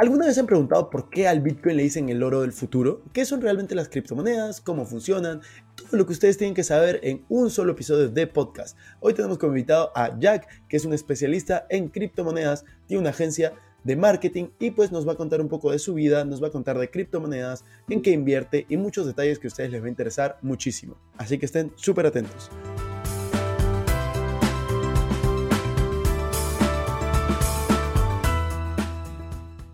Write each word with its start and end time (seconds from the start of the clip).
¿Alguna 0.00 0.24
vez 0.24 0.38
han 0.38 0.46
preguntado 0.46 0.88
por 0.88 1.10
qué 1.10 1.28
al 1.28 1.42
Bitcoin 1.42 1.76
le 1.76 1.82
dicen 1.82 2.08
el 2.08 2.22
oro 2.22 2.40
del 2.40 2.54
futuro? 2.54 3.02
¿Qué 3.12 3.26
son 3.26 3.42
realmente 3.42 3.74
las 3.74 3.90
criptomonedas? 3.90 4.62
¿Cómo 4.62 4.86
funcionan? 4.86 5.42
Todo 5.74 5.88
lo 5.98 6.06
que 6.06 6.14
ustedes 6.14 6.38
tienen 6.38 6.54
que 6.54 6.64
saber 6.64 7.00
en 7.02 7.22
un 7.28 7.50
solo 7.50 7.72
episodio 7.72 8.08
de 8.08 8.26
podcast. 8.26 8.78
Hoy 9.00 9.12
tenemos 9.12 9.36
como 9.36 9.52
invitado 9.52 9.92
a 9.94 10.18
Jack, 10.18 10.48
que 10.70 10.78
es 10.78 10.86
un 10.86 10.94
especialista 10.94 11.66
en 11.68 11.88
criptomonedas, 11.88 12.64
tiene 12.86 13.02
una 13.02 13.10
agencia 13.10 13.52
de 13.84 13.94
marketing 13.94 14.46
y 14.58 14.70
pues 14.70 14.90
nos 14.90 15.06
va 15.06 15.12
a 15.12 15.16
contar 15.16 15.42
un 15.42 15.48
poco 15.50 15.70
de 15.70 15.78
su 15.78 15.92
vida, 15.92 16.24
nos 16.24 16.42
va 16.42 16.46
a 16.46 16.50
contar 16.50 16.78
de 16.78 16.88
criptomonedas, 16.88 17.66
en 17.90 18.00
qué 18.00 18.12
invierte 18.12 18.64
y 18.70 18.78
muchos 18.78 19.04
detalles 19.04 19.38
que 19.38 19.48
a 19.48 19.50
ustedes 19.50 19.70
les 19.70 19.82
va 19.82 19.86
a 19.86 19.90
interesar 19.90 20.38
muchísimo. 20.40 20.96
Así 21.18 21.36
que 21.36 21.44
estén 21.44 21.74
súper 21.76 22.06
atentos. 22.06 22.50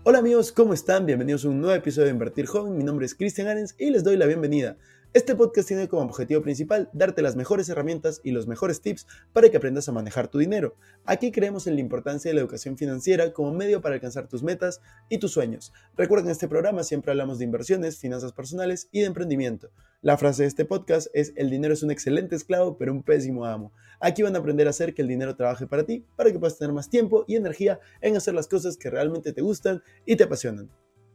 Hola 0.09 0.19
amigos, 0.19 0.53
¿cómo 0.53 0.73
están? 0.73 1.05
Bienvenidos 1.05 1.43
a 1.43 1.49
un 1.49 1.59
nuevo 1.59 1.75
episodio 1.75 2.05
de 2.05 2.13
Invertir 2.13 2.45
Joven. 2.45 2.77
Mi 2.77 2.85
nombre 2.85 3.05
es 3.05 3.13
Cristian 3.13 3.49
Arens 3.49 3.75
y 3.77 3.89
les 3.89 4.05
doy 4.05 4.15
la 4.15 4.25
bienvenida. 4.25 4.77
Este 5.11 5.35
podcast 5.35 5.67
tiene 5.67 5.89
como 5.89 6.03
objetivo 6.03 6.41
principal 6.41 6.89
darte 6.93 7.21
las 7.21 7.35
mejores 7.35 7.67
herramientas 7.67 8.21
y 8.23 8.31
los 8.31 8.47
mejores 8.47 8.79
tips 8.79 9.05
para 9.33 9.49
que 9.49 9.57
aprendas 9.57 9.89
a 9.89 9.91
manejar 9.91 10.29
tu 10.29 10.37
dinero. 10.37 10.77
Aquí 11.03 11.33
creemos 11.33 11.67
en 11.67 11.75
la 11.75 11.81
importancia 11.81 12.29
de 12.31 12.35
la 12.35 12.39
educación 12.39 12.77
financiera 12.77 13.33
como 13.33 13.51
medio 13.51 13.81
para 13.81 13.95
alcanzar 13.95 14.29
tus 14.29 14.43
metas 14.43 14.79
y 15.09 15.17
tus 15.17 15.33
sueños. 15.33 15.73
Recuerden 15.97 16.27
en 16.27 16.31
este 16.31 16.47
programa 16.47 16.85
siempre 16.85 17.11
hablamos 17.11 17.37
de 17.37 17.43
inversiones, 17.43 17.97
finanzas 17.97 18.31
personales 18.31 18.87
y 18.93 19.01
de 19.01 19.07
emprendimiento. 19.07 19.71
La 20.03 20.15
frase 20.15 20.43
de 20.43 20.47
este 20.47 20.63
podcast 20.63 21.07
es 21.15 21.33
el 21.37 21.49
dinero 21.49 21.73
es 21.73 21.81
un 21.81 21.89
excelente 21.89 22.35
esclavo 22.35 22.77
pero 22.77 22.93
un 22.93 23.01
pésimo 23.01 23.45
amo. 23.45 23.73
Aquí 23.99 24.21
van 24.21 24.35
a 24.35 24.39
aprender 24.39 24.67
a 24.67 24.69
hacer 24.69 24.93
que 24.93 25.01
el 25.01 25.07
dinero 25.07 25.35
trabaje 25.35 25.65
para 25.65 25.85
ti, 25.85 26.05
para 26.15 26.31
que 26.31 26.37
puedas 26.37 26.55
tener 26.59 26.71
más 26.71 26.87
tiempo 26.87 27.25
y 27.27 27.35
energía 27.35 27.79
en 27.99 28.15
hacer 28.15 28.35
las 28.35 28.47
cosas 28.47 28.77
que 28.77 28.91
realmente 28.91 29.33
te 29.33 29.41
gustan 29.41 29.81
y 30.05 30.15
te 30.15 30.25
apasionan. 30.25 30.69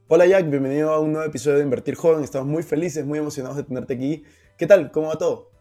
Hola 0.09 0.27
Jack, 0.27 0.51
bienvenido 0.51 0.93
a 0.93 0.99
un 0.99 1.13
nuevo 1.13 1.29
episodio 1.29 1.59
de 1.59 1.63
Invertir 1.63 1.95
Joven. 1.95 2.25
Estamos 2.25 2.49
muy 2.49 2.65
felices, 2.65 3.07
muy 3.07 3.21
emocionados 3.21 3.57
de 3.57 3.63
tenerte 3.63 3.95
aquí. 3.95 4.25
¿Qué 4.59 4.67
tal? 4.67 4.91
¿Cómo 4.91 5.09
va 5.09 5.17
todo? 5.17 5.53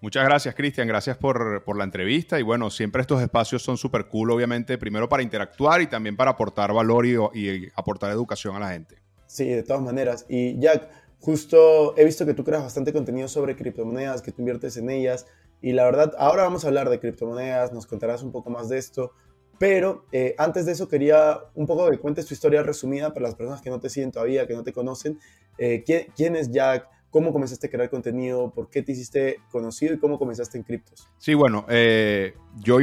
Muchas 0.00 0.24
gracias, 0.24 0.54
Cristian. 0.54 0.88
Gracias 0.88 1.18
por, 1.18 1.64
por, 1.64 1.76
la 1.76 1.84
entrevista. 1.84 2.40
Y 2.40 2.42
bueno, 2.42 2.70
siempre 2.70 3.02
estos 3.02 3.20
espacios 3.20 3.62
son 3.62 3.76
súper 3.76 4.08
cool, 4.08 4.30
obviamente, 4.30 4.78
primero 4.78 5.06
para 5.06 5.22
interactuar 5.22 5.82
y 5.82 5.86
también 5.86 6.16
para 6.16 6.30
aportar 6.30 6.72
valor 6.72 7.04
y, 7.04 7.16
y, 7.34 7.68
aportar 7.74 8.10
educación 8.10 8.56
a 8.56 8.60
la 8.60 8.70
gente. 8.70 8.96
Sí, 9.26 9.48
de 9.48 9.62
todas 9.62 9.82
maneras. 9.82 10.26
Y 10.28 10.58
Jack, 10.58 10.88
justo 11.24 11.96
he 11.96 12.04
visto 12.04 12.26
que 12.26 12.34
tú 12.34 12.44
creas 12.44 12.62
bastante 12.62 12.92
contenido 12.92 13.28
sobre 13.28 13.56
criptomonedas, 13.56 14.20
que 14.20 14.30
tú 14.30 14.42
inviertes 14.42 14.76
en 14.76 14.90
ellas. 14.90 15.26
Y 15.62 15.72
la 15.72 15.84
verdad, 15.84 16.12
ahora 16.18 16.42
vamos 16.42 16.64
a 16.64 16.68
hablar 16.68 16.90
de 16.90 17.00
criptomonedas, 17.00 17.72
nos 17.72 17.86
contarás 17.86 18.22
un 18.22 18.30
poco 18.30 18.50
más 18.50 18.68
de 18.68 18.76
esto. 18.76 19.12
Pero 19.58 20.04
eh, 20.12 20.34
antes 20.36 20.66
de 20.66 20.72
eso 20.72 20.86
quería 20.86 21.38
un 21.54 21.66
poco 21.66 21.90
que 21.90 21.96
cuentes 21.96 22.26
tu 22.26 22.34
historia 22.34 22.62
resumida 22.62 23.14
para 23.14 23.22
las 23.24 23.36
personas 23.36 23.62
que 23.62 23.70
no 23.70 23.80
te 23.80 23.88
siguen 23.88 24.12
todavía, 24.12 24.46
que 24.46 24.52
no 24.52 24.64
te 24.64 24.74
conocen. 24.74 25.18
Eh, 25.56 25.82
¿quién, 25.86 26.08
¿quién, 26.14 26.36
es 26.36 26.50
Jack? 26.50 26.88
¿Cómo 27.08 27.32
comenzaste 27.32 27.68
a 27.68 27.70
crear 27.70 27.88
contenido? 27.88 28.50
¿Por 28.50 28.68
qué 28.68 28.82
te 28.82 28.92
hiciste 28.92 29.38
conocido 29.50 29.94
y 29.94 29.98
cómo 29.98 30.18
comenzaste 30.18 30.58
en 30.58 30.64
criptos? 30.64 31.08
Sí, 31.16 31.32
bueno, 31.32 31.64
eh, 31.70 32.34
yo, 32.60 32.78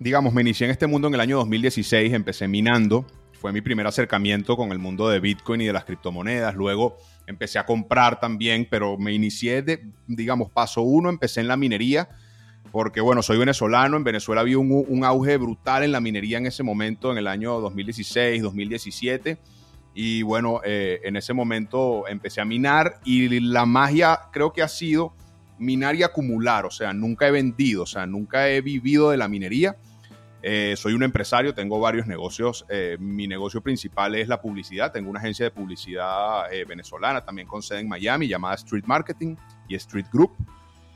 digamos, 0.00 0.34
me 0.34 0.40
inicié 0.40 0.64
en 0.64 0.72
este 0.72 0.88
mundo 0.88 1.06
en 1.06 1.14
el 1.14 1.20
año 1.20 1.36
2016, 1.36 2.12
empecé 2.12 2.48
minando, 2.48 3.06
fue 3.44 3.52
mi 3.52 3.60
primer 3.60 3.86
acercamiento 3.86 4.56
con 4.56 4.72
el 4.72 4.78
mundo 4.78 5.06
de 5.10 5.20
Bitcoin 5.20 5.60
y 5.60 5.66
de 5.66 5.74
las 5.74 5.84
criptomonedas. 5.84 6.54
Luego 6.54 6.96
empecé 7.26 7.58
a 7.58 7.66
comprar 7.66 8.18
también, 8.18 8.66
pero 8.70 8.96
me 8.96 9.12
inicié 9.12 9.60
de, 9.60 9.84
digamos, 10.06 10.50
paso 10.50 10.80
uno, 10.80 11.10
empecé 11.10 11.42
en 11.42 11.48
la 11.48 11.58
minería 11.58 12.08
porque 12.72 13.02
bueno, 13.02 13.20
soy 13.20 13.36
venezolano, 13.36 13.98
en 13.98 14.04
Venezuela 14.04 14.40
había 14.40 14.56
un, 14.56 15.04
auge 15.04 15.36
brutal 15.36 15.82
en 15.82 15.92
la 15.92 16.00
minería 16.00 16.38
en 16.38 16.46
ese 16.46 16.62
momento, 16.62 17.12
en 17.12 17.18
el 17.18 17.26
año 17.26 17.60
2016, 17.60 18.42
2017, 18.42 19.36
y 19.94 20.22
bueno, 20.22 20.62
eh, 20.64 21.02
en 21.04 21.16
ese 21.16 21.34
momento 21.34 22.08
empecé 22.08 22.40
a 22.40 22.46
minar 22.46 22.98
y 23.04 23.40
la 23.40 23.66
magia 23.66 24.20
creo 24.32 24.54
que 24.54 24.62
ha 24.62 24.68
sido 24.68 25.12
minar 25.58 25.96
y 25.96 26.02
acumular, 26.02 26.64
o 26.64 26.70
sea, 26.70 26.94
nunca 26.94 27.28
he 27.28 27.30
vendido, 27.30 27.82
o 27.82 27.86
sea, 27.86 28.06
nunca 28.06 28.48
he 28.48 28.62
vivido 28.62 29.10
de 29.10 29.18
la 29.18 29.28
minería. 29.28 29.76
Eh, 30.46 30.74
soy 30.76 30.92
un 30.92 31.02
empresario, 31.02 31.54
tengo 31.54 31.80
varios 31.80 32.06
negocios. 32.06 32.66
Eh, 32.68 32.98
mi 33.00 33.26
negocio 33.26 33.62
principal 33.62 34.14
es 34.14 34.28
la 34.28 34.42
publicidad. 34.42 34.92
Tengo 34.92 35.08
una 35.08 35.20
agencia 35.20 35.46
de 35.46 35.50
publicidad 35.50 36.44
venezolana, 36.68 37.24
también 37.24 37.48
con 37.48 37.62
sede 37.62 37.80
en 37.80 37.88
Miami, 37.88 38.28
llamada 38.28 38.54
Street 38.56 38.84
Marketing 38.86 39.36
y 39.68 39.74
Street 39.74 40.06
Group 40.12 40.36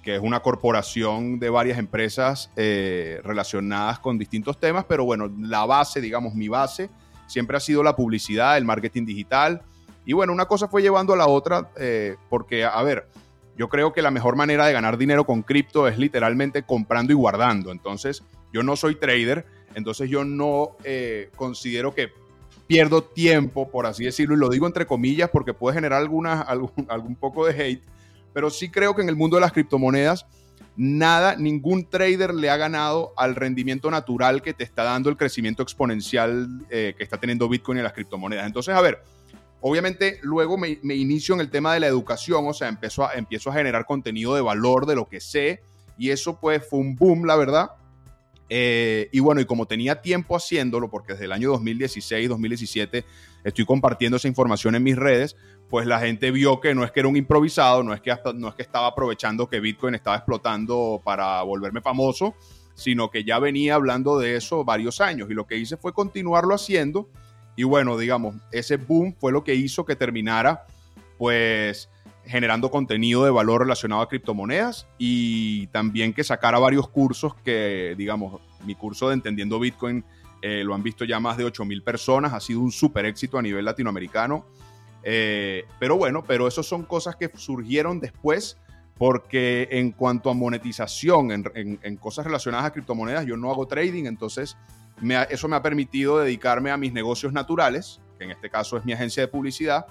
que 0.08 0.16
es 0.16 0.22
una 0.22 0.40
corporación 0.40 1.38
de 1.38 1.50
varias 1.50 1.78
empresas 1.78 2.50
eh, 2.56 3.20
relacionadas 3.24 3.98
con 3.98 4.16
distintos 4.16 4.58
temas, 4.58 4.86
pero 4.88 5.04
bueno, 5.04 5.30
la 5.38 5.66
base, 5.66 6.00
digamos, 6.00 6.34
mi 6.34 6.48
base, 6.48 6.88
siempre 7.26 7.58
ha 7.58 7.60
sido 7.60 7.82
la 7.82 7.94
publicidad, 7.94 8.56
el 8.56 8.64
marketing 8.64 9.04
digital. 9.04 9.60
Y 10.06 10.14
bueno, 10.14 10.32
una 10.32 10.46
cosa 10.46 10.68
fue 10.68 10.80
llevando 10.80 11.12
a 11.12 11.16
la 11.18 11.26
otra, 11.26 11.68
eh, 11.78 12.16
porque, 12.30 12.64
a 12.64 12.82
ver, 12.82 13.06
yo 13.58 13.68
creo 13.68 13.92
que 13.92 14.00
la 14.00 14.10
mejor 14.10 14.34
manera 14.34 14.66
de 14.66 14.72
ganar 14.72 14.96
dinero 14.96 15.24
con 15.24 15.42
cripto 15.42 15.86
es 15.86 15.98
literalmente 15.98 16.62
comprando 16.62 17.12
y 17.12 17.16
guardando. 17.16 17.70
Entonces, 17.70 18.22
yo 18.52 18.62
no 18.62 18.76
soy 18.76 18.94
trader, 18.96 19.46
entonces 19.74 20.08
yo 20.08 20.24
no 20.24 20.76
eh, 20.84 21.30
considero 21.36 21.94
que 21.94 22.10
pierdo 22.66 23.02
tiempo, 23.02 23.70
por 23.70 23.86
así 23.86 24.04
decirlo, 24.04 24.34
y 24.34 24.38
lo 24.38 24.48
digo 24.48 24.66
entre 24.66 24.86
comillas 24.86 25.30
porque 25.30 25.54
puede 25.54 25.74
generar 25.74 26.00
alguna, 26.00 26.40
algún, 26.42 26.86
algún 26.88 27.14
poco 27.14 27.46
de 27.46 27.62
hate 27.62 27.82
pero 28.32 28.50
sí 28.50 28.68
creo 28.68 28.94
que 28.94 29.02
en 29.02 29.08
el 29.08 29.16
mundo 29.16 29.36
de 29.36 29.40
las 29.40 29.52
criptomonedas, 29.52 30.24
nada, 30.76 31.34
ningún 31.34 31.88
trader 31.88 32.32
le 32.32 32.50
ha 32.50 32.56
ganado 32.56 33.12
al 33.16 33.34
rendimiento 33.34 33.90
natural 33.90 34.42
que 34.42 34.54
te 34.54 34.62
está 34.62 34.84
dando 34.84 35.10
el 35.10 35.16
crecimiento 35.16 35.60
exponencial 35.60 36.48
eh, 36.70 36.94
que 36.96 37.02
está 37.02 37.18
teniendo 37.18 37.48
Bitcoin 37.48 37.78
y 37.78 37.82
las 37.82 37.92
criptomonedas. 37.92 38.46
Entonces, 38.46 38.76
a 38.76 38.80
ver, 38.80 39.02
obviamente 39.60 40.20
luego 40.22 40.56
me, 40.56 40.78
inicio 40.94 41.34
en 41.34 41.40
el 41.40 41.50
tema 41.50 41.74
de 41.74 41.80
la 41.80 41.88
educación, 41.88 42.46
o 42.46 42.54
sea, 42.54 42.68
empiezo 42.68 43.04
a, 43.04 43.14
empiezo 43.14 43.50
a 43.50 43.54
generar 43.54 43.86
contenido 43.86 44.36
de 44.36 44.40
valor 44.40 44.86
de 44.86 44.94
lo 44.94 45.08
que 45.08 45.20
sé 45.20 45.60
y 45.98 46.10
eso 46.10 46.38
pues 46.38 46.64
fue 46.68 46.78
un 46.78 46.94
boom, 46.94 47.24
la 47.24 47.34
verdad. 47.34 47.70
Eh, 48.48 49.08
y 49.12 49.20
bueno, 49.20 49.40
y 49.40 49.44
como 49.44 49.66
tenía 49.66 50.00
tiempo 50.00 50.36
haciéndolo, 50.36 50.90
porque 50.90 51.12
desde 51.12 51.26
el 51.26 51.32
año 51.32 51.50
2016, 51.50 52.28
2017 52.28 53.04
estoy 53.44 53.64
compartiendo 53.64 54.16
esa 54.16 54.28
información 54.28 54.74
en 54.74 54.82
mis 54.82 54.96
redes, 54.96 55.36
pues 55.68 55.86
la 55.86 56.00
gente 56.00 56.30
vio 56.30 56.60
que 56.60 56.74
no 56.74 56.84
es 56.84 56.90
que 56.90 57.00
era 57.00 57.08
un 57.08 57.16
improvisado, 57.16 57.82
no 57.82 57.92
es 57.92 58.00
que, 58.00 58.14
no 58.34 58.48
es 58.48 58.54
que 58.54 58.62
estaba 58.62 58.86
aprovechando 58.86 59.48
que 59.48 59.60
Bitcoin 59.60 59.94
estaba 59.94 60.16
explotando 60.16 61.00
para 61.04 61.42
volverme 61.42 61.82
famoso, 61.82 62.34
sino 62.74 63.10
que 63.10 63.24
ya 63.24 63.38
venía 63.38 63.74
hablando 63.74 64.18
de 64.18 64.36
eso 64.36 64.64
varios 64.64 65.00
años. 65.00 65.28
Y 65.30 65.34
lo 65.34 65.46
que 65.46 65.56
hice 65.56 65.76
fue 65.76 65.92
continuarlo 65.92 66.54
haciendo. 66.54 67.10
Y 67.56 67.64
bueno, 67.64 67.98
digamos, 67.98 68.36
ese 68.52 68.76
boom 68.76 69.14
fue 69.18 69.32
lo 69.32 69.44
que 69.44 69.54
hizo 69.54 69.84
que 69.84 69.96
terminara 69.96 70.64
pues 71.18 71.90
generando 72.28 72.70
contenido 72.70 73.24
de 73.24 73.30
valor 73.30 73.62
relacionado 73.62 74.02
a 74.02 74.08
criptomonedas 74.08 74.86
y 74.98 75.66
también 75.68 76.12
que 76.12 76.22
sacara 76.22 76.58
varios 76.58 76.88
cursos 76.88 77.34
que, 77.34 77.94
digamos, 77.96 78.40
mi 78.66 78.74
curso 78.74 79.08
de 79.08 79.14
Entendiendo 79.14 79.58
Bitcoin 79.58 80.04
eh, 80.42 80.62
lo 80.62 80.74
han 80.74 80.82
visto 80.82 81.04
ya 81.04 81.18
más 81.18 81.38
de 81.38 81.44
8 81.44 81.64
mil 81.64 81.82
personas, 81.82 82.32
ha 82.34 82.40
sido 82.40 82.60
un 82.60 82.70
súper 82.70 83.06
éxito 83.06 83.38
a 83.38 83.42
nivel 83.42 83.64
latinoamericano. 83.64 84.44
Eh, 85.02 85.64
pero 85.78 85.96
bueno, 85.96 86.22
pero 86.22 86.46
eso 86.46 86.62
son 86.62 86.84
cosas 86.84 87.16
que 87.16 87.30
surgieron 87.34 87.98
después 87.98 88.58
porque 88.98 89.68
en 89.70 89.92
cuanto 89.92 90.28
a 90.28 90.34
monetización, 90.34 91.30
en, 91.30 91.96
cosas 91.96 92.26
relacionadas 92.26 92.66
a 92.66 92.72
criptomonedas, 92.72 93.24
yo 93.24 93.36
no 93.36 93.50
hago 93.50 93.66
trading, 93.66 94.04
entonces 94.04 94.56
eso 95.30 95.48
me 95.48 95.56
ha 95.56 95.62
permitido 95.62 96.18
dedicarme 96.18 96.72
a 96.72 96.76
mis 96.76 96.92
negocios 96.92 97.32
naturales, 97.32 98.00
que 98.18 98.24
en 98.24 98.32
este 98.32 98.50
caso 98.50 98.76
es 98.76 98.84
mi 98.84 98.92
agencia 98.92 99.22
de 99.22 99.28
publicidad, 99.28 99.86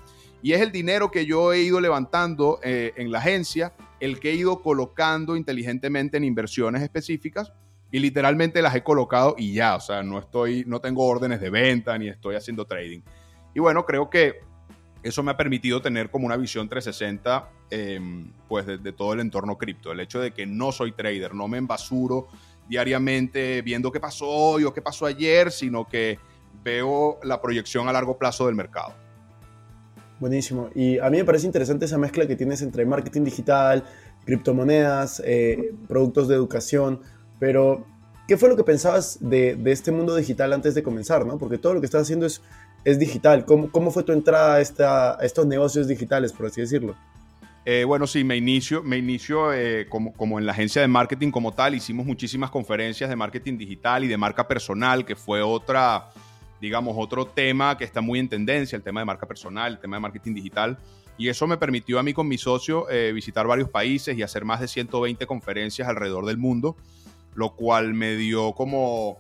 y 0.48 0.54
es 0.54 0.62
el 0.62 0.72
dinero 0.72 1.12
que 1.12 1.26
yo 1.26 1.52
he 1.52 1.60
ido 1.60 1.82
levantando 1.82 2.62
eh, 2.64 2.94
en 2.96 3.12
la 3.12 3.20
agencia, 3.20 3.74
el 4.00 4.18
que 4.18 4.32
he 4.32 4.36
ido 4.36 4.62
colocando 4.62 5.36
inteligentemente 5.36 6.16
en 6.16 6.24
inversiones 6.24 6.82
específicas 6.84 7.52
y 7.92 8.00
literalmente 8.00 8.62
las 8.62 8.74
he 8.74 8.82
colocado 8.82 9.36
y 9.38 9.52
ya, 9.52 9.76
o 9.76 9.82
sea, 9.82 10.04
no 10.04 10.20
estoy, 10.20 10.64
no 10.66 10.80
tengo 10.80 11.06
órdenes 11.06 11.42
de 11.42 11.50
venta 11.50 11.98
ni 11.98 12.08
estoy 12.08 12.38
haciendo 12.38 12.64
trading. 12.64 13.02
Y 13.54 13.60
bueno, 13.60 13.86
creo 13.86 14.10
que 14.10 14.40
eso 15.04 15.22
me 15.22 15.32
ha 15.32 15.36
permitido 15.36 15.82
tener 15.82 16.10
como 16.10 16.26
una 16.26 16.38
visión 16.38 16.70
360 16.70 17.50
em, 17.70 18.32
pues 18.48 18.66
de, 18.66 18.94
todo 18.94 19.12
el 19.12 19.20
entorno 19.20 19.58
cripto. 19.58 19.92
El 19.92 20.00
hecho 20.00 20.22
de 20.22 20.32
que 20.32 20.46
no 20.46 20.72
soy 20.72 20.94
trader, 20.94 21.36
no 21.36 21.50
me 21.50 21.58
embasuro 21.58 22.30
diariamente 22.70 23.62
viendo 23.64 23.92
qué 23.92 24.00
pasó 24.00 24.30
hoy 24.30 24.64
o 24.64 24.74
qué 24.74 24.82
pasó 24.82 25.08
ayer, 25.08 25.52
sino 25.52 25.86
que 25.90 26.18
veo 26.64 27.20
la 27.24 27.42
proyección 27.42 27.90
a 27.90 27.92
largo 27.92 28.18
plazo 28.18 28.46
del 28.46 28.56
mercado. 28.56 29.07
Buenísimo. 30.20 30.70
Y 30.74 30.98
a 30.98 31.10
mí 31.10 31.18
me 31.18 31.26
parece 31.26 31.46
interesante 31.46 31.86
esa 31.86 31.98
mezcla 31.98 32.28
que 32.28 32.36
tienes 32.36 32.62
entre 32.62 32.86
marketing 32.86 33.24
digital, 33.24 33.84
criptomonedas, 34.26 35.22
eh, 35.26 35.74
productos 35.88 36.28
de 36.28 36.36
educación, 36.36 37.02
pero 37.40 37.86
¿qué 38.28 38.36
fue 38.36 38.50
lo 38.50 38.56
que 38.56 38.64
pensabas 38.64 39.20
de, 39.22 39.58
este 39.66 39.92
mundo 39.92 40.16
digital 40.16 40.54
antes 40.54 40.74
de 40.74 40.84
comenzar? 40.84 41.26
¿no? 41.26 41.38
Porque 41.38 41.58
todo 41.58 41.76
lo 41.76 41.80
que 41.80 41.86
estás 41.86 42.02
haciendo 42.02 42.26
es, 42.26 42.42
es 42.84 42.98
digital. 42.98 43.46
¿Cómo, 43.46 43.72
¿Cómo, 43.72 43.92
fue 43.92 44.04
tu 44.04 44.12
entrada 44.12 44.56
a, 44.56 44.62
esta, 44.62 45.18
estos 45.22 45.46
negocios 45.46 45.88
digitales, 45.88 46.34
por 46.34 46.48
así 46.48 46.62
decirlo? 46.62 46.96
Eh, 47.64 47.84
bueno, 47.84 48.08
sí, 48.08 48.24
me 48.24 48.38
inicio, 48.38 48.82
me 48.82 48.98
inicio 48.98 49.54
eh, 49.54 49.88
como, 49.90 50.14
como, 50.14 50.40
en 50.40 50.46
la 50.46 50.54
agencia 50.54 50.82
de 50.82 50.88
marketing 50.88 51.32
como 51.32 51.52
tal. 51.52 51.76
Hicimos 51.76 52.06
muchísimas 52.06 52.50
conferencias 52.50 53.10
de 53.10 53.16
marketing 53.16 53.58
digital 53.58 54.04
y 54.06 54.08
de 54.08 54.18
marca 54.18 54.48
personal, 54.48 55.06
que 55.06 55.16
fue 55.16 55.42
otra 55.42 56.10
digamos, 56.62 56.96
otro 56.98 57.26
tema 57.26 57.78
que 57.78 57.84
está 57.84 58.02
muy 58.02 58.20
en 58.20 58.30
tendencia, 58.30 58.76
el 58.76 58.84
tema 58.84 59.02
de 59.02 59.06
marca 59.06 59.28
personal, 59.28 59.74
el 59.74 59.80
tema 59.80 59.98
de 59.98 60.02
marketing 60.02 60.34
digital. 60.34 60.78
Y 61.18 61.30
eso 61.30 61.48
me 61.48 61.58
permitió 61.58 62.00
a 62.00 62.04
mí 62.04 62.14
con 62.14 62.28
mi 62.28 62.38
socio 62.38 62.90
eh, 62.90 63.12
visitar 63.12 63.48
varios 63.48 63.70
países 63.70 64.18
y 64.18 64.24
hacer 64.24 64.46
más 64.46 64.60
de 64.60 64.68
120 64.68 65.26
conferencias 65.26 65.88
alrededor 65.88 66.26
del 66.26 66.38
mundo, 66.38 66.78
lo 67.34 67.56
cual 67.56 67.94
me 67.94 68.16
dio 68.16 68.54
como, 68.54 69.20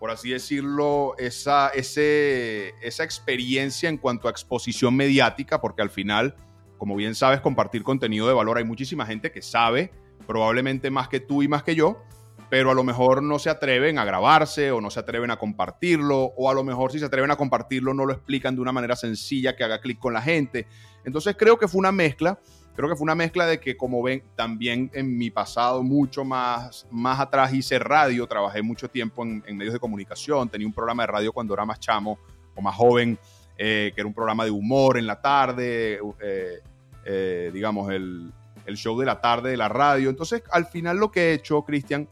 por 0.00 0.10
así 0.10 0.30
decirlo, 0.30 1.14
esa, 1.18 1.68
ese, 1.68 2.74
esa 2.82 3.04
experiencia 3.04 3.88
en 3.88 3.98
cuanto 3.98 4.26
a 4.26 4.32
exposición 4.32 4.96
mediática, 4.96 5.60
porque 5.60 5.82
al 5.82 5.90
final, 5.90 6.34
como 6.76 6.96
bien 6.96 7.14
sabes, 7.14 7.40
compartir 7.40 7.84
contenido 7.84 8.26
de 8.26 8.34
valor, 8.34 8.58
hay 8.58 8.64
muchísima 8.64 9.06
gente 9.06 9.30
que 9.30 9.42
sabe, 9.42 9.92
probablemente 10.26 10.90
más 10.90 11.08
que 11.08 11.20
tú 11.20 11.44
y 11.44 11.48
más 11.48 11.62
que 11.62 11.76
yo, 11.76 12.02
pero 12.52 12.70
a 12.70 12.74
lo 12.74 12.84
mejor 12.84 13.22
no 13.22 13.38
se 13.38 13.48
atreven 13.48 13.98
a 13.98 14.04
grabarse 14.04 14.72
o 14.72 14.82
no 14.82 14.90
se 14.90 15.00
atreven 15.00 15.30
a 15.30 15.38
compartirlo, 15.38 16.34
o 16.36 16.50
a 16.50 16.52
lo 16.52 16.62
mejor 16.62 16.92
si 16.92 16.98
se 16.98 17.06
atreven 17.06 17.30
a 17.30 17.36
compartirlo 17.36 17.94
no 17.94 18.04
lo 18.04 18.12
explican 18.12 18.54
de 18.54 18.60
una 18.60 18.72
manera 18.72 18.94
sencilla 18.94 19.56
que 19.56 19.64
haga 19.64 19.80
clic 19.80 19.98
con 19.98 20.12
la 20.12 20.20
gente. 20.20 20.66
Entonces 21.02 21.34
creo 21.34 21.58
que 21.58 21.66
fue 21.66 21.78
una 21.78 21.92
mezcla, 21.92 22.38
creo 22.76 22.90
que 22.90 22.94
fue 22.94 23.04
una 23.04 23.14
mezcla 23.14 23.46
de 23.46 23.58
que 23.58 23.74
como 23.74 24.02
ven, 24.02 24.22
también 24.36 24.90
en 24.92 25.16
mi 25.16 25.30
pasado 25.30 25.82
mucho 25.82 26.26
más, 26.26 26.86
más 26.90 27.20
atrás 27.20 27.54
hice 27.54 27.78
radio, 27.78 28.26
trabajé 28.26 28.60
mucho 28.60 28.86
tiempo 28.86 29.22
en, 29.22 29.56
medios 29.56 29.72
de 29.72 29.80
comunicación, 29.80 30.50
tenía 30.50 30.66
un 30.66 30.74
programa 30.74 31.04
de 31.04 31.06
radio 31.06 31.32
cuando 31.32 31.54
era 31.54 31.64
más 31.64 31.80
chamo 31.80 32.18
o 32.54 32.60
más 32.60 32.76
joven, 32.76 33.18
eh, 33.56 33.92
que 33.94 34.00
era 34.02 34.06
un 34.06 34.12
programa 34.12 34.44
de 34.44 34.50
humor 34.50 34.98
en 34.98 35.06
la 35.06 35.22
tarde, 35.22 36.00
eh, 36.20 36.60
eh, 37.06 37.50
digamos, 37.50 37.90
el, 37.90 38.30
el 38.66 38.76
show 38.76 39.00
de 39.00 39.06
la 39.06 39.22
tarde 39.22 39.52
de 39.52 39.56
la 39.56 39.70
radio. 39.70 40.10
Entonces, 40.10 40.42
al 40.50 40.66
final 40.66 40.98
lo 40.98 41.10
que 41.10 41.30
he 41.30 41.32
hecho, 41.32 41.62
Cristian, 41.62 42.06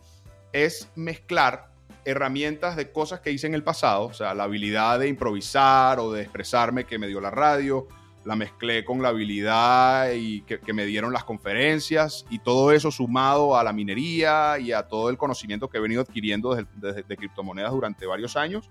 es 0.52 0.90
mezclar 0.96 1.70
herramientas 2.04 2.76
de 2.76 2.90
cosas 2.92 3.20
que 3.20 3.30
hice 3.30 3.46
en 3.46 3.54
el 3.54 3.62
pasado, 3.62 4.06
o 4.06 4.12
sea, 4.12 4.34
la 4.34 4.44
habilidad 4.44 4.98
de 4.98 5.08
improvisar 5.08 5.98
o 6.00 6.12
de 6.12 6.22
expresarme 6.22 6.84
que 6.84 6.98
me 6.98 7.08
dio 7.08 7.20
la 7.20 7.30
radio, 7.30 7.88
la 8.24 8.36
mezclé 8.36 8.84
con 8.84 9.02
la 9.02 9.08
habilidad 9.08 10.12
y 10.12 10.42
que, 10.42 10.72
me 10.72 10.84
dieron 10.84 11.12
las 11.12 11.24
conferencias 11.24 12.26
y 12.30 12.38
todo 12.38 12.72
eso 12.72 12.90
sumado 12.90 13.56
a 13.56 13.64
la 13.64 13.72
minería 13.72 14.58
y 14.58 14.72
a 14.72 14.82
todo 14.82 15.10
el 15.10 15.16
conocimiento 15.16 15.68
que 15.68 15.78
he 15.78 15.80
venido 15.80 16.02
adquiriendo 16.02 16.54
de, 16.54 16.66
de 16.80 17.16
criptomonedas 17.16 17.72
durante 17.72 18.06
varios 18.06 18.36
años, 18.36 18.70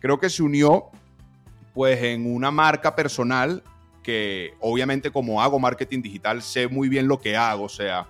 creo 0.00 0.18
que 0.18 0.30
se 0.30 0.42
unió 0.42 0.90
pues 1.74 2.02
en 2.02 2.32
una 2.32 2.50
marca 2.50 2.94
personal 2.94 3.62
que 4.02 4.54
obviamente 4.60 5.10
como 5.10 5.42
hago 5.42 5.58
marketing 5.58 6.02
digital 6.02 6.42
sé 6.42 6.68
muy 6.68 6.88
bien 6.88 7.08
lo 7.08 7.20
que 7.20 7.36
hago, 7.36 7.64
o 7.64 7.68
sea, 7.68 8.06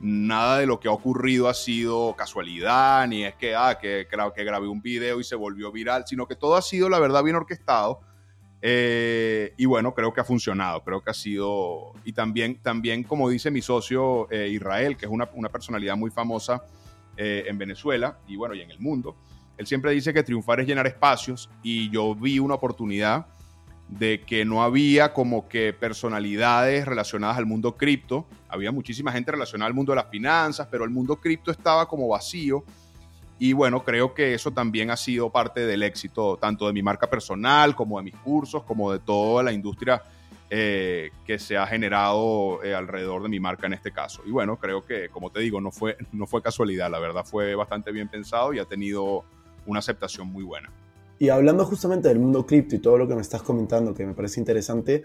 nada 0.00 0.58
de 0.58 0.66
lo 0.66 0.80
que 0.80 0.88
ha 0.88 0.92
ocurrido 0.92 1.48
ha 1.48 1.54
sido 1.54 2.14
casualidad, 2.16 3.06
ni 3.06 3.24
es 3.24 3.34
que, 3.34 3.54
ah, 3.54 3.78
que, 3.80 4.06
que 4.08 4.44
grabé 4.44 4.66
un 4.66 4.80
video 4.80 5.20
y 5.20 5.24
se 5.24 5.36
volvió 5.36 5.70
viral, 5.70 6.04
sino 6.06 6.26
que 6.26 6.36
todo 6.36 6.56
ha 6.56 6.62
sido, 6.62 6.88
la 6.88 6.98
verdad, 6.98 7.22
bien 7.22 7.36
orquestado. 7.36 8.00
Eh, 8.62 9.54
y 9.56 9.64
bueno, 9.64 9.94
creo 9.94 10.12
que 10.12 10.20
ha 10.20 10.24
funcionado, 10.24 10.82
creo 10.82 11.02
que 11.02 11.10
ha 11.10 11.14
sido, 11.14 11.92
y 12.04 12.12
también, 12.12 12.60
también 12.62 13.04
como 13.04 13.28
dice 13.30 13.50
mi 13.50 13.62
socio 13.62 14.30
eh, 14.30 14.48
Israel, 14.48 14.96
que 14.96 15.06
es 15.06 15.12
una, 15.12 15.28
una 15.34 15.48
personalidad 15.48 15.96
muy 15.96 16.10
famosa 16.10 16.62
eh, 17.16 17.44
en 17.46 17.56
Venezuela 17.56 18.18
y 18.26 18.36
bueno, 18.36 18.54
y 18.54 18.60
en 18.60 18.70
el 18.70 18.78
mundo, 18.78 19.16
él 19.56 19.66
siempre 19.66 19.92
dice 19.92 20.12
que 20.12 20.22
triunfar 20.22 20.60
es 20.60 20.66
llenar 20.66 20.86
espacios 20.86 21.48
y 21.62 21.90
yo 21.90 22.14
vi 22.14 22.38
una 22.38 22.54
oportunidad 22.54 23.26
de 23.90 24.20
que 24.20 24.44
no 24.44 24.62
había 24.62 25.12
como 25.12 25.48
que 25.48 25.72
personalidades 25.72 26.86
relacionadas 26.86 27.38
al 27.38 27.46
mundo 27.46 27.76
cripto. 27.76 28.26
Había 28.48 28.70
muchísima 28.70 29.12
gente 29.12 29.32
relacionada 29.32 29.66
al 29.66 29.74
mundo 29.74 29.92
de 29.92 29.96
las 29.96 30.08
finanzas, 30.08 30.68
pero 30.70 30.84
el 30.84 30.90
mundo 30.90 31.16
cripto 31.16 31.50
estaba 31.50 31.88
como 31.88 32.08
vacío. 32.08 32.64
Y 33.38 33.52
bueno, 33.52 33.82
creo 33.84 34.14
que 34.14 34.34
eso 34.34 34.52
también 34.52 34.90
ha 34.90 34.96
sido 34.96 35.30
parte 35.30 35.66
del 35.66 35.82
éxito, 35.82 36.36
tanto 36.40 36.66
de 36.66 36.72
mi 36.72 36.82
marca 36.82 37.08
personal, 37.08 37.74
como 37.74 37.98
de 37.98 38.04
mis 38.04 38.16
cursos, 38.16 38.62
como 38.64 38.92
de 38.92 38.98
toda 39.00 39.42
la 39.42 39.52
industria 39.52 40.02
eh, 40.50 41.10
que 41.24 41.38
se 41.38 41.56
ha 41.56 41.66
generado 41.66 42.62
eh, 42.62 42.74
alrededor 42.74 43.22
de 43.22 43.28
mi 43.28 43.40
marca 43.40 43.66
en 43.66 43.72
este 43.72 43.92
caso. 43.92 44.22
Y 44.26 44.30
bueno, 44.30 44.56
creo 44.56 44.84
que, 44.84 45.08
como 45.08 45.30
te 45.30 45.40
digo, 45.40 45.60
no 45.60 45.72
fue, 45.72 45.96
no 46.12 46.26
fue 46.26 46.42
casualidad, 46.42 46.90
la 46.90 46.98
verdad 46.98 47.24
fue 47.24 47.54
bastante 47.54 47.90
bien 47.90 48.08
pensado 48.08 48.52
y 48.52 48.58
ha 48.58 48.66
tenido 48.66 49.24
una 49.66 49.80
aceptación 49.80 50.28
muy 50.28 50.44
buena. 50.44 50.70
Y 51.20 51.28
hablando 51.28 51.66
justamente 51.66 52.08
del 52.08 52.18
mundo 52.18 52.46
cripto 52.46 52.74
y 52.74 52.78
todo 52.78 52.96
lo 52.96 53.06
que 53.06 53.14
me 53.14 53.20
estás 53.20 53.42
comentando, 53.42 53.92
que 53.92 54.06
me 54.06 54.14
parece 54.14 54.40
interesante, 54.40 55.02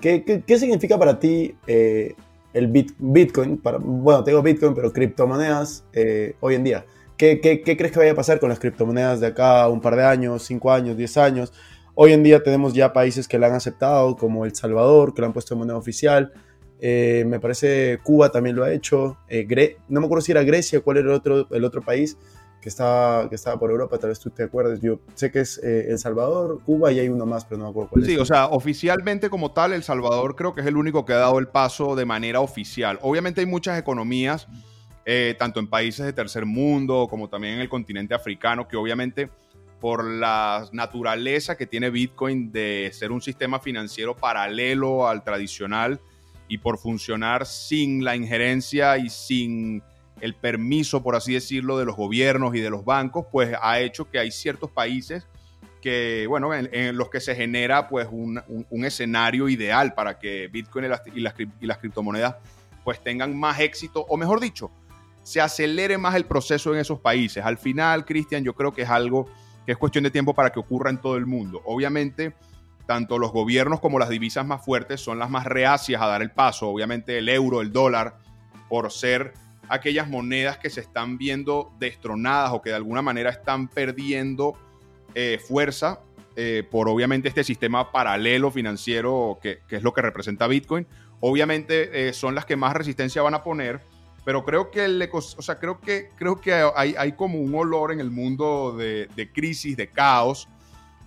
¿qué, 0.00 0.24
qué, 0.24 0.58
significa 0.58 0.98
para 0.98 1.20
ti 1.20 1.54
eh, 1.66 2.14
el 2.54 2.68
Bitcoin? 2.98 3.58
Para, 3.58 3.76
bueno, 3.76 4.24
tengo 4.24 4.40
Bitcoin, 4.42 4.74
pero 4.74 4.90
criptomonedas 4.90 5.84
eh, 5.92 6.34
hoy 6.40 6.54
en 6.54 6.64
día. 6.64 6.86
¿Qué, 7.18 7.42
¿Qué, 7.42 7.60
qué, 7.60 7.76
crees 7.76 7.92
que 7.92 7.98
vaya 7.98 8.12
a 8.12 8.14
pasar 8.14 8.40
con 8.40 8.48
las 8.48 8.58
criptomonedas 8.58 9.20
de 9.20 9.26
acá 9.26 9.68
un 9.68 9.82
par 9.82 9.96
de 9.96 10.04
años, 10.04 10.44
cinco 10.44 10.72
años, 10.72 10.96
diez 10.96 11.18
años? 11.18 11.52
Hoy 11.94 12.14
en 12.14 12.22
día 12.22 12.42
tenemos 12.42 12.72
ya 12.72 12.94
países 12.94 13.28
que 13.28 13.38
la 13.38 13.48
han 13.48 13.54
aceptado, 13.54 14.16
como 14.16 14.46
El 14.46 14.54
Salvador, 14.54 15.12
que 15.12 15.20
la 15.20 15.26
han 15.26 15.34
puesto 15.34 15.52
en 15.52 15.58
moneda 15.58 15.76
oficial. 15.76 16.32
Eh, 16.80 17.24
me 17.26 17.38
parece 17.38 17.98
Cuba 18.02 18.32
también 18.32 18.56
lo 18.56 18.64
ha 18.64 18.72
hecho. 18.72 19.18
no 19.90 20.00
me 20.00 20.06
acuerdo 20.06 20.22
si 20.22 20.32
era 20.32 20.42
Grecia, 20.42 20.80
cuál 20.80 20.96
era 20.96 21.10
el 21.10 21.14
otro, 21.16 21.46
el 21.50 21.64
otro 21.64 21.82
país 21.82 22.16
que 22.60 22.68
estaba, 22.68 23.28
que 23.28 23.34
estaba 23.34 23.58
por 23.58 23.70
Europa, 23.70 23.98
tal 23.98 24.10
vez 24.10 24.20
tú 24.20 24.30
te 24.30 24.42
acuerdes. 24.42 24.80
Yo 24.80 25.00
sé 25.14 25.30
que 25.30 25.40
es 25.40 25.58
eh, 25.58 25.86
El 25.90 25.98
Salvador, 25.98 26.60
Cuba 26.64 26.92
y 26.92 26.98
hay 26.98 27.08
uno 27.08 27.24
más, 27.24 27.44
pero 27.44 27.58
no 27.58 27.64
me 27.64 27.70
acuerdo 27.70 27.90
cuál 27.90 28.04
sí, 28.04 28.10
es. 28.10 28.16
Sí, 28.16 28.20
o 28.20 28.24
sea, 28.24 28.46
oficialmente 28.46 29.30
como 29.30 29.52
tal, 29.52 29.72
El 29.72 29.82
Salvador 29.82 30.36
creo 30.36 30.54
que 30.54 30.60
es 30.60 30.66
el 30.66 30.76
único 30.76 31.04
que 31.04 31.14
ha 31.14 31.18
dado 31.18 31.38
el 31.38 31.48
paso 31.48 31.96
de 31.96 32.04
manera 32.04 32.40
oficial. 32.40 32.98
Obviamente 33.02 33.40
hay 33.40 33.46
muchas 33.46 33.78
economías, 33.78 34.46
eh, 35.06 35.34
tanto 35.38 35.58
en 35.60 35.68
países 35.68 36.04
de 36.04 36.12
tercer 36.12 36.44
mundo 36.44 37.06
como 37.08 37.28
también 37.28 37.54
en 37.54 37.60
el 37.60 37.68
continente 37.68 38.14
africano, 38.14 38.68
que 38.68 38.76
obviamente 38.76 39.30
por 39.80 40.04
la 40.04 40.68
naturaleza 40.72 41.56
que 41.56 41.66
tiene 41.66 41.88
Bitcoin 41.88 42.52
de 42.52 42.90
ser 42.92 43.10
un 43.10 43.22
sistema 43.22 43.58
financiero 43.60 44.14
paralelo 44.14 45.08
al 45.08 45.24
tradicional 45.24 46.00
y 46.46 46.58
por 46.58 46.76
funcionar 46.76 47.46
sin 47.46 48.04
la 48.04 48.14
injerencia 48.14 48.98
y 48.98 49.08
sin 49.08 49.82
el 50.20 50.34
permiso, 50.34 51.02
por 51.02 51.16
así 51.16 51.34
decirlo, 51.34 51.78
de 51.78 51.84
los 51.84 51.96
gobiernos 51.96 52.54
y 52.54 52.60
de 52.60 52.70
los 52.70 52.84
bancos, 52.84 53.26
pues 53.30 53.54
ha 53.60 53.80
hecho 53.80 54.10
que 54.10 54.18
hay 54.18 54.30
ciertos 54.30 54.70
países 54.70 55.26
que, 55.80 56.26
bueno, 56.28 56.54
en, 56.54 56.96
los 56.96 57.08
que 57.08 57.20
se 57.20 57.34
genera 57.34 57.88
pues 57.88 58.06
un, 58.10 58.42
escenario 58.84 59.48
ideal 59.48 59.94
para 59.94 60.18
que 60.18 60.48
Bitcoin 60.48 60.84
y 61.14 61.20
las, 61.20 61.34
y 61.38 61.68
criptomonedas 61.68 62.36
pues 62.84 63.02
tengan 63.02 63.38
más 63.38 63.60
éxito, 63.60 64.04
o 64.08 64.16
mejor 64.16 64.40
dicho, 64.40 64.70
se 65.22 65.40
acelere 65.40 65.98
más 65.98 66.14
el 66.14 66.24
proceso 66.24 66.72
en 66.72 66.80
esos 66.80 66.98
países. 66.98 67.44
Al 67.44 67.58
final, 67.58 68.04
Cristian, 68.04 68.42
yo 68.42 68.54
creo 68.54 68.72
que 68.72 68.82
es 68.82 68.90
algo 68.90 69.26
que 69.66 69.72
es 69.72 69.78
cuestión 69.78 70.04
de 70.04 70.10
tiempo 70.10 70.34
para 70.34 70.50
que 70.50 70.58
ocurra 70.58 70.90
en 70.90 70.98
todo 70.98 71.16
el 71.16 71.26
mundo. 71.26 71.60
Obviamente, 71.64 72.34
tanto 72.86 73.18
los 73.18 73.32
gobiernos 73.32 73.80
como 73.80 73.98
las 73.98 74.08
divisas 74.08 74.46
más 74.46 74.64
fuertes 74.64 75.00
son 75.00 75.18
las 75.18 75.30
más 75.30 75.44
reacias 75.44 76.00
a 76.00 76.06
dar 76.06 76.22
el 76.22 76.30
paso. 76.30 76.68
Obviamente 76.68 77.18
el 77.18 77.28
euro, 77.28 77.60
el 77.60 77.72
dólar, 77.72 78.16
por 78.68 78.90
ser 78.90 79.34
aquellas 79.70 80.08
monedas 80.08 80.58
que 80.58 80.68
se 80.68 80.80
están 80.80 81.16
viendo 81.16 81.72
destronadas 81.78 82.50
o 82.52 82.60
que 82.60 82.70
de 82.70 82.76
alguna 82.76 83.02
manera 83.02 83.30
están 83.30 83.68
perdiendo 83.68 84.54
eh, 85.14 85.40
fuerza 85.46 86.00
eh, 86.36 86.64
por 86.68 86.88
obviamente 86.88 87.28
este 87.28 87.44
sistema 87.44 87.92
paralelo 87.92 88.50
financiero 88.50 89.38
que, 89.40 89.60
es 89.68 89.82
lo 89.82 89.94
que 89.94 90.02
representa 90.02 90.48
Bitcoin. 90.48 90.86
Obviamente 91.20 92.08
eh, 92.08 92.12
son 92.12 92.34
las 92.34 92.46
que 92.46 92.56
más 92.56 92.74
resistencia 92.74 93.22
van 93.22 93.34
a 93.34 93.44
poner, 93.44 93.80
pero 94.24 94.44
creo 94.44 94.72
que, 94.72 95.08
o 95.12 95.42
sea, 95.42 95.56
creo 95.56 95.80
que, 95.80 96.10
creo 96.16 96.40
que 96.40 96.52
hay, 96.74 96.94
hay 96.98 97.12
como 97.12 97.38
un 97.38 97.54
olor 97.54 97.92
en 97.92 98.00
el 98.00 98.10
mundo 98.10 98.76
de, 98.76 99.30
crisis, 99.32 99.76
de 99.76 99.88
caos, 99.88 100.48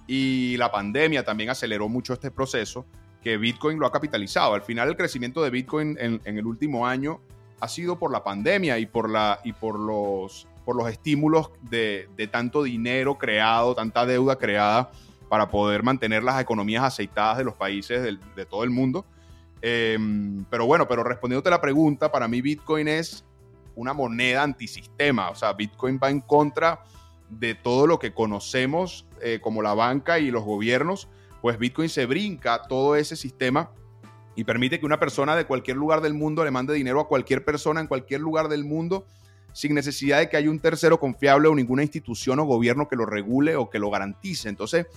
y 0.07 0.55
la 0.57 0.71
pandemia 0.71 1.23
también 1.23 1.49
aceleró 1.49 1.89
mucho 1.89 2.13
este 2.13 2.31
proceso 2.31 2.85
que 3.21 3.37
Bitcoin 3.37 3.79
lo 3.79 3.87
ha 3.87 3.91
capitalizado. 3.91 4.53
Al 4.53 4.61
final 4.61 4.89
el 4.89 4.97
crecimiento 4.97 5.41
de 5.41 5.49
Bitcoin 5.49 5.97
en 5.99 6.37
el 6.37 6.45
último 6.45 6.85
año 6.85 7.21
ha 7.59 7.67
sido 7.67 7.97
por 7.97 8.11
la 8.11 8.23
pandemia 8.23 8.77
y 8.79 8.85
por, 8.85 9.09
la, 9.09 9.39
y 9.43 9.53
por, 9.53 9.79
los, 9.79 10.47
por 10.65 10.75
los 10.75 10.89
estímulos 10.89 11.51
de, 11.61 12.07
tanto 12.31 12.63
dinero 12.63 13.17
creado, 13.17 13.75
tanta 13.75 14.05
deuda 14.05 14.37
creada 14.37 14.91
para 15.29 15.49
poder 15.49 15.83
mantener 15.83 16.23
las 16.23 16.41
economías 16.41 16.83
aceitadas 16.83 17.37
de 17.37 17.43
los 17.43 17.55
países 17.55 18.03
de, 18.03 18.45
todo 18.45 18.63
el 18.63 18.69
mundo. 18.69 19.05
Em, 19.61 20.43
pero 20.49 20.65
bueno, 20.65 20.87
pero 20.87 21.03
respondiéndote 21.03 21.49
la 21.49 21.61
pregunta, 21.61 22.11
para 22.11 22.27
mí 22.27 22.41
Bitcoin 22.41 22.87
es 22.87 23.25
una 23.75 23.93
moneda 23.93 24.43
antisistema. 24.43 25.29
O 25.29 25.35
sea, 25.35 25.53
Bitcoin 25.53 25.99
va 26.03 26.09
en 26.09 26.21
contra 26.21 26.83
de 27.29 27.55
todo 27.55 27.87
lo 27.87 27.97
que 27.97 28.13
conocemos 28.13 29.05
eh, 29.21 29.39
como 29.41 29.61
la 29.61 29.73
banca 29.73 30.19
y 30.19 30.31
los 30.31 30.43
gobiernos. 30.43 31.07
Pues 31.41 31.57
Bitcoin 31.57 31.89
se 31.89 32.05
brinca 32.05 32.61
todo 32.67 32.95
ese 32.95 33.15
sistema 33.15 33.71
y 34.35 34.43
permite 34.43 34.79
que 34.79 34.85
una 34.85 34.99
persona 34.99 35.35
de 35.35 35.45
cualquier 35.45 35.77
lugar 35.77 36.01
del 36.01 36.13
mundo 36.13 36.43
le 36.43 36.51
mande 36.51 36.73
dinero 36.73 36.99
a 36.99 37.07
cualquier 37.07 37.45
persona 37.45 37.81
en 37.81 37.87
cualquier 37.87 38.21
lugar 38.21 38.47
del 38.47 38.63
mundo 38.63 39.05
sin 39.53 39.75
necesidad 39.75 40.19
de 40.19 40.29
que 40.29 40.37
haya 40.37 40.49
un 40.49 40.59
tercero 40.59 40.99
confiable 40.99 41.47
o 41.47 41.55
ninguna 41.55 41.83
institución 41.83 42.39
o 42.39 42.45
gobierno 42.45 42.87
que 42.87 42.95
lo 42.95 43.05
regule 43.05 43.55
o 43.55 43.69
que 43.69 43.79
lo 43.79 43.91
garantice. 43.91 44.49
Entonces, 44.49 44.87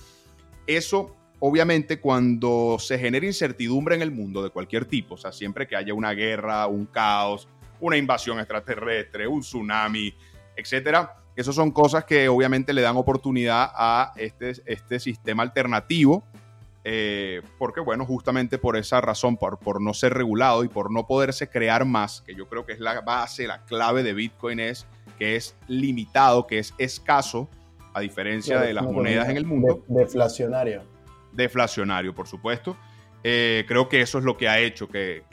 eso 0.65 1.15
obviamente 1.39 1.99
cuando 1.99 2.77
se 2.79 2.97
genera 2.97 3.25
incertidumbre 3.25 3.95
en 3.95 4.01
el 4.01 4.11
mundo 4.11 4.41
de 4.43 4.49
cualquier 4.49 4.85
tipo, 4.85 5.15
o 5.15 5.17
sea, 5.17 5.31
siempre 5.31 5.67
que 5.67 5.75
haya 5.75 5.93
una 5.93 6.11
guerra, 6.13 6.65
un 6.67 6.87
caos, 6.87 7.47
una 7.79 7.97
invasión 7.97 8.39
extraterrestre, 8.39 9.27
un 9.27 9.41
tsunami, 9.41 10.13
etcétera, 10.55 11.15
esas 11.35 11.53
son 11.53 11.69
cosas 11.69 12.05
que 12.05 12.27
obviamente 12.27 12.73
le 12.73 12.81
dan 12.81 12.97
oportunidad 12.97 13.69
a 13.75 14.13
este, 14.15 14.53
este 14.65 14.99
sistema 14.99 15.43
alternativo, 15.43 16.23
eh, 16.89 17.41
porque 17.57 17.81
bueno, 17.81 18.05
justamente 18.05 18.57
por 18.57 18.77
esa 18.77 19.01
razón, 19.01 19.35
por, 19.35 19.59
por 19.59 19.81
no 19.81 19.93
ser 19.93 20.13
regulado 20.13 20.63
y 20.63 20.69
por 20.69 20.89
no 20.89 21.05
poderse 21.05 21.49
crear 21.49 21.83
más, 21.83 22.21
que 22.21 22.33
yo 22.33 22.47
creo 22.47 22.65
que 22.65 22.71
es 22.71 22.79
la 22.79 23.01
base, 23.01 23.45
la 23.45 23.65
clave 23.65 24.03
de 24.03 24.13
Bitcoin 24.13 24.61
es 24.61 24.87
que 25.19 25.35
es 25.35 25.57
limitado, 25.67 26.47
que 26.47 26.59
es 26.59 26.73
escaso, 26.77 27.49
a 27.93 27.99
diferencia 27.99 28.61
de 28.61 28.73
las 28.73 28.85
monedas 28.85 29.27
en 29.27 29.35
el 29.35 29.45
mundo. 29.45 29.83
deflacionario 29.87 30.83
deflacionario, 31.33 32.13
por 32.13 32.27
supuesto. 32.27 32.75
Eh, 33.23 33.65
creo 33.67 33.89
que 33.89 34.01
eso 34.01 34.19
es 34.19 34.23
lo 34.23 34.37
que 34.37 34.47
ha 34.47 34.59
hecho 34.59 34.87
que, 34.87 35.23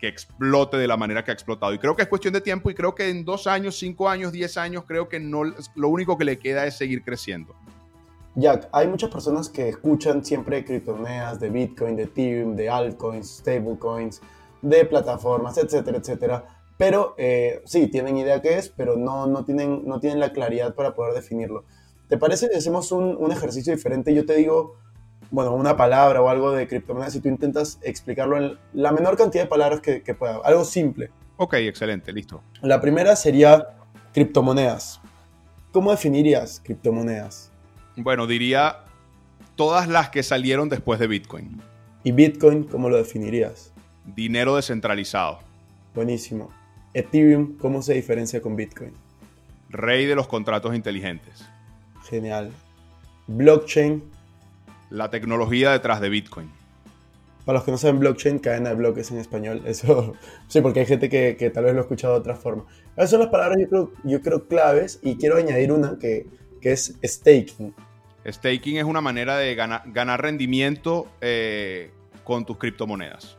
explote 0.00 0.76
de 0.76 0.86
la 0.86 0.96
manera 0.96 1.24
que 1.24 1.30
ha 1.30 1.34
explotado. 1.34 1.74
Y 1.74 1.78
creo 1.78 1.96
que 1.96 2.02
es 2.02 2.08
cuestión 2.08 2.34
de 2.34 2.40
tiempo 2.40 2.70
y 2.70 2.74
creo 2.74 2.94
que 2.94 3.08
en 3.08 3.24
dos 3.24 3.46
años, 3.46 3.78
cinco 3.78 4.08
años, 4.08 4.32
diez 4.32 4.56
años, 4.56 4.84
creo 4.86 5.08
que 5.08 5.20
no, 5.20 5.44
lo 5.74 5.88
único 5.88 6.18
que 6.18 6.24
le 6.24 6.38
queda 6.38 6.66
es 6.66 6.76
seguir 6.76 7.02
creciendo. 7.02 7.54
Jack, 8.34 8.68
hay 8.72 8.88
muchas 8.88 9.10
personas 9.10 9.48
que 9.48 9.68
escuchan 9.68 10.24
siempre 10.24 10.64
criptomonedas 10.64 11.38
de 11.38 11.50
Bitcoin, 11.50 11.96
de 11.96 12.04
Ethereum, 12.04 12.56
de 12.56 12.68
altcoins, 12.68 13.38
stablecoins, 13.38 14.22
de 14.62 14.84
plataformas, 14.86 15.58
etcétera, 15.58 15.98
etcétera. 15.98 16.44
Pero 16.78 17.14
eh, 17.18 17.60
sí, 17.66 17.88
tienen 17.88 18.16
idea 18.16 18.40
qué 18.40 18.56
es, 18.56 18.70
pero 18.70 18.96
no, 18.96 19.26
no, 19.26 19.44
tienen, 19.44 19.86
no 19.86 20.00
tienen 20.00 20.18
la 20.18 20.32
claridad 20.32 20.74
para 20.74 20.94
poder 20.94 21.14
definirlo. 21.14 21.64
¿Te 22.08 22.16
parece 22.16 22.48
que 22.48 22.56
hacemos 22.56 22.90
un, 22.90 23.16
un 23.16 23.32
ejercicio 23.32 23.74
diferente? 23.74 24.14
Yo 24.14 24.24
te 24.24 24.34
digo 24.34 24.76
bueno, 25.30 25.54
una 25.54 25.76
palabra 25.76 26.20
o 26.20 26.28
algo 26.28 26.52
de 26.52 26.68
criptomonedas 26.68 27.14
y 27.16 27.20
tú 27.20 27.28
intentas 27.28 27.78
explicarlo 27.82 28.36
en 28.36 28.58
la 28.74 28.92
menor 28.92 29.16
cantidad 29.16 29.44
de 29.44 29.48
palabras 29.48 29.80
que, 29.80 30.02
que 30.02 30.14
pueda. 30.14 30.40
Algo 30.44 30.64
simple. 30.64 31.10
Ok, 31.38 31.54
excelente, 31.54 32.12
listo. 32.12 32.42
La 32.60 32.80
primera 32.80 33.16
sería 33.16 33.68
criptomonedas. 34.12 35.00
¿Cómo 35.72 35.90
definirías 35.90 36.60
criptomonedas? 36.62 37.51
Bueno, 37.96 38.26
diría 38.26 38.84
todas 39.54 39.86
las 39.86 40.08
que 40.08 40.22
salieron 40.22 40.68
después 40.68 40.98
de 40.98 41.06
Bitcoin. 41.06 41.60
¿Y 42.04 42.12
Bitcoin 42.12 42.64
cómo 42.64 42.88
lo 42.88 42.96
definirías? 42.96 43.72
Dinero 44.16 44.56
descentralizado. 44.56 45.40
Buenísimo. 45.94 46.50
Ethereum, 46.94 47.56
¿cómo 47.58 47.82
se 47.82 47.94
diferencia 47.94 48.40
con 48.40 48.56
Bitcoin? 48.56 48.92
Rey 49.68 50.06
de 50.06 50.14
los 50.14 50.26
contratos 50.26 50.74
inteligentes. 50.74 51.46
Genial. 52.08 52.50
Blockchain, 53.26 54.02
la 54.90 55.10
tecnología 55.10 55.70
detrás 55.70 56.00
de 56.00 56.08
Bitcoin. 56.08 56.50
Para 57.44 57.58
los 57.58 57.64
que 57.64 57.72
no 57.72 57.78
saben 57.78 57.98
blockchain, 57.98 58.38
cadena 58.38 58.70
de 58.70 58.76
bloques 58.76 59.10
en 59.10 59.18
español, 59.18 59.62
eso 59.66 60.14
sí, 60.48 60.60
porque 60.60 60.80
hay 60.80 60.86
gente 60.86 61.08
que, 61.08 61.50
tal 61.50 61.64
vez 61.64 61.74
lo 61.74 61.80
ha 61.80 61.82
escuchado 61.82 62.14
de 62.14 62.20
otra 62.20 62.36
forma. 62.36 62.64
Esas 62.96 63.10
son 63.10 63.20
las 63.20 63.28
palabras 63.28 63.58
yo 63.60 63.68
creo, 63.68 63.92
yo 64.04 64.20
creo 64.22 64.48
claves 64.48 64.98
y 65.02 65.16
quiero 65.16 65.36
añadir 65.36 65.72
una 65.72 65.98
que, 65.98 66.26
es 66.70 66.94
staking. 67.04 67.74
Staking 68.24 68.76
es 68.76 68.84
una 68.84 69.00
manera 69.00 69.36
de 69.36 69.54
ganar, 69.56 70.22
rendimiento 70.22 71.08
eh, 71.20 71.90
con 72.22 72.44
tus 72.44 72.58
criptomonedas. 72.58 73.36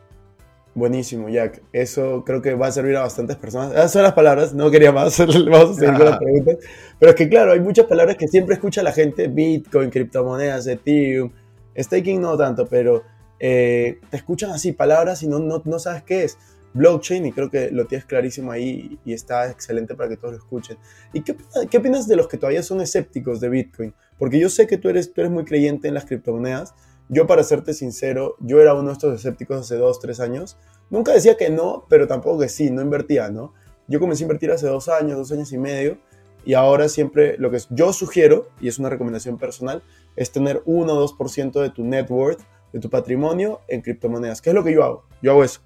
Buenísimo, 0.74 1.28
Jack. 1.28 1.62
Eso 1.72 2.24
creo 2.26 2.42
que 2.42 2.54
va 2.54 2.66
a 2.66 2.72
servir 2.72 2.96
a 2.96 3.02
bastantes 3.02 3.36
personas. 3.36 3.72
Esas 3.72 3.92
son 3.92 4.02
las 4.02 4.12
palabras, 4.12 4.52
no 4.54 4.70
quería 4.70 4.90
más, 4.90 5.16
vamos 5.50 5.70
a 5.70 5.74
seguir 5.80 5.94
con 5.96 6.06
las 6.06 6.18
preguntas. 6.18 6.56
Pero 6.98 7.10
es 7.10 7.16
que 7.16 7.28
claro, 7.28 7.52
hay 7.52 7.60
muchas 7.60 7.86
palabras 7.86 8.16
que 8.16 8.26
siempre 8.26 8.54
escucha 8.54 8.82
la 8.82 8.92
gente, 8.92 9.28
Bitcoin, 9.28 9.88
criptomonedas, 9.88 10.66
Ethereum, 10.66 11.30
Staking 11.76 12.20
no 12.20 12.36
tanto, 12.36 12.66
pero 12.66 13.04
eh, 13.38 14.00
te 14.10 14.16
escuchan 14.16 14.50
así 14.50 14.72
palabras 14.72 15.22
y 15.22 15.28
no, 15.28 15.38
no, 15.38 15.78
sabes 15.78 16.02
qué 16.02 16.24
es. 16.24 16.38
Blockchain, 16.74 17.24
y 17.26 17.32
creo 17.32 17.50
que 17.50 17.70
lo 17.70 17.86
tienes 17.86 18.04
clarísimo 18.04 18.50
ahí 18.50 18.98
y 19.04 19.12
está 19.12 19.48
excelente 19.50 19.94
para 19.94 20.08
que 20.08 20.16
todos 20.16 20.32
lo 20.32 20.38
escuchen. 20.38 20.76
¿Y 21.12 21.22
qué, 21.22 21.36
qué 21.70 21.78
opinas 21.78 22.06
de 22.08 22.16
los 22.16 22.28
que 22.28 22.36
todavía 22.36 22.62
son 22.62 22.80
escépticos 22.80 23.40
de 23.40 23.48
Bitcoin? 23.48 23.94
Porque 24.18 24.38
yo 24.38 24.48
sé 24.48 24.66
que 24.66 24.76
tú 24.76 24.88
eres, 24.88 25.12
tú 25.12 25.20
eres 25.20 25.32
muy 25.32 25.44
creyente 25.44 25.88
en 25.88 25.94
las 25.94 26.04
criptomonedas. 26.04 26.74
Yo, 27.08 27.26
para 27.26 27.44
serte 27.44 27.74
sincero, 27.74 28.36
yo 28.40 28.60
era 28.60 28.74
uno 28.74 28.88
de 28.88 28.92
estos 28.92 29.14
escépticos 29.14 29.60
hace 29.60 29.76
dos, 29.76 30.00
tres 30.00 30.20
años. 30.20 30.56
Nunca 30.90 31.12
decía 31.12 31.36
que 31.36 31.48
no, 31.50 31.86
pero 31.88 32.06
tampoco 32.06 32.40
que 32.40 32.48
sí, 32.48 32.70
no 32.70 32.82
invertía, 32.82 33.28
¿no? 33.28 33.54
Yo 33.86 34.00
comencé 34.00 34.24
a 34.24 34.26
invertir 34.26 34.50
hace 34.50 34.66
dos 34.66 34.88
años, 34.88 35.16
dos 35.16 35.32
años 35.32 35.52
y 35.52 35.58
medio, 35.58 35.98
y 36.44 36.54
ahora 36.54 36.88
siempre 36.88 37.36
lo 37.38 37.50
que 37.50 37.58
yo 37.70 37.92
sugiero, 37.92 38.48
y 38.60 38.68
es 38.68 38.78
una 38.78 38.90
recomendación 38.90 39.38
personal, 39.38 39.82
es 40.16 40.30
tener 40.30 40.62
1 40.64 40.92
o 40.92 41.08
2% 41.08 41.60
de 41.60 41.70
tu 41.70 41.84
net 41.84 42.10
worth, 42.10 42.40
de 42.72 42.80
tu 42.80 42.90
patrimonio 42.90 43.60
en 43.68 43.82
criptomonedas. 43.82 44.42
¿Qué 44.42 44.50
es 44.50 44.54
lo 44.54 44.64
que 44.64 44.72
yo 44.72 44.82
hago? 44.82 45.04
Yo 45.22 45.32
hago 45.32 45.44
eso. 45.44 45.60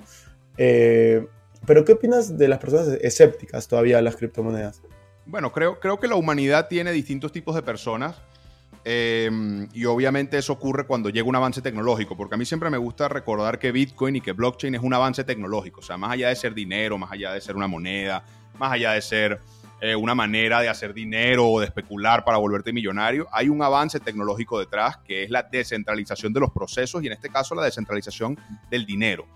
Eh, 0.58 1.26
pero 1.66 1.84
¿qué 1.84 1.92
opinas 1.92 2.36
de 2.36 2.48
las 2.48 2.58
personas 2.58 2.88
escépticas 3.00 3.68
todavía 3.68 3.96
de 3.96 4.02
las 4.02 4.16
criptomonedas? 4.16 4.82
Bueno, 5.24 5.52
creo, 5.52 5.78
creo 5.80 5.98
que 5.98 6.08
la 6.08 6.16
humanidad 6.16 6.68
tiene 6.68 6.92
distintos 6.92 7.32
tipos 7.32 7.54
de 7.54 7.62
personas. 7.62 8.16
Eh, 8.84 9.30
y 9.74 9.84
obviamente 9.84 10.38
eso 10.38 10.54
ocurre 10.54 10.86
cuando 10.86 11.10
llega 11.10 11.28
un 11.28 11.36
avance 11.36 11.60
tecnológico, 11.60 12.16
porque 12.16 12.36
a 12.36 12.38
mí 12.38 12.46
siempre 12.46 12.70
me 12.70 12.78
gusta 12.78 13.08
recordar 13.08 13.58
que 13.58 13.70
Bitcoin 13.70 14.16
y 14.16 14.20
que 14.20 14.32
blockchain 14.32 14.74
es 14.74 14.82
un 14.82 14.94
avance 14.94 15.24
tecnológico, 15.24 15.80
o 15.80 15.82
sea, 15.82 15.98
más 15.98 16.12
allá 16.12 16.28
de 16.28 16.36
ser 16.36 16.54
dinero, 16.54 16.96
más 16.96 17.12
allá 17.12 17.32
de 17.32 17.40
ser 17.40 17.56
una 17.56 17.66
moneda, 17.66 18.24
más 18.58 18.72
allá 18.72 18.92
de 18.92 19.02
ser 19.02 19.40
eh, 19.80 19.94
una 19.94 20.14
manera 20.14 20.60
de 20.60 20.68
hacer 20.68 20.92
dinero 20.92 21.48
o 21.48 21.60
de 21.60 21.66
especular 21.66 22.24
para 22.24 22.38
volverte 22.38 22.72
millonario. 22.72 23.28
Hay 23.30 23.48
un 23.48 23.62
avance 23.62 24.00
tecnológico 24.00 24.58
detrás 24.58 24.96
que 24.98 25.22
es 25.22 25.30
la 25.30 25.42
descentralización 25.42 26.32
de 26.32 26.40
los 26.40 26.50
procesos 26.50 27.02
y 27.02 27.06
en 27.06 27.12
este 27.12 27.28
caso 27.28 27.54
la 27.54 27.64
descentralización 27.64 28.38
del 28.70 28.86
dinero. 28.86 29.26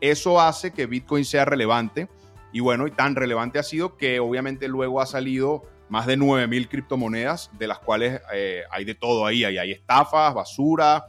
Eso 0.00 0.40
hace 0.40 0.72
que 0.72 0.86
Bitcoin 0.86 1.24
sea 1.24 1.44
relevante 1.44 2.08
y 2.52 2.60
bueno, 2.60 2.86
y 2.86 2.90
tan 2.90 3.14
relevante 3.14 3.58
ha 3.58 3.62
sido 3.62 3.96
que 3.96 4.20
obviamente 4.20 4.68
luego 4.68 5.00
ha 5.00 5.06
salido 5.06 5.62
más 5.88 6.06
de 6.06 6.16
9000 6.16 6.68
criptomonedas, 6.68 7.50
de 7.58 7.66
las 7.66 7.78
cuales 7.78 8.20
eh, 8.32 8.62
hay 8.70 8.84
de 8.84 8.94
todo 8.94 9.26
ahí. 9.26 9.44
hay 9.44 9.70
estafas, 9.72 10.34
basura, 10.34 11.04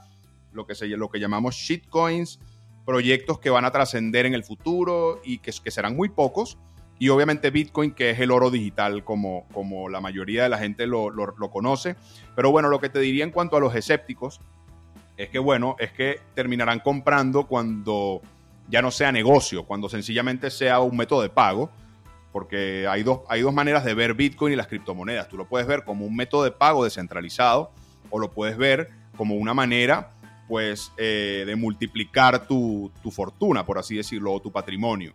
lo 0.51 0.65
que, 0.65 0.75
se, 0.75 0.87
lo 0.87 1.09
que 1.09 1.19
llamamos 1.19 1.55
shitcoins, 1.55 2.39
proyectos 2.85 3.39
que 3.39 3.49
van 3.49 3.65
a 3.65 3.71
trascender 3.71 4.25
en 4.25 4.33
el 4.33 4.43
futuro 4.43 5.21
y 5.23 5.39
que, 5.39 5.51
serán 5.51 5.95
muy 5.95 6.09
pocos 6.09 6.57
y 6.99 7.09
obviamente 7.09 7.51
Bitcoin, 7.51 7.91
que 7.91 8.09
es 8.09 8.19
el 8.19 8.31
oro 8.31 8.49
digital, 8.49 9.03
como, 9.03 9.47
como 9.53 9.87
la 9.87 10.01
mayoría 10.01 10.43
de 10.43 10.49
la 10.49 10.57
gente 10.57 10.87
lo, 10.87 11.13
conoce. 11.51 11.95
Pero 12.35 12.49
bueno, 12.49 12.69
lo 12.69 12.79
que 12.79 12.89
te 12.89 12.99
diría 12.99 13.23
en 13.23 13.31
cuanto 13.31 13.55
a 13.55 13.59
los 13.59 13.75
escépticos 13.75 14.41
es 15.15 15.29
que, 15.29 15.37
bueno, 15.37 15.75
es 15.79 15.91
que 15.91 16.19
terminarán 16.33 16.79
comprando 16.79 17.45
cuando 17.45 18.21
ya 18.69 18.81
no 18.81 18.91
sea 18.91 19.11
negocio, 19.11 19.65
cuando 19.65 19.89
sencillamente 19.89 20.49
sea 20.49 20.79
un 20.79 20.97
método 20.97 21.21
de 21.21 21.29
pago, 21.29 21.71
porque 22.31 22.87
hay 22.87 23.03
dos, 23.03 23.21
hay 23.29 23.41
dos 23.41 23.53
maneras 23.53 23.83
de 23.83 23.93
ver 23.93 24.13
Bitcoin 24.13 24.53
y 24.53 24.55
las 24.55 24.67
criptomonedas. 24.67 25.27
Tú 25.27 25.37
lo 25.37 25.47
puedes 25.47 25.67
ver 25.67 25.83
como 25.83 26.05
un 26.05 26.15
método 26.15 26.43
de 26.43 26.51
pago 26.51 26.83
descentralizado 26.83 27.71
o 28.09 28.19
lo 28.19 28.31
puedes 28.31 28.57
ver 28.57 28.89
como 29.15 29.35
una 29.35 29.53
manera 29.53 30.11
pues 30.47 30.91
eh, 30.97 31.43
de 31.45 31.55
multiplicar 31.55 32.47
tu, 32.47 32.91
tu 33.03 33.11
fortuna, 33.11 33.65
por 33.65 33.77
así 33.77 33.95
decirlo, 33.97 34.33
o 34.33 34.39
tu 34.39 34.51
patrimonio. 34.51 35.11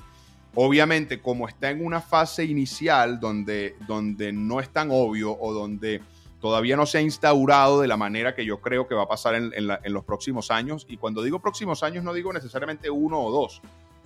Obviamente, 0.55 1.21
como 1.21 1.49
está 1.49 1.71
en 1.71 1.85
una 1.85 2.01
fase 2.03 2.45
inicial 2.45 3.19
donde, 3.19 3.77
donde 3.87 4.33
no 4.33 4.61
es 4.61 4.69
tan 4.69 4.89
obvio 4.91 5.35
o 5.39 5.55
donde 5.55 6.03
todavía 6.43 6.77
no 6.77 6.85
se 6.85 6.99
ha 6.99 7.01
instaurado 7.01 7.81
de 7.81 7.89
la 7.89 7.97
manera 7.97 8.35
que 8.35 8.45
yo 8.45 8.61
creo 8.61 8.87
que 8.87 8.95
va 8.95 9.05
a 9.05 9.09
pasar 9.09 9.35
en, 9.35 9.53
los 9.67 10.05
próximos 10.05 10.51
años, 10.51 10.85
y 10.89 10.99
cuando 10.99 11.23
digo 11.23 11.41
próximos 11.41 11.83
años 11.83 12.05
no 12.05 12.13
digo 12.13 12.33
necesariamente 12.33 12.91
uno 12.91 13.19
o 13.21 13.31
dos, 13.31 13.63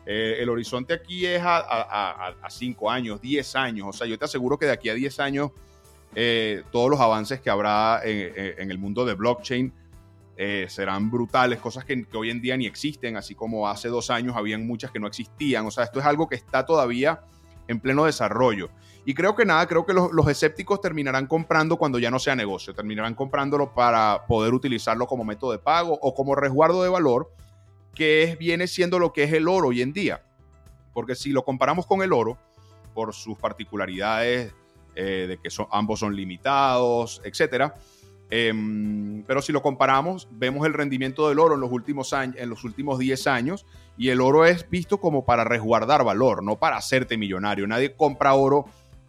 eh, 0.07 0.37
el 0.39 0.49
horizonte 0.49 0.95
aquí 0.95 1.27
es 1.27 1.43
a, 1.45 2.37
cinco 2.49 2.91
años, 2.91 3.21
diez 3.21 3.57
años, 3.57 3.89
o 3.89 3.93
sea, 3.93 4.07
yo 4.07 4.17
te 4.17 4.27
aseguro 4.27 4.59
que 4.59 4.67
de 4.67 4.73
aquí 4.73 4.89
a 4.89 4.95
diez 4.95 5.19
años 5.19 5.51
eh, 6.15 6.63
todos 6.71 6.89
los 6.89 7.01
avances 7.01 7.41
que 7.41 7.51
habrá 7.51 8.03
en 8.05 8.71
el 8.71 8.79
mundo 8.79 9.05
de 9.05 9.15
blockchain, 9.15 9.73
eh, 10.39 10.67
serán 10.69 11.11
brutales, 11.11 11.59
cosas 11.61 11.87
que, 11.87 12.07
hoy 12.13 12.29
en 12.29 12.43
día 12.43 12.59
ni 12.59 12.67
existen, 12.67 13.17
así 13.17 13.35
como 13.35 13.69
hace 13.69 13.89
dos 13.89 14.11
años 14.11 14.37
habían 14.37 14.67
muchas 14.67 14.91
que 14.91 15.01
no 15.01 15.07
existían. 15.07 15.65
O 15.65 15.71
sea, 15.71 15.85
esto 15.85 15.99
es 15.99 16.05
algo 16.05 16.29
que 16.29 16.35
está 16.35 16.67
todavía 16.67 17.23
en 17.69 17.81
pleno 17.81 18.05
desarrollo. 18.05 18.69
Y 19.09 19.15
creo 19.15 19.37
que 19.37 19.45
nada, 19.45 19.65
creo 19.69 19.87
que 19.87 19.95
los, 19.95 20.29
escépticos 20.29 20.81
terminarán 20.81 21.29
comprando 21.29 21.77
cuando 21.77 22.01
ya 22.01 22.11
no 22.11 22.19
sea 22.19 22.35
negocio, 22.35 22.75
terminarán 22.75 23.15
comprándolo 23.15 23.73
para 23.73 24.27
poder 24.27 24.53
utilizarlo 24.53 25.07
como 25.07 25.25
método 25.25 25.53
de 25.53 25.61
pago 25.61 25.97
o 26.03 26.13
como 26.13 26.35
resguardo 26.35 26.83
de 26.83 26.89
valor 26.89 27.31
que 27.95 28.37
viene 28.41 28.67
siendo 28.67 28.99
lo 28.99 29.13
que 29.13 29.23
es 29.23 29.33
el 29.33 29.47
oro 29.47 29.69
hoy 29.69 29.81
en 29.81 29.93
día. 29.93 30.25
Porque 30.93 31.15
si 31.15 31.31
lo 31.31 31.45
comparamos 31.45 31.87
con 31.87 32.03
el 32.03 32.13
oro, 32.13 32.37
por 32.95 33.15
sus 33.15 33.39
particularidades 33.39 34.53
eh, 34.97 35.27
de 35.29 35.39
que 35.39 35.51
ambos 35.71 36.01
son 36.01 36.17
limitados, 36.17 37.23
etcétera, 37.23 37.75
em, 38.29 39.23
pero 39.23 39.41
si 39.41 39.53
lo 39.53 39.63
comparamos, 39.63 40.27
vemos 40.33 40.67
el 40.67 40.73
rendimiento 40.73 41.29
del 41.29 41.39
oro 41.39 41.55
en 41.55 41.61
los 41.61 41.71
últimos 41.71 42.13
años, 42.13 42.35
en 42.41 42.51
los 42.51 42.65
últimos 42.65 42.99
10 42.99 43.29
años, 43.29 43.67
y 43.97 44.09
el 44.09 44.21
oro 44.21 44.45
es 44.47 44.69
visto 44.69 44.99
como 44.99 45.25
para 45.25 45.45
resguardar 45.45 46.03
valor, 46.03 46.43
no 46.43 46.57
para 46.57 46.77
hacerte 46.77 47.17
millonario. 47.17 47.69
Nadie 47.69 47.95
compra 47.95 48.35
oro 48.35 48.67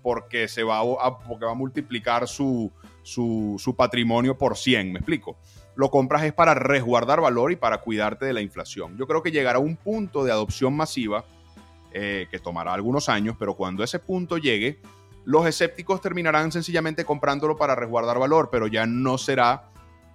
porque 0.08 0.48
se 0.48 0.64
va 0.64 0.80
a, 0.80 1.20
porque 1.20 1.44
va 1.44 1.52
a 1.52 1.54
multiplicar 1.54 2.30
su, 2.30 2.72
su, 3.04 3.76
patrimonio 3.76 4.38
por 4.38 4.56
100, 4.56 4.94
¿me 4.94 5.00
explico? 5.00 5.36
Lo 5.76 5.92
compras 5.92 6.24
es 6.24 6.32
para 6.32 6.54
resguardar 6.54 7.20
valor 7.20 7.52
y 7.52 7.58
para 7.58 7.80
cuidarte 7.80 8.26
de 8.26 8.32
la 8.32 8.40
inflación. 8.40 8.98
Yo 8.98 9.06
creo 9.06 9.22
que 9.22 9.32
llegará 9.32 9.60
un 9.60 9.76
punto 9.76 10.24
de 10.24 10.32
adopción 10.32 10.78
masiva 10.78 11.26
eh, 11.92 12.30
que 12.32 12.40
tomará 12.40 12.74
algunos 12.74 13.10
años, 13.10 13.36
pero 13.38 13.56
cuando 13.56 13.84
ese 13.84 14.00
punto 14.00 14.38
llegue, 14.38 14.80
los 15.26 15.46
escépticos 15.46 16.00
terminarán 16.00 16.54
sencillamente 16.54 17.04
comprándolo 17.04 17.58
para 17.58 17.76
resguardar 17.76 18.18
valor, 18.18 18.48
pero 18.50 18.68
ya 18.68 18.86
no 18.86 19.18
será, 19.18 19.72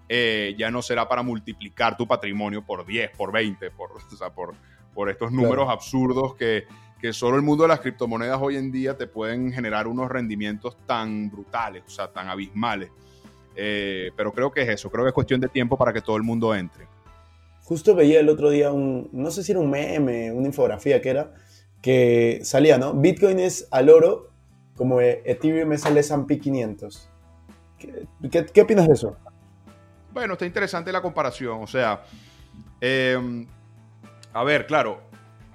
eh, 0.09 0.55
ya 0.57 0.71
no 0.71 0.81
será 0.81 1.07
para 1.07 1.23
multiplicar 1.23 1.99
tu 1.99 2.09
patrimonio 2.09 2.65
por 2.65 2.87
10, 2.87 3.11
por 3.11 3.31
20, 3.31 3.71
por, 3.73 3.91
por, 4.35 4.55
por 4.95 5.11
estos 5.11 5.31
números 5.33 5.69
absurdos 5.69 6.35
que, 6.37 6.65
que 7.03 7.13
solo 7.13 7.37
el 7.37 7.43
mundo 7.43 7.65
de 7.65 7.69
las 7.69 7.81
criptomonedas 7.81 8.39
hoy 8.41 8.57
en 8.57 8.71
día 8.71 8.97
te 8.97 9.09
pueden 9.09 9.53
generar 9.53 9.89
unos 9.89 10.09
rendimientos 10.09 10.77
tan 10.87 11.29
brutales, 11.29 11.83
o 11.85 11.91
sea, 11.91 12.07
tan 12.13 12.29
abismales. 12.29 12.93
Eh, 13.57 14.13
pero 14.17 14.33
creo 14.33 14.53
que 14.53 14.63
es 14.63 14.69
eso, 14.69 14.89
creo 14.89 15.05
que 15.05 15.09
es 15.09 15.15
cuestión 15.15 15.41
de 15.41 15.49
tiempo 15.49 15.77
para 15.77 15.93
que 15.93 16.01
todo 16.01 16.17
el 16.17 16.23
mundo 16.23 16.55
entre. 16.55 16.87
Justo 17.65 17.97
veía 17.97 18.21
el 18.21 18.29
otro 18.29 18.51
día 18.51 18.71
un, 18.71 19.09
no 19.13 19.33
sé 19.33 19.43
si 19.43 19.51
era 19.51 19.61
un 19.61 19.69
meme, 19.69 20.31
una 20.31 20.47
infografía 20.47 21.03
que 21.03 21.11
era, 21.11 21.35
que 21.81 22.39
salía, 22.45 22.79
¿no? 22.79 22.95
Bitcoin 22.95 23.41
es 23.41 23.67
al 23.73 23.91
oro 23.91 24.31
como 24.77 25.01
Ethereum 25.01 25.73
es 25.73 25.85
al 25.85 25.99
S&P 25.99 26.39
500. 26.39 27.09
¿Qué, 28.31 28.47
qué, 28.47 28.61
opinas 28.63 28.87
de 28.87 28.95
eso? 28.95 29.17
Bueno, 30.13 30.35
está 30.35 30.47
interesante 30.47 30.93
la 30.93 31.03
comparación, 31.03 31.65
o 31.65 31.67
sea, 31.67 32.05
eh, 32.81 33.45
a 34.33 34.45
ver, 34.45 34.67
claro, 34.67 35.01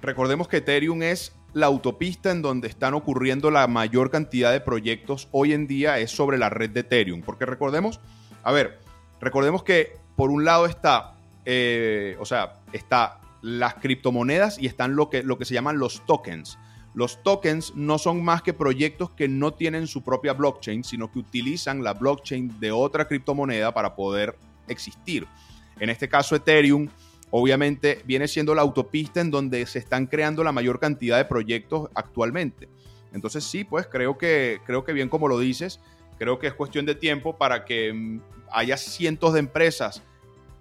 recordemos 0.02 0.46
que 0.46 0.58
Ethereum 0.58 1.02
es 1.02 1.32
la 1.54 1.66
autopista 1.66 2.30
en 2.30 2.42
donde 2.42 2.68
están 2.68 2.94
ocurriendo 2.94 3.50
la 3.50 3.66
mayor 3.66 4.10
cantidad 4.10 4.52
de 4.52 4.60
proyectos 4.60 5.28
hoy 5.32 5.52
en 5.52 5.66
día 5.66 5.98
es 5.98 6.10
sobre 6.10 6.38
la 6.38 6.50
red 6.50 6.70
de 6.70 6.80
Ethereum. 6.80 7.22
Porque 7.22 7.46
recordemos, 7.46 8.00
a 8.42 8.52
ver, 8.52 8.78
recordemos 9.20 9.62
que 9.62 9.96
por 10.16 10.30
un 10.30 10.44
lado 10.44 10.66
está, 10.66 11.14
eh, 11.44 12.16
o 12.20 12.26
sea, 12.26 12.54
está 12.72 13.20
las 13.40 13.74
criptomonedas 13.74 14.58
y 14.58 14.66
están 14.66 14.96
lo 14.96 15.10
que, 15.10 15.22
lo 15.22 15.38
que 15.38 15.44
se 15.44 15.54
llaman 15.54 15.78
los 15.78 16.04
tokens. 16.06 16.58
Los 16.94 17.22
tokens 17.22 17.74
no 17.76 17.98
son 17.98 18.24
más 18.24 18.42
que 18.42 18.52
proyectos 18.52 19.10
que 19.10 19.28
no 19.28 19.54
tienen 19.54 19.86
su 19.86 20.02
propia 20.02 20.32
blockchain, 20.32 20.82
sino 20.82 21.12
que 21.12 21.20
utilizan 21.20 21.84
la 21.84 21.94
blockchain 21.94 22.58
de 22.58 22.72
otra 22.72 23.06
criptomoneda 23.06 23.72
para 23.72 23.94
poder 23.94 24.36
existir. 24.66 25.26
En 25.78 25.90
este 25.90 26.08
caso, 26.08 26.34
Ethereum 26.34 26.88
obviamente 27.30 28.02
viene 28.04 28.28
siendo 28.28 28.54
la 28.54 28.62
autopista 28.62 29.20
en 29.20 29.30
donde 29.30 29.66
se 29.66 29.78
están 29.78 30.06
creando 30.06 30.42
la 30.44 30.52
mayor 30.52 30.80
cantidad 30.80 31.16
de 31.18 31.24
proyectos 31.24 31.90
actualmente. 31.94 32.68
Entonces 33.12 33.44
sí, 33.44 33.64
pues 33.64 33.86
creo 33.86 34.18
que, 34.18 34.60
creo 34.66 34.84
que 34.84 34.92
bien 34.92 35.08
como 35.08 35.28
lo 35.28 35.38
dices, 35.38 35.80
creo 36.18 36.38
que 36.38 36.48
es 36.48 36.54
cuestión 36.54 36.86
de 36.86 36.94
tiempo 36.94 37.36
para 37.36 37.64
que 37.64 37.92
mm, 37.92 38.20
haya 38.52 38.76
cientos 38.76 39.32
de 39.32 39.40
empresas 39.40 40.02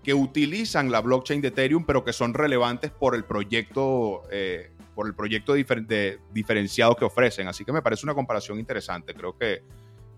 que 0.03 0.13
utilizan 0.13 0.89
la 0.89 1.01
blockchain 1.01 1.41
de 1.41 1.50
Ethereum, 1.50 1.86
pero 1.86 2.05
que 2.05 2.13
son 2.13 2.33
relevantes 2.33 2.91
por 2.91 3.13
el 3.13 3.25
proyecto, 3.25 4.24
eh, 4.31 4.71
por 4.95 5.07
el 5.07 5.13
proyecto 5.13 5.53
diferenciado 5.53 6.95
que 6.95 7.03
ofrecen. 7.03 7.50
Así 7.50 7.65
que 7.65 7.74
me 7.74 7.81
parece 7.81 8.05
una 8.05 8.13
comparación 8.13 8.57
interesante. 8.57 9.13
Creo 9.13 9.38
que, 9.38 9.63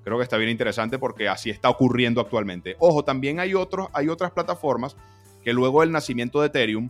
creo 0.03 0.17
que 0.17 0.23
está 0.23 0.37
bien 0.37 0.51
interesante 0.51 0.99
porque 0.99 1.27
así 1.27 1.49
está 1.49 1.69
ocurriendo 1.69 2.21
actualmente. 2.21 2.75
Ojo, 2.77 3.03
también 3.03 3.39
hay, 3.39 3.55
otros, 3.55 3.87
hay 3.91 4.09
otras 4.09 4.29
plataformas 4.29 4.95
que 5.43 5.53
luego 5.53 5.81
del 5.81 5.91
nacimiento 5.91 6.41
de 6.41 6.47
Ethereum, 6.47 6.89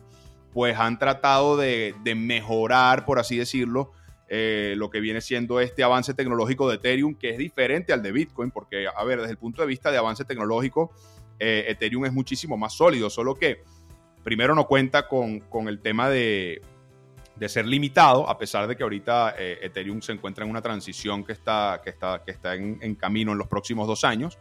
pues 0.54 0.78
han 0.78 0.98
tratado 0.98 1.58
de, 1.58 1.96
mejorar, 2.16 3.06
por 3.06 3.20
así 3.20 3.38
decirlo, 3.38 3.92
eh, 4.28 4.74
lo 4.78 4.90
que 4.90 5.00
viene 5.00 5.22
siendo 5.22 5.60
este 5.60 5.84
avance 5.84 6.14
tecnológico 6.14 6.70
de 6.70 6.76
Ethereum, 6.76 7.16
que 7.16 7.32
es 7.32 7.38
diferente 7.38 7.94
al 7.94 8.04
de 8.04 8.12
Bitcoin, 8.12 8.52
porque, 8.52 8.88
a 8.88 9.04
ver, 9.04 9.20
desde 9.20 9.32
el 9.32 9.38
punto 9.38 9.62
de 9.62 9.68
vista 9.68 9.92
de 9.92 9.98
avance 9.98 10.26
tecnológico, 10.26 10.92
eh, 11.40 11.66
Ethereum 11.68 12.06
es 12.06 12.14
muchísimo 12.14 12.58
más 12.58 12.74
sólido, 12.74 13.10
solo 13.10 13.36
que 13.36 13.64
primero 14.24 14.54
no 14.56 14.68
cuenta 14.68 15.08
con, 15.08 15.42
el 15.68 15.80
tema 15.80 16.10
de, 16.10 16.62
ser 17.48 17.66
limitado, 17.66 18.30
a 18.30 18.38
pesar 18.38 18.68
de 18.68 18.76
que 18.76 18.84
ahorita 18.84 19.36
eh, 19.38 19.60
Ethereum 19.62 20.02
se 20.02 20.12
encuentra 20.12 20.44
en 20.44 20.52
una 20.52 20.62
transición 20.62 21.24
que 21.24 21.32
está, 21.32 21.80
que 21.84 21.90
está, 21.92 22.24
que 22.24 22.32
está 22.32 22.56
en 22.56 22.96
camino 22.96 23.32
en 23.32 23.38
los 23.38 23.48
próximos 23.48 23.88
dos 23.88 24.04
años. 24.04 24.38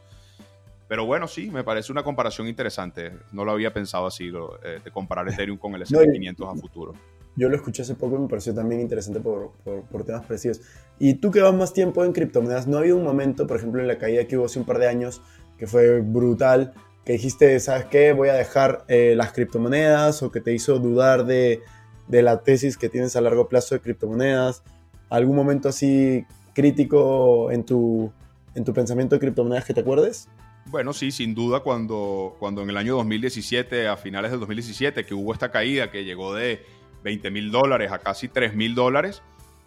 Pero 0.88 1.04
bueno, 1.04 1.28
sí, 1.28 1.50
me 1.50 1.62
parece 1.62 1.92
una 1.92 2.02
comparación 2.02 2.48
interesante. 2.48 3.12
No 3.30 3.44
lo 3.44 3.52
había 3.52 3.72
pensado 3.72 4.06
así, 4.06 4.28
eh, 4.28 4.80
de 4.82 4.90
comparar 4.90 5.28
Ethereum 5.28 5.58
con 5.58 5.74
el 5.74 5.82
S&P 5.82 6.12
500 6.12 6.48
a 6.48 6.54
futuro. 6.58 6.94
Yo 7.36 7.48
lo 7.48 7.56
escuché 7.56 7.82
hace 7.82 7.94
poco 7.94 8.16
y 8.16 8.20
me 8.20 8.28
pareció 8.28 8.54
también 8.54 8.80
interesante 8.80 9.20
por, 9.20 9.52
por, 9.62 10.04
temas 10.04 10.24
parecidos. 10.24 10.60
Y 10.98 11.14
tú 11.14 11.30
que 11.30 11.40
vas 11.40 11.54
más 11.54 11.72
tiempo 11.72 12.04
en 12.04 12.12
criptomonedas, 12.12 12.66
¿no 12.66 12.78
ha 12.78 12.80
habido 12.80 12.96
un 12.96 13.04
momento, 13.04 13.46
por 13.46 13.58
ejemplo, 13.58 13.80
en 13.80 13.86
la 13.86 13.98
caída 13.98 14.24
que 14.24 14.36
hubo 14.38 14.46
hace 14.46 14.58
un 14.58 14.64
par 14.64 14.78
de 14.78 14.88
años, 14.88 15.22
que 15.56 15.66
fue 15.66 16.00
brutal, 16.00 16.72
que 17.04 17.12
dijiste, 17.12 17.60
¿sabes 17.60 17.84
qué? 17.84 18.12
Voy 18.12 18.30
a 18.30 18.34
dejar 18.34 18.84
eh, 18.88 19.14
las 19.14 19.32
criptomonedas 19.32 20.22
o 20.22 20.32
que 20.32 20.40
te 20.40 20.52
hizo 20.52 20.78
dudar 20.78 21.26
de, 21.26 21.62
de 22.08 22.22
la 22.22 22.42
tesis 22.42 22.76
que 22.76 22.88
tienes 22.88 23.14
a 23.14 23.20
largo 23.20 23.48
plazo 23.48 23.74
de 23.74 23.82
criptomonedas? 23.82 24.64
¿Algún 25.08 25.36
momento 25.36 25.68
así 25.68 26.26
crítico 26.54 27.52
en 27.52 27.64
tu, 27.64 28.10
en 28.54 28.64
tu 28.64 28.72
pensamiento 28.72 29.14
de 29.14 29.20
criptomonedas 29.20 29.64
que 29.64 29.74
te 29.74 29.80
acuerdes? 29.80 30.28
Bueno, 30.70 30.92
sí, 30.92 31.10
sin 31.10 31.34
duda, 31.34 31.60
cuando, 31.60 32.36
cuando 32.38 32.62
en 32.62 32.68
el 32.68 32.76
año 32.76 32.96
2017, 32.96 33.88
a 33.88 33.96
finales 33.96 34.30
del 34.30 34.40
2017, 34.40 35.06
que 35.06 35.14
hubo 35.14 35.32
esta 35.32 35.50
caída 35.50 35.90
que 35.90 36.04
llegó 36.04 36.34
de 36.34 36.62
20 37.04 37.30
mil 37.30 37.50
dólares 37.50 37.90
a 37.90 37.98
casi 38.00 38.28
3 38.28 38.54
mil 38.54 38.74
dólares, 38.74 39.22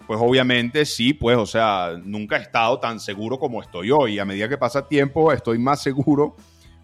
pues 0.05 0.19
obviamente 0.21 0.85
sí, 0.85 1.13
pues, 1.13 1.37
o 1.37 1.47
sea, 1.47 1.99
nunca 2.03 2.37
he 2.37 2.41
estado 2.41 2.79
tan 2.79 2.99
seguro 2.99 3.39
como 3.39 3.63
estoy 3.63 3.89
hoy. 3.89 4.19
A 4.19 4.25
medida 4.25 4.47
que 4.47 4.59
pasa 4.59 4.87
tiempo, 4.87 5.31
estoy 5.31 5.57
más 5.57 5.81
seguro, 5.81 6.35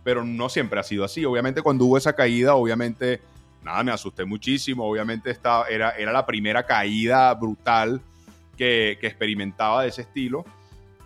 pero 0.04 0.24
no 0.24 0.50
siempre 0.50 0.80
ha 0.80 0.84
sido 0.84 1.04
así. 1.04 1.24
Obviamente, 1.24 1.62
cuando 1.62 1.86
hubo 1.86 1.96
esa 1.96 2.14
caída, 2.14 2.56
obviamente, 2.56 3.22
nada, 3.64 3.84
me 3.84 3.92
asusté 3.92 4.26
muchísimo. 4.26 4.90
Obviamente, 4.90 5.30
estaba, 5.30 5.68
era, 5.68 5.92
era 5.92 6.12
la 6.12 6.26
primera 6.26 6.66
caída 6.66 7.32
brutal 7.36 8.02
que, 8.58 8.98
que 9.00 9.06
experimentaba 9.06 9.84
de 9.84 9.90
ese 9.90 10.02
estilo. 10.02 10.44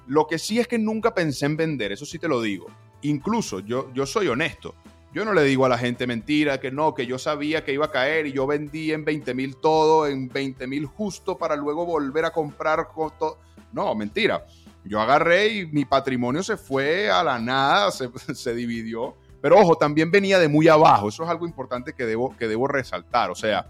Lo 0.07 0.27
que 0.27 0.39
sí 0.39 0.59
es 0.59 0.67
que 0.67 0.79
nunca 0.79 1.13
pensé 1.13 1.45
en 1.45 1.57
vender, 1.57 1.91
eso 1.91 2.05
sí 2.05 2.17
te 2.17 2.29
lo 2.29 2.41
digo. 2.41 2.67
Incluso 3.03 3.59
yo, 3.59 3.91
yo 3.93 4.05
soy 4.05 4.27
honesto. 4.27 4.75
Yo 5.13 5.25
no 5.25 5.33
le 5.33 5.43
digo 5.43 5.65
a 5.65 5.69
la 5.69 5.77
gente 5.77 6.07
mentira, 6.07 6.59
que 6.59 6.71
no, 6.71 6.93
que 6.93 7.05
yo 7.05 7.19
sabía 7.19 7.65
que 7.65 7.73
iba 7.73 7.85
a 7.85 7.91
caer 7.91 8.27
y 8.27 8.31
yo 8.31 8.47
vendí 8.47 8.93
en 8.93 9.03
20 9.03 9.33
mil 9.33 9.57
todo, 9.57 10.07
en 10.07 10.29
20 10.29 10.67
mil 10.67 10.85
justo 10.85 11.37
para 11.37 11.57
luego 11.57 11.85
volver 11.85 12.23
a 12.23 12.31
comprar 12.31 12.87
costo. 12.87 13.37
No, 13.73 13.93
mentira. 13.93 14.45
Yo 14.85 15.01
agarré 15.01 15.47
y 15.49 15.65
mi 15.67 15.83
patrimonio 15.83 16.41
se 16.43 16.55
fue 16.55 17.09
a 17.09 17.23
la 17.23 17.39
nada, 17.39 17.91
se, 17.91 18.09
se, 18.33 18.55
dividió. 18.55 19.15
Pero 19.41 19.59
ojo, 19.59 19.75
también 19.75 20.11
venía 20.11 20.39
de 20.39 20.47
muy 20.47 20.69
abajo. 20.69 21.09
Eso 21.09 21.23
es 21.23 21.29
algo 21.29 21.45
importante 21.45 21.93
que 21.93 22.05
debo, 22.05 22.35
que 22.37 22.47
debo 22.47 22.67
resaltar. 22.69 23.31
O 23.31 23.35
sea, 23.35 23.67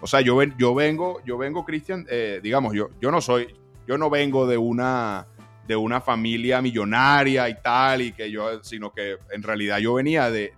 o 0.00 0.06
sea 0.06 0.22
yo, 0.22 0.42
yo 0.42 0.74
vengo, 0.74 1.20
yo 1.24 1.36
vengo, 1.36 1.66
Cristian, 1.66 2.06
eh, 2.08 2.40
digamos, 2.42 2.72
yo, 2.72 2.88
yo 3.00 3.10
no 3.10 3.20
soy, 3.20 3.54
yo 3.86 3.98
no 3.98 4.08
vengo 4.08 4.46
de 4.46 4.56
una 4.56 5.26
de 5.66 5.76
una 5.76 6.00
familia 6.00 6.62
millonaria 6.62 7.48
y 7.48 7.60
tal, 7.60 8.02
y 8.02 8.12
que 8.12 8.30
yo, 8.30 8.62
sino 8.62 8.92
que 8.92 9.16
en 9.30 9.42
realidad 9.42 9.78
yo 9.78 9.94
venía 9.94 10.30
de, 10.30 10.52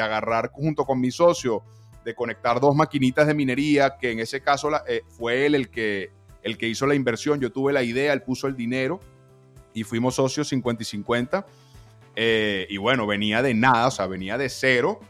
agarrar 0.00 0.50
junto 0.50 0.84
con 0.84 1.00
mi 1.00 1.10
socio, 1.10 1.62
de 2.04 2.14
conectar 2.14 2.60
dos 2.60 2.74
maquinitas 2.74 3.26
de 3.26 3.34
minería, 3.34 3.96
que 4.00 4.12
en 4.12 4.20
ese 4.20 4.40
caso 4.40 4.70
eh, 4.86 5.02
fue 5.08 5.46
él 5.46 5.54
el 5.54 5.70
que, 5.70 6.10
el 6.42 6.56
que 6.56 6.68
hizo 6.68 6.86
la 6.86 6.94
inversión, 6.94 7.40
yo 7.40 7.50
tuve 7.50 7.72
la 7.72 7.82
idea, 7.82 8.12
él 8.12 8.22
puso 8.22 8.46
el 8.46 8.56
dinero 8.56 9.00
y 9.74 9.84
fuimos 9.84 10.14
socios 10.14 10.48
50 10.48 10.82
y 10.82 10.86
50. 10.86 11.46
Eh, 12.18 12.66
y 12.70 12.78
bueno, 12.78 13.06
venía 13.06 13.42
de 13.42 13.52
nada, 13.52 13.88
o 13.88 13.90
sea, 13.90 14.06
venía 14.06 14.38
de 14.38 14.48
cero 14.48 15.00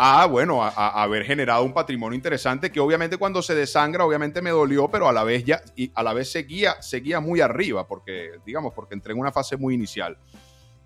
a, 0.00 0.26
bueno, 0.26 0.62
a, 0.62 1.02
haber 1.02 1.24
generado 1.24 1.64
un 1.64 1.74
patrimonio 1.74 2.14
interesante 2.14 2.70
que 2.70 2.78
obviamente 2.78 3.16
cuando 3.16 3.42
se 3.42 3.56
desangra, 3.56 4.04
obviamente 4.04 4.40
me 4.40 4.50
dolió, 4.50 4.88
pero 4.88 5.08
a 5.08 5.12
la 5.12 5.24
vez 5.24 5.44
ya, 5.44 5.60
y 5.74 5.90
a 5.92 6.04
la 6.04 6.12
vez 6.12 6.30
seguía, 6.30 6.80
seguía 6.80 7.18
muy 7.18 7.40
arriba, 7.40 7.86
porque, 7.88 8.30
digamos, 8.46 8.72
porque 8.74 8.94
entré 8.94 9.12
en 9.12 9.18
una 9.18 9.32
fase 9.32 9.56
muy 9.56 9.74
inicial. 9.74 10.16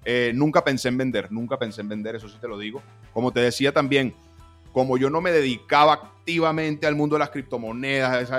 Eh, 0.07 0.33
nunca 0.35 0.65
pensé 0.65 0.89
en 0.89 0.97
vender, 0.97 1.31
nunca 1.31 1.59
pensé 1.59 1.83
en 1.83 1.91
vender, 1.91 2.17
eso 2.17 2.27
sí 2.27 2.39
te 2.41 2.49
lo 2.49 2.59
digo. 2.59 2.83
Como 3.13 3.33
te 3.33 3.41
decía 3.41 3.71
también, 3.71 4.15
como 4.73 4.97
yo 4.97 5.11
no 5.11 5.21
me 5.21 5.31
dedicaba 5.31 5.93
activamente 5.93 6.87
al 6.87 6.97
mundo 6.97 7.17
de 7.17 7.21
las 7.21 7.31
criptomonedas, 7.31 8.31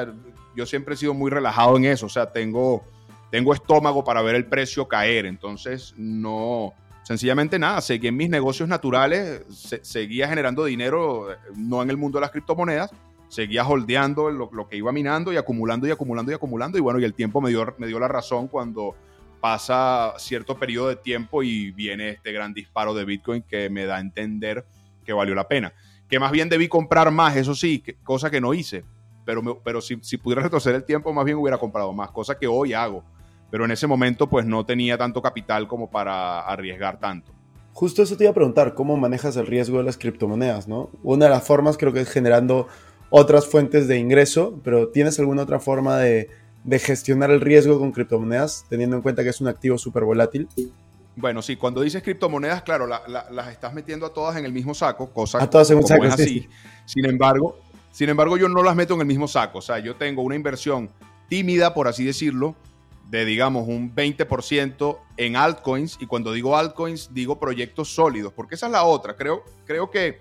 yo 0.56 0.66
siempre 0.66 0.96
he 0.96 0.98
sido 0.98 1.14
muy 1.14 1.30
relajado 1.30 1.78
en 1.78 1.86
eso, 1.86 2.08
o 2.08 2.10
sea, 2.10 2.32
tengo, 2.32 2.84
tengo 3.30 3.54
estómago 3.54 4.04
para 4.04 4.24
ver 4.24 4.34
el 4.34 4.48
precio 4.48 4.88
caer, 4.88 5.28
entonces 5.28 5.94
no, 5.98 6.74
sencillamente 7.04 7.60
nada, 7.60 7.82
seguí 7.82 8.08
en 8.08 8.18
mis 8.18 8.30
negocios 8.30 8.68
naturales, 8.68 9.44
seguía 9.82 10.28
generando 10.28 10.66
dinero, 10.66 11.28
no 11.56 11.82
en 11.82 11.90
el 11.90 11.98
mundo 11.98 12.18
de 12.18 12.22
las 12.22 12.32
criptomonedas, 12.32 12.92
seguía 13.30 13.68
holdeando 13.68 14.30
lo, 14.30 14.50
lo, 14.52 14.68
que 14.68 14.78
iba 14.78 14.92
minando 14.92 15.34
y 15.34 15.38
acumulando 15.38 15.88
y 15.88 15.92
acumulando 15.92 16.32
y 16.32 16.36
acumulando. 16.36 16.78
Y 16.78 16.82
bueno, 16.82 17.00
y 17.00 17.04
el 17.04 17.14
tiempo 17.14 17.42
me 17.42 17.50
dio, 17.50 17.74
me 17.78 17.88
dio 17.88 18.00
la 18.00 18.08
razón 18.08 18.48
cuando 18.48 18.96
pasa 19.42 20.14
cierto 20.20 20.58
periodo 20.58 20.88
de 20.88 20.96
tiempo 20.96 21.44
y 21.44 21.72
viene 21.72 22.12
este 22.12 22.32
gran 22.32 22.54
disparo 22.54 22.94
de 22.94 23.04
Bitcoin 23.04 23.42
que 23.42 23.70
me 23.70 23.86
da 23.86 23.98
a 23.98 24.00
entender 24.00 24.66
que 25.04 25.12
valió 25.12 25.36
la 25.36 25.48
pena. 25.48 25.74
Que 26.08 26.20
más 26.20 26.32
bien 26.32 26.48
debí 26.48 26.68
comprar 26.68 27.12
más, 27.12 27.36
eso 27.36 27.56
sí, 27.56 27.84
cosa 28.04 28.30
que 28.30 28.40
no 28.40 28.54
hice. 28.54 28.86
Pero, 29.26 29.62
pero 29.64 29.82
si, 29.82 29.98
si 30.02 30.18
pudiera 30.18 30.44
retroceder 30.44 30.78
el 30.78 30.86
tiempo, 30.86 31.12
más 31.12 31.26
bien 31.26 31.38
hubiera 31.38 31.58
comprado 31.58 31.92
más, 31.92 32.12
cosa 32.12 32.38
que 32.38 32.48
hoy 32.48 32.74
hago. 32.74 33.04
Pero 33.54 33.66
en 33.66 33.72
ese 33.72 33.86
momento, 33.86 34.28
pues 34.28 34.48
no 34.48 34.66
tenía 34.66 34.98
tanto 34.98 35.22
capital 35.22 35.68
como 35.68 35.92
para 35.92 36.40
arriesgar 36.40 37.00
tanto. 37.00 37.32
Justo 37.72 38.02
eso 38.02 38.18
te 38.18 38.24
iba 38.24 38.32
a 38.32 38.34
preguntar, 38.34 38.74
¿cómo 38.74 38.98
manejas 38.98 39.38
el 39.38 39.46
riesgo 39.46 39.78
de 39.78 39.84
las 39.84 39.96
criptomonedas? 39.96 40.68
¿no? 40.68 40.90
Una 41.04 41.26
de 41.26 41.32
las 41.32 41.44
formas 41.44 41.78
creo 41.78 41.94
que 41.94 42.00
es 42.00 42.10
generando 42.10 42.68
otras 43.12 43.46
fuentes 43.46 43.88
de 43.88 44.00
ingreso, 44.00 44.60
pero 44.64 44.88
¿tienes 44.88 45.20
alguna 45.20 45.44
otra 45.44 45.60
forma 45.60 46.00
de, 46.00 46.32
gestionar 46.80 47.30
el 47.30 47.42
riesgo 47.42 47.78
con 47.78 47.92
criptomonedas, 47.92 48.66
teniendo 48.70 48.96
en 48.96 49.04
cuenta 49.04 49.22
que 49.22 49.30
es 49.30 49.40
un 49.40 49.48
activo 49.48 49.78
súper 49.78 50.04
volátil? 50.04 50.50
Bueno, 51.16 51.44
sí, 51.44 51.56
cuando 51.56 51.82
dices 51.82 52.02
criptomonedas, 52.02 52.64
claro, 52.64 52.88
las 52.88 53.48
estás 53.50 53.72
metiendo 53.72 54.08
a 54.08 54.14
todas 54.14 54.36
en 54.36 54.46
el 54.46 54.52
mismo 54.52 54.74
saco, 54.74 55.14
cosa 55.14 55.44
a 55.44 55.48
todas 55.48 55.70
en 55.70 55.78
un 55.78 55.86
saco, 55.86 56.06
es 56.06 56.16
así. 56.16 56.50
Sin 56.86 57.06
embargo, 57.06 57.60
sin 57.92 58.10
embargo, 58.10 58.36
yo 58.36 58.50
no 58.50 58.64
las 58.64 58.76
meto 58.76 58.96
en 58.96 59.02
el 59.02 59.06
mismo 59.06 59.28
saco. 59.28 59.60
O 59.60 59.62
sea, 59.62 59.78
yo 59.78 59.96
tengo 59.96 60.24
una 60.24 60.36
inversión 60.36 60.90
tímida, 61.30 61.76
por 61.76 61.88
así 61.88 62.04
decirlo, 62.04 62.56
de 63.14 63.26
digamos 63.26 63.68
un 63.68 63.94
20% 63.94 64.98
en 65.18 65.36
altcoins. 65.36 65.98
Y 66.00 66.08
cuando 66.08 66.34
digo 66.34 66.58
altcoins, 66.58 67.14
digo 67.14 67.40
proyectos 67.40 67.94
sólidos, 67.94 68.34
porque 68.34 68.56
esa 68.56 68.66
es 68.66 68.72
la 68.72 68.86
otra. 68.86 69.16
Creo, 69.16 69.44
creo 69.66 69.92
que 69.92 70.20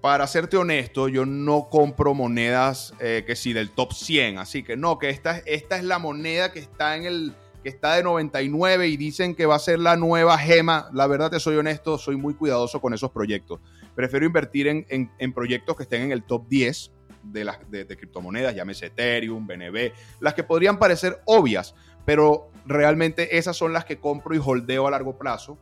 para 0.00 0.26
serte 0.26 0.56
honesto, 0.56 1.06
yo 1.08 1.24
no 1.24 1.68
compro 1.70 2.12
monedas 2.12 2.94
eh, 2.98 3.22
que 3.24 3.36
sí 3.36 3.52
del 3.52 3.70
top 3.70 3.92
100, 3.92 4.38
así 4.38 4.64
que 4.64 4.76
no, 4.76 4.98
que 4.98 5.08
esta, 5.08 5.38
esta 5.46 5.76
es 5.76 5.84
la 5.84 6.00
moneda 6.00 6.52
que 6.52 6.58
está 6.58 6.96
en 6.96 7.04
el 7.04 7.32
que 7.62 7.70
está 7.70 7.94
de 7.94 8.02
99 8.02 8.88
y 8.88 8.96
dicen 8.98 9.34
que 9.34 9.46
va 9.46 9.54
a 9.54 9.58
ser 9.60 9.78
la 9.78 9.96
nueva 9.96 10.36
gema. 10.36 10.90
La 10.92 11.06
verdad 11.06 11.30
te 11.30 11.40
soy 11.40 11.56
honesto, 11.56 11.96
soy 11.96 12.16
muy 12.16 12.34
cuidadoso 12.34 12.80
con 12.80 12.92
esos 12.92 13.12
proyectos. 13.12 13.60
Prefiero 13.94 14.26
invertir 14.26 14.66
en, 14.66 14.84
en, 14.90 15.32
proyectos 15.32 15.74
que 15.76 15.84
estén 15.84 16.02
en 16.02 16.12
el 16.12 16.24
top 16.24 16.46
10 16.48 16.90
de 17.24 17.44
las 17.44 17.58
de, 17.70 17.84
de 17.84 17.96
criptomonedas, 17.96 18.54
llámese 18.54 18.86
Ethereum, 18.86 19.46
BNB, 19.46 19.92
las 20.20 20.34
que 20.34 20.44
podrían 20.44 20.78
parecer 20.78 21.20
obvias, 21.24 21.74
pero 22.04 22.50
realmente 22.66 23.36
esas 23.38 23.56
son 23.56 23.72
las 23.72 23.84
que 23.84 23.98
compro 23.98 24.34
y 24.34 24.40
holdeo 24.44 24.86
a 24.86 24.90
largo 24.90 25.18
plazo. 25.18 25.58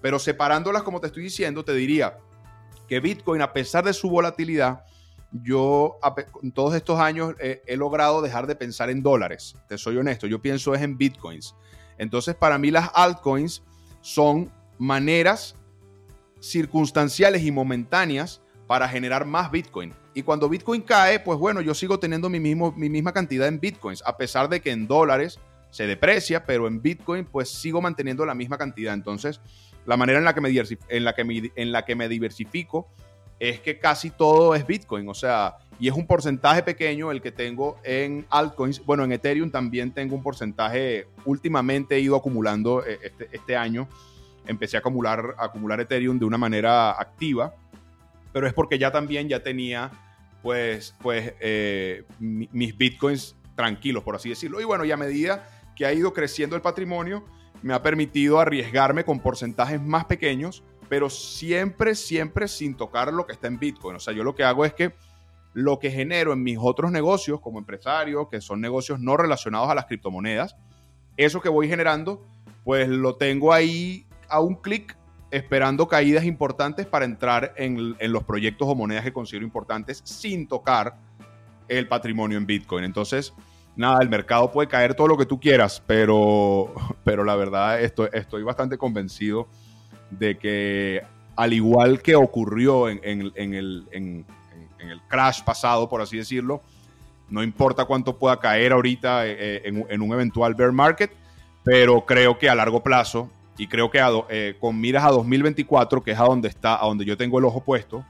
Pero 0.00 0.18
separándolas, 0.18 0.82
como 0.82 1.00
te 1.00 1.06
estoy 1.06 1.22
diciendo, 1.22 1.64
te 1.64 1.72
diría, 1.72 2.18
que 2.88 3.00
Bitcoin, 3.00 3.40
a 3.40 3.52
pesar 3.52 3.84
de 3.84 3.92
su 3.94 4.10
volatilidad, 4.10 4.84
yo 5.32 5.98
en 6.42 6.52
todos 6.52 6.74
estos 6.74 7.00
años 7.00 7.34
he 7.40 7.76
logrado 7.76 8.22
dejar 8.22 8.46
de 8.46 8.54
pensar 8.54 8.90
en 8.90 9.02
dólares. 9.02 9.56
Te 9.68 9.78
soy 9.78 9.96
honesto, 9.96 10.26
yo 10.26 10.40
pienso 10.40 10.74
es 10.74 10.82
en 10.82 10.96
Bitcoins. 10.96 11.56
Entonces, 11.98 12.34
para 12.34 12.58
mí 12.58 12.70
las 12.70 12.90
altcoins 12.94 13.62
son 14.00 14.52
maneras 14.78 15.56
circunstanciales 16.40 17.42
y 17.42 17.50
momentáneas 17.50 18.42
para 18.66 18.88
generar 18.88 19.24
más 19.24 19.50
Bitcoin. 19.50 19.94
Y 20.14 20.22
cuando 20.22 20.48
Bitcoin 20.48 20.82
cae, 20.82 21.18
pues 21.18 21.38
bueno, 21.38 21.60
yo 21.60 21.74
sigo 21.74 21.98
teniendo 21.98 22.30
mi, 22.30 22.38
mismo, 22.38 22.72
mi 22.72 22.88
misma 22.88 23.12
cantidad 23.12 23.48
en 23.48 23.58
Bitcoins, 23.58 24.02
a 24.06 24.16
pesar 24.16 24.48
de 24.48 24.60
que 24.60 24.70
en 24.70 24.86
dólares 24.86 25.40
se 25.70 25.88
deprecia, 25.88 26.44
pero 26.44 26.68
en 26.68 26.80
Bitcoin 26.80 27.24
pues 27.24 27.50
sigo 27.50 27.82
manteniendo 27.82 28.24
la 28.24 28.34
misma 28.34 28.56
cantidad. 28.56 28.94
Entonces, 28.94 29.40
la 29.86 29.96
manera 29.96 30.20
en 30.20 30.24
la 30.24 30.32
que 30.32 30.40
me, 30.40 30.50
en 30.50 31.04
la 31.04 31.14
que 31.14 31.24
me, 31.24 31.52
en 31.56 31.72
la 31.72 31.84
que 31.84 31.96
me 31.96 32.08
diversifico 32.08 32.88
es 33.40 33.58
que 33.58 33.80
casi 33.80 34.10
todo 34.10 34.54
es 34.54 34.64
Bitcoin, 34.64 35.08
o 35.08 35.14
sea, 35.14 35.56
y 35.80 35.88
es 35.88 35.94
un 35.94 36.06
porcentaje 36.06 36.62
pequeño 36.62 37.10
el 37.10 37.20
que 37.20 37.32
tengo 37.32 37.78
en 37.82 38.24
altcoins. 38.30 38.84
Bueno, 38.86 39.02
en 39.02 39.10
Ethereum 39.10 39.50
también 39.50 39.92
tengo 39.92 40.14
un 40.14 40.22
porcentaje, 40.22 41.08
últimamente 41.24 41.96
he 41.96 42.00
ido 42.00 42.14
acumulando 42.14 42.86
eh, 42.86 43.00
este, 43.02 43.28
este 43.32 43.56
año, 43.56 43.88
empecé 44.46 44.76
a 44.76 44.80
acumular, 44.80 45.34
acumular 45.38 45.80
Ethereum 45.80 46.20
de 46.20 46.24
una 46.24 46.38
manera 46.38 46.92
activa, 46.92 47.52
pero 48.32 48.46
es 48.46 48.52
porque 48.52 48.78
ya 48.78 48.92
también 48.92 49.28
ya 49.28 49.42
tenía 49.42 49.90
pues, 50.44 50.94
pues 51.00 51.32
eh, 51.40 52.04
mis 52.18 52.76
Bitcoins 52.76 53.34
tranquilos, 53.54 54.04
por 54.04 54.14
así 54.14 54.28
decirlo. 54.28 54.60
Y 54.60 54.64
bueno, 54.64 54.84
y 54.84 54.92
a 54.92 54.96
medida 54.98 55.48
que 55.74 55.86
ha 55.86 55.92
ido 55.94 56.12
creciendo 56.12 56.54
el 56.54 56.60
patrimonio, 56.60 57.24
me 57.62 57.72
ha 57.72 57.80
permitido 57.82 58.38
arriesgarme 58.38 59.06
con 59.06 59.20
porcentajes 59.20 59.80
más 59.80 60.04
pequeños, 60.04 60.62
pero 60.90 61.08
siempre, 61.08 61.94
siempre 61.94 62.46
sin 62.46 62.74
tocar 62.74 63.10
lo 63.10 63.24
que 63.24 63.32
está 63.32 63.46
en 63.46 63.58
Bitcoin. 63.58 63.96
O 63.96 64.00
sea, 64.00 64.12
yo 64.12 64.22
lo 64.22 64.34
que 64.34 64.44
hago 64.44 64.66
es 64.66 64.74
que 64.74 64.92
lo 65.54 65.78
que 65.78 65.90
genero 65.90 66.34
en 66.34 66.42
mis 66.42 66.58
otros 66.60 66.92
negocios 66.92 67.40
como 67.40 67.58
empresario, 67.58 68.28
que 68.28 68.42
son 68.42 68.60
negocios 68.60 69.00
no 69.00 69.16
relacionados 69.16 69.70
a 69.70 69.74
las 69.74 69.86
criptomonedas, 69.86 70.56
eso 71.16 71.40
que 71.40 71.48
voy 71.48 71.68
generando, 71.68 72.22
pues 72.64 72.86
lo 72.86 73.16
tengo 73.16 73.54
ahí 73.54 74.06
a 74.28 74.40
un 74.40 74.56
clic 74.56 74.94
esperando 75.36 75.88
caídas 75.88 76.24
importantes 76.24 76.86
para 76.86 77.04
entrar 77.04 77.54
en, 77.56 77.96
en, 77.98 78.12
los 78.12 78.24
proyectos 78.24 78.68
o 78.68 78.74
monedas 78.74 79.04
que 79.04 79.12
considero 79.12 79.44
importantes 79.44 80.00
sin 80.04 80.46
tocar 80.46 80.96
el 81.68 81.88
patrimonio 81.88 82.38
en 82.38 82.46
Bitcoin. 82.46 82.84
Entonces, 82.84 83.34
nada, 83.76 84.00
el 84.00 84.08
mercado 84.08 84.50
puede 84.50 84.68
caer 84.68 84.94
todo 84.94 85.08
lo 85.08 85.16
que 85.16 85.26
tú 85.26 85.40
quieras, 85.40 85.82
pero, 85.86 86.72
pero 87.04 87.24
la 87.24 87.36
verdad 87.36 87.80
estoy, 87.80 88.08
estoy 88.12 88.42
bastante 88.42 88.78
convencido 88.78 89.48
de 90.10 90.38
que 90.38 91.02
al 91.36 91.52
igual 91.52 92.00
que 92.00 92.14
ocurrió 92.14 92.88
en, 92.88 93.00
el, 93.02 93.32
en, 93.34 93.54
el, 93.54 94.24
crash 95.08 95.42
pasado, 95.42 95.88
por 95.88 96.00
así 96.00 96.16
decirlo, 96.16 96.60
no 97.28 97.42
importa 97.42 97.86
cuánto 97.86 98.18
pueda 98.18 98.38
caer 98.38 98.72
ahorita 98.72 99.26
eh, 99.26 99.36
eh, 99.38 99.62
en, 99.64 100.02
un 100.02 100.12
eventual 100.12 100.54
bear 100.54 100.72
market, 100.72 101.10
pero 101.64 102.04
creo 102.04 102.38
que 102.38 102.48
a 102.48 102.54
largo 102.54 102.82
plazo, 102.82 103.30
y 103.56 103.66
creo 103.68 103.90
que 103.90 104.00
eh, 104.30 104.56
con 104.60 104.80
miras 104.80 105.04
a 105.04 105.10
2024, 105.10 106.02
que 106.02 106.12
es 106.12 106.18
a 106.18 106.24
donde 106.24 106.48
está, 106.48 106.82
a 106.82 106.86
donde 106.86 107.04
yo 107.04 107.16
tengo 107.16 107.38
el 107.38 107.44
ojo 107.44 107.62
puesto, 107.62 108.04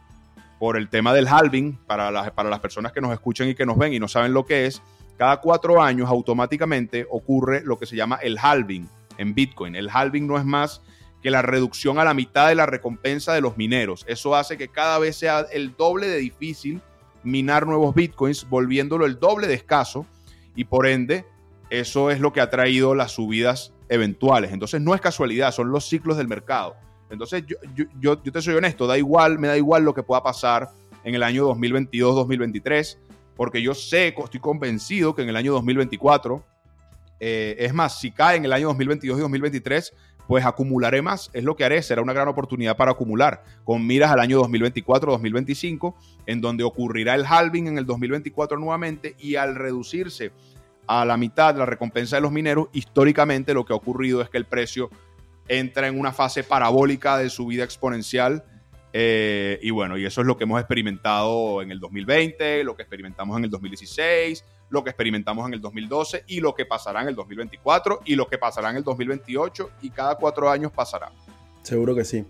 por 0.58 0.76
el 0.76 0.88
tema 0.88 1.12
del 1.12 1.28
halving, 1.28 1.76
para 1.86 2.10
las, 2.10 2.30
para 2.30 2.48
las 2.48 2.60
personas 2.60 2.92
que 2.92 3.00
nos 3.00 3.12
escuchan 3.12 3.48
y 3.48 3.54
que 3.54 3.66
nos 3.66 3.76
ven 3.76 3.92
y 3.92 3.98
no 3.98 4.08
saben 4.08 4.32
lo 4.32 4.46
que 4.46 4.66
es, 4.66 4.82
cada 5.18 5.40
cuatro 5.40 5.82
años 5.82 6.08
automáticamente 6.08 7.06
ocurre 7.10 7.62
lo 7.62 7.78
que 7.78 7.86
se 7.86 7.96
llama 7.96 8.18
el 8.22 8.38
halving 8.38 8.88
en 9.18 9.34
Bitcoin. 9.34 9.76
El 9.76 9.90
halving 9.90 10.26
no 10.26 10.38
es 10.38 10.44
más 10.44 10.80
que 11.22 11.30
la 11.30 11.42
reducción 11.42 11.98
a 11.98 12.04
la 12.04 12.14
mitad 12.14 12.48
de 12.48 12.54
la 12.54 12.66
recompensa 12.66 13.32
de 13.34 13.40
los 13.40 13.56
mineros. 13.56 14.04
Eso 14.08 14.34
hace 14.34 14.56
que 14.56 14.68
cada 14.68 14.98
vez 14.98 15.16
sea 15.16 15.40
el 15.52 15.76
doble 15.76 16.08
de 16.08 16.18
difícil 16.18 16.80
minar 17.22 17.66
nuevos 17.66 17.94
Bitcoins, 17.94 18.48
volviéndolo 18.48 19.06
el 19.06 19.18
doble 19.18 19.46
de 19.46 19.54
escaso 19.54 20.06
y 20.56 20.64
por 20.64 20.86
ende 20.86 21.26
eso 21.70 22.10
es 22.10 22.20
lo 22.20 22.32
que 22.32 22.40
ha 22.40 22.48
traído 22.48 22.94
las 22.94 23.12
subidas 23.12 23.73
eventuales. 23.88 24.52
Entonces 24.52 24.80
no 24.80 24.94
es 24.94 25.00
casualidad, 25.00 25.52
son 25.52 25.70
los 25.70 25.84
ciclos 25.86 26.16
del 26.16 26.28
mercado. 26.28 26.76
Entonces 27.10 27.44
yo, 27.46 27.56
yo, 28.00 28.22
yo 28.22 28.32
te 28.32 28.42
soy 28.42 28.54
honesto, 28.54 28.86
da 28.86 28.98
igual, 28.98 29.38
me 29.38 29.48
da 29.48 29.56
igual 29.56 29.84
lo 29.84 29.94
que 29.94 30.02
pueda 30.02 30.22
pasar 30.22 30.70
en 31.04 31.14
el 31.14 31.22
año 31.22 31.48
2022-2023 31.54 32.98
porque 33.36 33.62
yo 33.62 33.74
sé, 33.74 34.14
estoy 34.16 34.40
convencido 34.40 35.14
que 35.14 35.22
en 35.22 35.28
el 35.28 35.36
año 35.36 35.52
2024, 35.52 36.44
eh, 37.20 37.56
es 37.58 37.74
más, 37.74 37.98
si 37.98 38.10
cae 38.10 38.36
en 38.36 38.44
el 38.44 38.52
año 38.52 38.68
2022 38.68 39.18
y 39.18 39.20
2023, 39.20 39.92
pues 40.26 40.44
acumularé 40.44 41.02
más, 41.02 41.30
es 41.32 41.44
lo 41.44 41.54
que 41.54 41.64
haré, 41.64 41.82
será 41.82 42.00
una 42.00 42.12
gran 42.12 42.28
oportunidad 42.28 42.76
para 42.76 42.92
acumular, 42.92 43.42
con 43.64 43.86
miras 43.86 44.10
al 44.10 44.20
año 44.20 44.42
2024-2025, 44.42 45.94
en 46.26 46.40
donde 46.40 46.64
ocurrirá 46.64 47.14
el 47.14 47.26
halving 47.26 47.66
en 47.66 47.78
el 47.78 47.84
2024 47.84 48.58
nuevamente 48.58 49.16
y 49.18 49.36
al 49.36 49.54
reducirse 49.54 50.32
a 50.86 51.04
la 51.04 51.16
mitad 51.16 51.56
la 51.56 51.66
recompensa 51.66 52.16
de 52.16 52.22
los 52.22 52.32
mineros, 52.32 52.68
históricamente 52.72 53.54
lo 53.54 53.64
que 53.64 53.72
ha 53.72 53.76
ocurrido 53.76 54.20
es 54.22 54.28
que 54.28 54.38
el 54.38 54.44
precio 54.44 54.90
entra 55.48 55.88
en 55.88 55.98
una 55.98 56.12
fase 56.12 56.42
parabólica 56.42 57.18
de 57.18 57.28
subida 57.30 57.64
exponencial 57.64 58.44
eh, 58.96 59.58
y 59.60 59.70
bueno, 59.70 59.98
y 59.98 60.06
eso 60.06 60.20
es 60.20 60.26
lo 60.28 60.36
que 60.36 60.44
hemos 60.44 60.60
experimentado 60.60 61.60
en 61.62 61.72
el 61.72 61.80
2020, 61.80 62.62
lo 62.62 62.76
que 62.76 62.82
experimentamos 62.82 63.36
en 63.36 63.42
el 63.42 63.50
2016, 63.50 64.44
lo 64.70 64.84
que 64.84 64.90
experimentamos 64.90 65.48
en 65.48 65.54
el 65.54 65.60
2012 65.60 66.22
y 66.28 66.38
lo 66.38 66.54
que 66.54 66.64
pasará 66.64 67.02
en 67.02 67.08
el 67.08 67.16
2024 67.16 68.02
y 68.04 68.14
lo 68.14 68.28
que 68.28 68.38
pasará 68.38 68.70
en 68.70 68.76
el 68.76 68.84
2028 68.84 69.70
y 69.82 69.90
cada 69.90 70.14
cuatro 70.14 70.48
años 70.48 70.70
pasará. 70.70 71.10
Seguro 71.62 71.96
que 71.96 72.04
sí. 72.04 72.24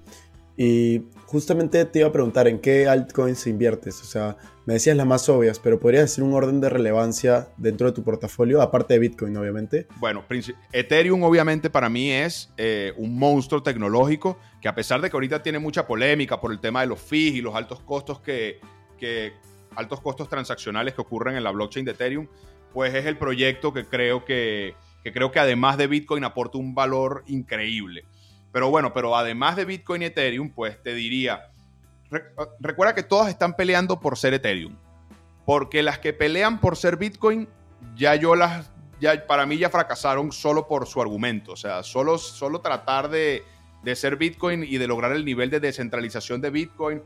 Y 0.56 1.02
justamente 1.26 1.84
te 1.84 1.98
iba 1.98 2.08
a 2.08 2.12
preguntar 2.12 2.48
en 2.48 2.58
qué 2.58 2.88
altcoins 2.88 3.46
inviertes. 3.46 4.00
O 4.00 4.06
sea, 4.06 4.34
me 4.66 4.74
decías 4.74 4.96
las 4.96 5.07
más 5.07 5.29
obvias, 5.29 5.59
pero 5.59 5.79
podrías 5.79 6.05
decir 6.05 6.24
un 6.24 6.33
orden 6.33 6.61
de 6.61 6.70
relevancia 6.70 7.48
dentro 7.57 7.87
de 7.87 7.92
tu 7.92 8.03
portafolio, 8.03 8.62
aparte 8.62 8.94
de 8.94 9.00
Bitcoin, 9.00 9.37
obviamente. 9.37 9.87
Bueno, 9.96 10.24
Ethereum 10.72 11.22
obviamente 11.22 11.68
para 11.68 11.88
mí 11.88 12.11
es 12.11 12.53
eh, 12.57 12.92
un 12.96 13.18
monstruo 13.18 13.62
tecnológico 13.62 14.38
que 14.62 14.68
a 14.68 14.74
pesar 14.74 15.00
de 15.00 15.11
que 15.11 15.16
ahorita 15.16 15.42
tiene 15.42 15.59
mucha 15.59 15.87
polémica 15.87 16.40
por 16.40 16.50
el 16.50 16.61
tema 16.61 16.81
de 16.81 16.87
los 16.87 17.00
fees 17.00 17.35
y 17.35 17.42
los 17.42 17.55
altos 17.55 17.81
costos 17.81 18.20
que, 18.20 18.61
altos 19.77 20.00
costos 20.00 20.29
transaccionales 20.29 20.94
que 20.94 21.03
ocurren 21.03 21.37
en 21.37 21.44
la 21.44 21.50
blockchain 21.50 21.85
de 21.85 21.92
Ethereum, 21.92 22.27
pues 22.72 22.94
es 22.94 23.05
el 23.05 23.18
proyecto 23.18 23.74
que 23.74 23.85
creo 23.85 24.24
que, 24.24 24.74
que 25.03 25.12
creo 25.12 25.31
que 25.31 25.40
además 25.40 25.77
de 25.77 25.88
Bitcoin 25.88 26.24
aporta 26.24 26.57
un 26.57 26.74
valor 26.74 27.22
increíble. 27.27 28.05
Pero 28.50 28.70
bueno, 28.70 28.94
pero 28.94 29.16
además 29.16 29.57
de 29.57 29.64
Bitcoin 29.64 30.03
y 30.03 30.05
Ethereum, 30.07 30.50
pues 30.50 30.83
te 30.83 30.94
diría, 30.94 31.50
recuerda 32.60 32.94
que 32.94 33.02
todas 33.02 33.28
están 33.28 33.54
peleando 33.54 34.00
por 34.00 34.18
ser 34.18 34.34
Ethereum. 34.34 34.76
Porque 35.44 35.82
las 35.82 35.98
que 35.98 36.12
pelean 36.12 36.60
por 36.60 36.76
ser 36.76 36.96
Bitcoin, 36.96 37.48
ya 37.96 38.14
yo 38.14 38.34
las, 38.34 38.70
ya 39.00 39.26
para 39.26 39.46
mí 39.46 39.58
ya 39.58 39.68
fracasaron 39.68 40.32
solo 40.32 40.66
por 40.66 40.86
su 40.86 41.00
argumento. 41.00 41.52
O 41.52 41.56
sea, 41.56 41.82
solo, 41.82 42.18
solo 42.18 42.60
tratar 42.60 43.10
de, 43.10 43.44
de 43.82 43.96
ser 43.96 44.16
Bitcoin 44.16 44.64
y 44.64 44.78
de 44.78 44.86
lograr 44.86 45.12
el 45.12 45.24
nivel 45.24 45.50
de 45.50 45.60
descentralización 45.60 46.40
de 46.40 46.50
Bitcoin, 46.50 47.02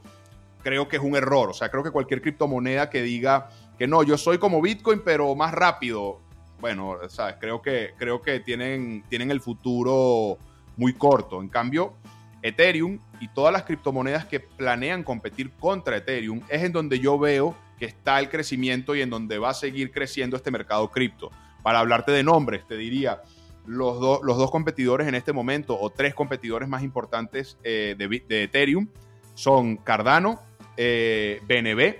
creo 0.62 0.88
que 0.88 0.96
es 0.96 1.02
un 1.02 1.16
error. 1.16 1.50
O 1.50 1.54
sea, 1.54 1.68
creo 1.70 1.82
que 1.82 1.90
cualquier 1.90 2.22
criptomoneda 2.22 2.88
que 2.90 3.02
diga 3.02 3.50
que 3.78 3.86
no, 3.86 4.02
yo 4.02 4.16
soy 4.16 4.38
como 4.38 4.60
Bitcoin, 4.60 5.02
pero 5.04 5.34
más 5.34 5.52
rápido, 5.52 6.20
bueno, 6.60 6.98
¿sabes? 7.08 7.36
Creo 7.40 7.62
que, 7.62 7.94
creo 7.96 8.22
que 8.22 8.40
tienen, 8.40 9.04
tienen 9.08 9.30
el 9.30 9.40
futuro 9.40 10.38
muy 10.76 10.92
corto. 10.94 11.40
En 11.40 11.48
cambio, 11.48 11.94
Ethereum 12.42 12.98
y 13.20 13.28
todas 13.28 13.52
las 13.52 13.64
criptomonedas 13.64 14.26
que 14.26 14.40
planean 14.40 15.02
competir 15.02 15.50
contra 15.52 15.96
Ethereum 15.96 16.40
es 16.48 16.62
en 16.62 16.72
donde 16.72 17.00
yo 17.00 17.18
veo 17.18 17.56
que 17.78 17.86
está 17.86 18.18
el 18.18 18.28
crecimiento 18.28 18.94
y 18.94 19.02
en 19.02 19.10
donde 19.10 19.38
va 19.38 19.50
a 19.50 19.54
seguir 19.54 19.92
creciendo 19.92 20.36
este 20.36 20.50
mercado 20.50 20.90
cripto. 20.90 21.30
Para 21.62 21.80
hablarte 21.80 22.12
de 22.12 22.22
nombres, 22.22 22.66
te 22.66 22.76
diría, 22.76 23.22
los, 23.66 24.22
los 24.22 24.36
dos 24.36 24.50
competidores 24.50 25.06
en 25.06 25.14
este 25.14 25.32
momento, 25.32 25.78
o 25.78 25.90
tres 25.90 26.14
competidores 26.14 26.68
más 26.68 26.82
importantes 26.82 27.58
eh, 27.62 27.94
de, 27.96 28.42
Ethereum, 28.44 28.88
son 29.34 29.76
Cardano, 29.76 30.40
eh, 30.76 31.40
BNB, 31.46 31.96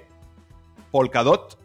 Polkadot 0.90 1.58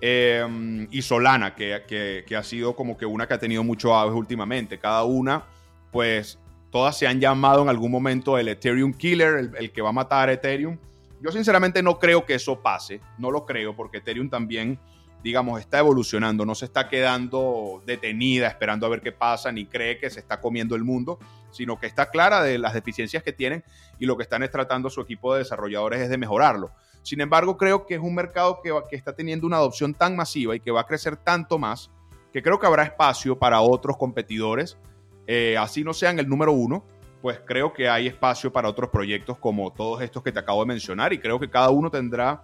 eh, 0.00 0.86
y 0.90 1.02
Solana, 1.02 1.54
que, 1.54 2.24
que, 2.26 2.36
ha 2.36 2.42
sido 2.42 2.74
como 2.74 2.96
que 2.96 3.06
una 3.06 3.28
que 3.28 3.34
ha 3.34 3.38
tenido 3.38 3.62
mucho 3.62 3.94
auge 3.94 4.16
últimamente. 4.16 4.78
Cada 4.78 5.04
una 5.04 5.44
pues 5.92 6.38
todas 6.70 6.96
se 6.96 7.06
han 7.06 7.20
llamado 7.20 7.62
en 7.62 7.68
algún 7.68 7.90
momento 7.90 8.38
el 8.38 8.48
Ethereum 8.48 8.92
Killer, 8.92 9.50
el, 9.58 9.72
que 9.72 9.82
va 9.82 9.90
a 9.90 9.92
matar 9.92 10.28
a 10.28 10.32
Ethereum. 10.32 10.78
Yo 11.20 11.30
sinceramente 11.32 11.82
no 11.82 11.98
creo 11.98 12.24
que 12.24 12.34
eso 12.34 12.60
pase, 12.60 13.00
no 13.18 13.30
lo 13.30 13.44
creo, 13.44 13.76
porque 13.76 13.98
Ethereum 13.98 14.30
también, 14.30 14.78
digamos, 15.22 15.60
está 15.60 15.80
evolucionando, 15.80 16.46
no 16.46 16.54
se 16.54 16.64
está 16.64 16.88
quedando 16.88 17.82
detenida 17.84 18.48
esperando 18.48 18.86
a 18.86 18.88
ver 18.88 19.02
qué 19.02 19.12
pasa, 19.12 19.52
ni 19.52 19.66
cree 19.66 19.98
que 19.98 20.08
se 20.08 20.20
está 20.20 20.40
comiendo 20.40 20.76
el 20.76 20.84
mundo, 20.84 21.18
sino 21.50 21.78
que 21.78 21.86
está 21.86 22.10
clara 22.10 22.42
de 22.42 22.58
las 22.58 22.72
deficiencias 22.72 23.22
que 23.22 23.32
tienen 23.32 23.64
y 23.98 24.06
lo 24.06 24.16
que 24.16 24.22
están 24.22 24.48
tratando 24.50 24.88
su 24.88 25.00
equipo 25.00 25.34
de 25.34 25.40
desarrolladores 25.40 26.00
es 26.00 26.08
de 26.08 26.16
mejorarlo. 26.16 26.70
Sin 27.02 27.20
embargo, 27.20 27.56
creo 27.56 27.86
que 27.86 27.94
es 27.94 28.00
un 28.00 28.14
mercado 28.14 28.60
que, 28.62 28.72
que 28.88 28.96
está 28.96 29.14
teniendo 29.14 29.46
una 29.46 29.56
adopción 29.56 29.94
tan 29.94 30.16
masiva 30.16 30.54
y 30.54 30.60
que 30.60 30.70
va 30.70 30.82
a 30.82 30.86
crecer 30.86 31.16
tanto 31.16 31.58
más, 31.58 31.90
que 32.32 32.42
creo 32.42 32.60
que 32.60 32.66
habrá 32.66 32.84
espacio 32.84 33.38
para 33.38 33.60
otros 33.60 33.96
competidores 33.96 34.78
eh, 35.26 35.56
así 35.58 35.84
no 35.84 35.94
sean 35.94 36.18
el 36.18 36.28
número 36.28 36.52
uno, 36.52 36.84
pues 37.22 37.40
creo 37.44 37.72
que 37.72 37.88
hay 37.88 38.06
espacio 38.06 38.52
para 38.52 38.68
otros 38.68 38.90
proyectos 38.90 39.38
como 39.38 39.72
todos 39.72 40.02
estos 40.02 40.22
que 40.22 40.32
te 40.32 40.38
acabo 40.38 40.60
de 40.60 40.66
mencionar 40.66 41.12
y 41.12 41.18
creo 41.18 41.38
que 41.38 41.50
cada 41.50 41.70
uno 41.70 41.90
tendrá 41.90 42.42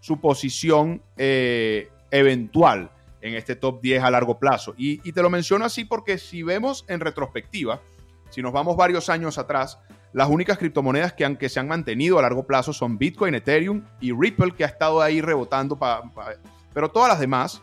su 0.00 0.20
posición 0.20 1.02
eh, 1.16 1.88
eventual 2.10 2.90
en 3.20 3.34
este 3.34 3.56
top 3.56 3.80
10 3.80 4.02
a 4.02 4.10
largo 4.10 4.38
plazo. 4.38 4.74
Y, 4.76 4.98
te 5.12 5.22
lo 5.22 5.30
menciono 5.30 5.64
así 5.64 5.84
porque 5.84 6.18
si 6.18 6.42
vemos 6.42 6.84
en 6.88 7.00
retrospectiva, 7.00 7.80
si 8.30 8.42
nos 8.42 8.52
vamos 8.52 8.76
varios 8.76 9.08
años 9.08 9.38
atrás, 9.38 9.78
las 10.12 10.28
únicas 10.28 10.58
criptomonedas 10.58 11.12
que, 11.12 11.24
han, 11.24 11.36
que 11.36 11.48
se 11.48 11.60
han 11.60 11.68
mantenido 11.68 12.18
a 12.18 12.22
largo 12.22 12.46
plazo 12.46 12.72
son 12.72 12.98
Bitcoin, 12.98 13.34
Ethereum 13.34 13.82
y 14.00 14.12
Ripple, 14.12 14.52
que 14.52 14.64
ha 14.64 14.68
estado 14.68 15.00
ahí 15.00 15.20
rebotando. 15.20 15.78
pero 16.72 16.90
todas 16.90 17.08
las 17.08 17.20
demás 17.20 17.62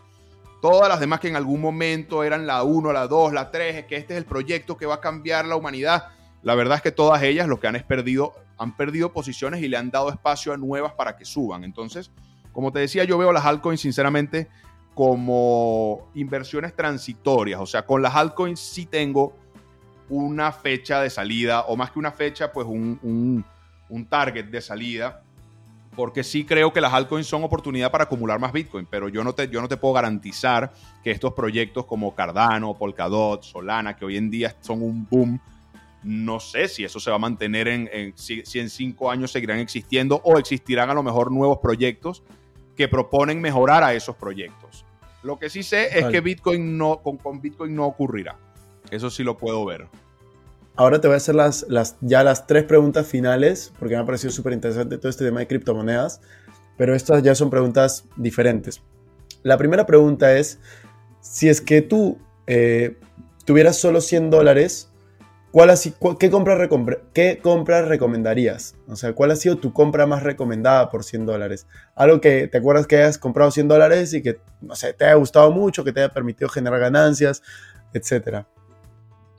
Todas 0.63 0.87
las 0.87 1.01
demás 1.01 1.19
que 1.19 1.27
en 1.27 1.35
algún 1.35 1.59
momento 1.59 2.23
eran 2.23 2.47
la 2.47 2.63
1, 2.63 2.93
la 2.93 3.05
2, 3.05 3.33
la 3.33 3.51
3, 3.51 3.83
que 3.83 3.97
este 3.97 4.13
es 4.13 4.17
el 4.17 4.23
proyecto 4.23 4.77
que 4.77 4.85
va 4.85 4.93
a 4.93 5.01
cambiar 5.01 5.43
la 5.43 5.57
humanidad. 5.57 6.05
La 6.41 6.55
verdad 6.55 6.77
es 6.77 6.81
que 6.81 6.93
todas 6.93 7.21
ellas 7.21 7.49
lo 7.49 7.59
que 7.59 7.67
han 7.67 7.75
es 7.75 7.83
perdido, 7.83 8.31
han 8.57 8.77
perdido 8.77 9.11
posiciones 9.11 9.61
y 9.61 9.67
le 9.67 9.75
han 9.75 9.91
dado 9.91 10.09
espacio 10.09 10.53
a 10.53 10.57
nuevas 10.57 10.93
para 10.93 11.17
que 11.17 11.25
suban. 11.25 11.65
Entonces, 11.65 12.11
como 12.53 12.71
te 12.71 12.79
decía, 12.79 13.03
yo 13.03 13.17
veo 13.17 13.33
las 13.33 13.43
altcoins 13.43 13.81
sinceramente 13.81 14.47
como 14.93 16.09
inversiones 16.13 16.73
transitorias. 16.73 17.59
O 17.59 17.65
sea, 17.65 17.85
con 17.85 18.01
las 18.01 18.15
altcoins 18.15 18.61
sí 18.61 18.85
tengo 18.85 19.35
una 20.07 20.53
fecha 20.53 21.01
de 21.01 21.09
salida, 21.09 21.63
o 21.63 21.75
más 21.75 21.91
que 21.91 21.99
una 21.99 22.13
fecha, 22.13 22.53
pues 22.53 22.65
un, 22.67 22.97
un, 23.03 23.43
un 23.89 24.05
target 24.05 24.45
de 24.45 24.61
salida 24.61 25.22
porque 25.95 26.23
sí 26.23 26.45
creo 26.45 26.73
que 26.73 26.81
las 26.81 26.93
altcoins 26.93 27.27
son 27.27 27.43
oportunidad 27.43 27.91
para 27.91 28.05
acumular 28.05 28.39
más 28.39 28.51
Bitcoin, 28.51 28.87
pero 28.89 29.09
yo 29.09 29.23
no 29.23 29.33
te, 29.33 29.47
yo 29.49 29.61
no 29.61 29.67
te 29.67 29.77
puedo 29.77 29.93
garantizar 29.93 30.73
que 31.03 31.11
estos 31.11 31.33
proyectos 31.33 31.85
como 31.85 32.15
Cardano, 32.15 32.73
Polkadot, 32.73 33.43
Solana, 33.43 33.95
que 33.95 34.05
hoy 34.05 34.17
en 34.17 34.29
día 34.29 34.55
son 34.61 34.81
un 34.81 35.07
boom, 35.09 35.39
no 36.03 36.39
sé 36.39 36.67
si 36.67 36.83
eso 36.83 36.99
se 36.99 37.09
va 37.09 37.15
a 37.15 37.19
mantener 37.19 37.67
en, 37.67 38.13
si, 38.15 38.43
en 38.59 38.69
cinco 38.69 39.09
años 39.09 39.31
seguirán 39.31 39.59
existiendo 39.59 40.21
o 40.23 40.37
existirán 40.37 40.89
a 40.89 40.93
lo 40.93 41.03
mejor 41.03 41.31
nuevos 41.31 41.59
proyectos 41.59 42.23
que 42.75 42.87
proponen 42.87 43.39
mejorar 43.39 43.83
a 43.83 43.93
esos 43.93 44.15
proyectos. 44.15 44.85
Lo 45.21 45.39
que 45.39 45.49
sí 45.49 45.63
sé 45.63 45.97
es 45.97 46.05
que 46.07 46.19
Bitcoin 46.19 46.77
no, 46.77 46.97
con, 46.97 47.17
con 47.17 47.39
Bitcoin 47.39 47.73
no 47.73 47.85
ocurrirá. 47.85 48.35
Eso 48.91 49.09
sí 49.09 49.23
lo 49.23 49.37
puedo 49.37 49.63
ver. 49.63 49.87
Ahora 50.75 50.99
te 50.99 51.07
voy 51.07 51.13
a 51.13 51.17
hacer 51.17 51.35
las, 51.35 51.65
ya 52.01 52.23
las 52.23 52.47
tres 52.47 52.63
preguntas 52.63 53.05
finales, 53.05 53.71
porque 53.77 53.95
me 53.95 54.01
ha 54.01 54.05
parecido 54.05 54.31
súper 54.31 54.53
interesante 54.53 54.97
todo 54.97 55.09
este 55.09 55.23
tema 55.23 55.39
de 55.39 55.47
criptomonedas, 55.47 56.21
pero 56.77 56.95
estas 56.95 57.21
ya 57.21 57.35
son 57.35 57.51
preguntas 57.51 58.05
diferentes. 58.15 58.81
La 59.43 59.57
primera 59.57 59.85
pregunta 59.85 60.35
es, 60.35 60.59
si 61.21 61.47
es 61.47 61.61
que 61.61 61.83
tú 61.83 62.17
eh, 62.47 62.97
tuvieras 63.45 63.77
solo 63.77 64.01
100 64.01 64.31
dólares, 64.31 64.91
¿cuál 65.51 65.77
qué, 66.17 66.31
compra 66.31 66.67
¿qué 67.13 67.39
compras 67.39 67.87
recomendarías? 67.87 68.75
O 68.87 68.95
sea, 68.95 69.13
¿cuál 69.13 69.29
ha 69.29 69.35
sido 69.35 69.57
tu 69.57 69.73
compra 69.73 70.07
más 70.07 70.23
recomendada 70.23 70.89
por 70.89 71.03
100 71.03 71.27
dólares? 71.27 71.67
Algo 71.93 72.19
que 72.19 72.47
te 72.47 72.57
acuerdas 72.57 72.87
que 72.87 72.97
hayas 72.97 73.19
comprado 73.19 73.51
100 73.51 73.67
dólares 73.67 74.11
y 74.15 74.23
que, 74.23 74.39
no 74.61 74.75
sé, 74.75 74.93
te 74.93 75.05
haya 75.05 75.15
gustado 75.15 75.51
mucho, 75.51 75.83
que 75.83 75.93
te 75.93 75.99
haya 75.99 76.11
permitido 76.11 76.49
generar 76.49 76.79
ganancias, 76.79 77.43
etcétera. 77.93 78.47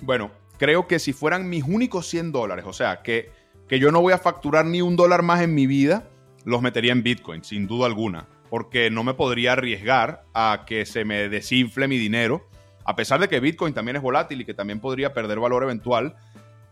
Bueno, 0.00 0.30
creo 0.58 0.86
que 0.86 0.98
si 0.98 1.12
fueran 1.12 1.48
mis 1.48 1.64
únicos 1.64 2.06
100 2.08 2.32
dólares, 2.32 2.64
o 2.66 2.72
sea, 2.72 3.02
que, 3.02 3.30
que 3.68 3.78
yo 3.78 3.90
no 3.90 4.00
voy 4.00 4.12
a 4.12 4.18
facturar 4.18 4.64
ni 4.66 4.82
un 4.82 4.96
dólar 4.96 5.22
más 5.22 5.42
en 5.42 5.54
mi 5.54 5.66
vida, 5.66 6.08
los 6.44 6.62
metería 6.62 6.92
en 6.92 7.02
Bitcoin, 7.02 7.42
sin 7.44 7.66
duda 7.66 7.86
alguna, 7.86 8.28
porque 8.50 8.90
no 8.90 9.04
me 9.04 9.14
podría 9.14 9.52
arriesgar 9.52 10.24
a 10.34 10.64
que 10.66 10.86
se 10.86 11.04
me 11.04 11.28
desinfle 11.28 11.88
mi 11.88 11.98
dinero, 11.98 12.46
a 12.84 12.94
pesar 12.96 13.20
de 13.20 13.28
que 13.28 13.40
Bitcoin 13.40 13.74
también 13.74 13.96
es 13.96 14.02
volátil 14.02 14.40
y 14.40 14.44
que 14.44 14.54
también 14.54 14.80
podría 14.80 15.14
perder 15.14 15.40
valor 15.40 15.62
eventual. 15.62 16.16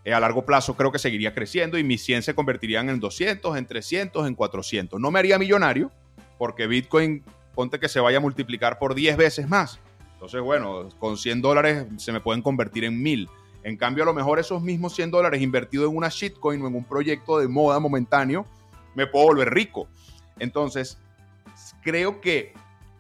Eh, 0.04 0.12
a 0.12 0.20
largo 0.20 0.44
plazo 0.44 0.76
creo 0.76 0.90
que 0.90 0.98
seguiría 0.98 1.32
creciendo 1.32 1.78
y 1.78 1.84
mis 1.84 2.02
100 2.04 2.22
se 2.24 2.34
convertirían 2.34 2.90
en 2.90 3.00
200, 3.00 3.56
en 3.56 3.66
300, 3.66 4.26
en 4.26 4.34
400. 4.34 5.00
No 5.00 5.10
me 5.10 5.20
haría 5.20 5.38
millonario 5.38 5.90
porque 6.38 6.66
Bitcoin, 6.66 7.24
ponte 7.54 7.78
que 7.78 7.88
se 7.88 8.00
vaya 8.00 8.18
a 8.18 8.20
multiplicar 8.20 8.78
por 8.78 8.94
10 8.94 9.16
veces 9.16 9.48
más. 9.48 9.78
Entonces, 10.14 10.40
bueno, 10.40 10.88
con 10.98 11.16
100 11.16 11.40
dólares 11.40 11.86
se 11.98 12.12
me 12.12 12.20
pueden 12.20 12.42
convertir 12.42 12.84
en 12.84 13.00
1000. 13.02 13.28
En 13.64 13.76
cambio, 13.76 14.02
a 14.02 14.06
lo 14.06 14.14
mejor 14.14 14.38
esos 14.38 14.62
mismos 14.62 14.94
100 14.94 15.10
dólares 15.10 15.40
invertidos 15.40 15.90
en 15.90 15.96
una 15.96 16.08
shitcoin 16.08 16.62
o 16.62 16.68
en 16.68 16.74
un 16.74 16.84
proyecto 16.84 17.38
de 17.38 17.48
moda 17.48 17.78
momentáneo, 17.78 18.44
me 18.94 19.06
puedo 19.06 19.26
volver 19.26 19.52
rico. 19.52 19.88
Entonces, 20.38 20.98
creo 21.82 22.20
que 22.20 22.54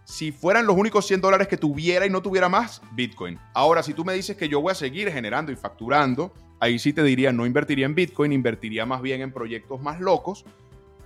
si 0.04 0.32
fueran 0.32 0.66
los 0.66 0.76
únicos 0.76 1.06
100 1.06 1.20
dólares 1.20 1.48
que 1.48 1.56
tuviera 1.56 2.06
y 2.06 2.10
no 2.10 2.22
tuviera 2.22 2.48
más, 2.48 2.82
Bitcoin. 2.92 3.38
Ahora, 3.54 3.82
si 3.82 3.94
tú 3.94 4.04
me 4.04 4.14
dices 4.14 4.36
que 4.36 4.48
yo 4.48 4.60
voy 4.60 4.72
a 4.72 4.74
seguir 4.74 5.10
generando 5.10 5.52
y 5.52 5.56
facturando, 5.56 6.32
ahí 6.60 6.78
sí 6.78 6.92
te 6.92 7.02
diría, 7.02 7.32
no 7.32 7.46
invertiría 7.46 7.86
en 7.86 7.94
Bitcoin, 7.94 8.32
invertiría 8.32 8.86
más 8.86 9.02
bien 9.02 9.20
en 9.20 9.32
proyectos 9.32 9.80
más 9.80 10.00
locos, 10.00 10.44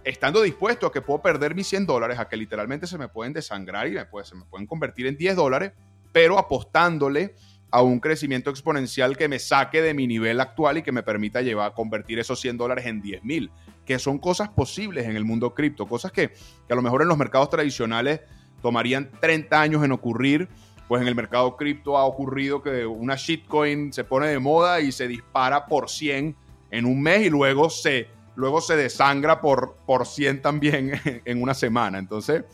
estando 0.05 0.43
dispuesto 0.43 0.87
a 0.87 0.93
que 0.93 1.01
puedo 1.01 1.21
perder 1.23 1.55
mis 1.55 1.67
100 1.67 1.87
dólares, 1.87 2.19
a 2.19 2.29
que 2.29 2.37
literalmente 2.37 2.87
se 2.87 2.99
me 2.99 3.09
pueden 3.09 3.33
desangrar 3.33 3.89
y 3.89 3.97
se 4.25 4.35
me 4.35 4.45
pueden 4.45 4.67
convertir 4.67 5.07
en 5.07 5.17
10 5.17 5.37
dólares, 5.37 5.73
pero 6.13 6.39
apostándole 6.39 7.35
a 7.71 7.83
un 7.83 8.01
crecimiento 8.01 8.51
exponencial 8.51 9.17
que 9.17 9.29
me 9.29 9.39
saque 9.39 9.83
de 9.83 9.95
mi 9.95 10.07
nivel 10.07 10.41
actual 10.41 10.79
y 10.79 10.83
que 10.83 10.93
me 10.93 11.03
permita 11.03 11.43
llevar, 11.43 11.75
convertir 11.75 12.19
esos 12.19 12.41
100 12.41 12.57
dólares 12.57 12.87
en 12.87 13.03
10 13.03 13.25
mil, 13.25 13.51
que 13.85 13.99
son 13.99 14.19
cosas 14.19 14.49
posibles 14.49 15.07
en 15.07 15.17
el 15.17 15.25
mundo 15.25 15.55
cripto, 15.55 15.87
cosas 15.87 16.13
que, 16.13 16.33
a 16.69 16.75
lo 16.75 16.83
mejor 16.83 17.03
en 17.03 17.09
los 17.09 17.19
mercados 17.19 17.51
tradicionales 17.51 18.21
tomarían 18.63 19.11
30 19.21 19.61
años 19.61 19.85
en 19.85 19.93
ocurrir, 19.93 20.49
pues 20.89 21.03
en 21.03 21.09
el 21.09 21.15
mercado 21.15 21.57
cripto 21.57 21.99
ha 21.99 22.05
ocurrido 22.05 22.63
que 22.63 22.87
una 22.87 23.17
shitcoin 23.17 23.93
se 23.93 24.05
pone 24.05 24.29
de 24.29 24.39
moda 24.39 24.81
y 24.81 24.93
se 24.93 25.09
dispara 25.09 25.67
por 25.67 25.91
100 25.91 26.37
en 26.71 26.85
un 26.85 27.03
mes 27.03 27.27
y 27.27 27.31
luego 27.31 27.71
se, 27.71 28.09
luego 28.37 28.61
se 28.61 28.77
desangra 28.77 29.41
por, 29.41 29.77
por 29.87 30.07
100 30.07 30.43
también 30.43 30.93
en 31.25 31.43
una 31.43 31.55
semana. 31.55 31.99
Entonces, 31.99 32.45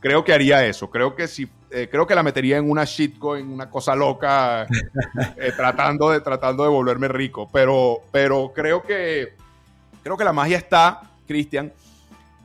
creo 0.00 0.24
que 0.24 0.32
haría 0.32 0.64
eso. 0.66 0.90
Creo 0.90 1.16
que 1.16 1.26
si 1.26 1.48
eh, 1.70 1.88
creo 1.90 2.06
que 2.06 2.14
la 2.14 2.22
metería 2.22 2.58
en 2.58 2.70
una 2.70 2.84
shitcoin, 2.84 3.48
una 3.48 3.68
cosa 3.68 3.94
loca, 3.94 4.66
eh, 5.36 5.52
tratando, 5.56 6.10
de, 6.10 6.20
tratando 6.20 6.62
de 6.62 6.68
volverme 6.68 7.08
rico. 7.08 7.48
Pero, 7.52 8.02
pero 8.12 8.52
creo 8.54 8.82
que 8.82 9.34
creo 10.06 10.16
que 10.16 10.24
la 10.24 10.32
magia 10.32 10.56
está, 10.56 11.02
Cristian, 11.26 11.72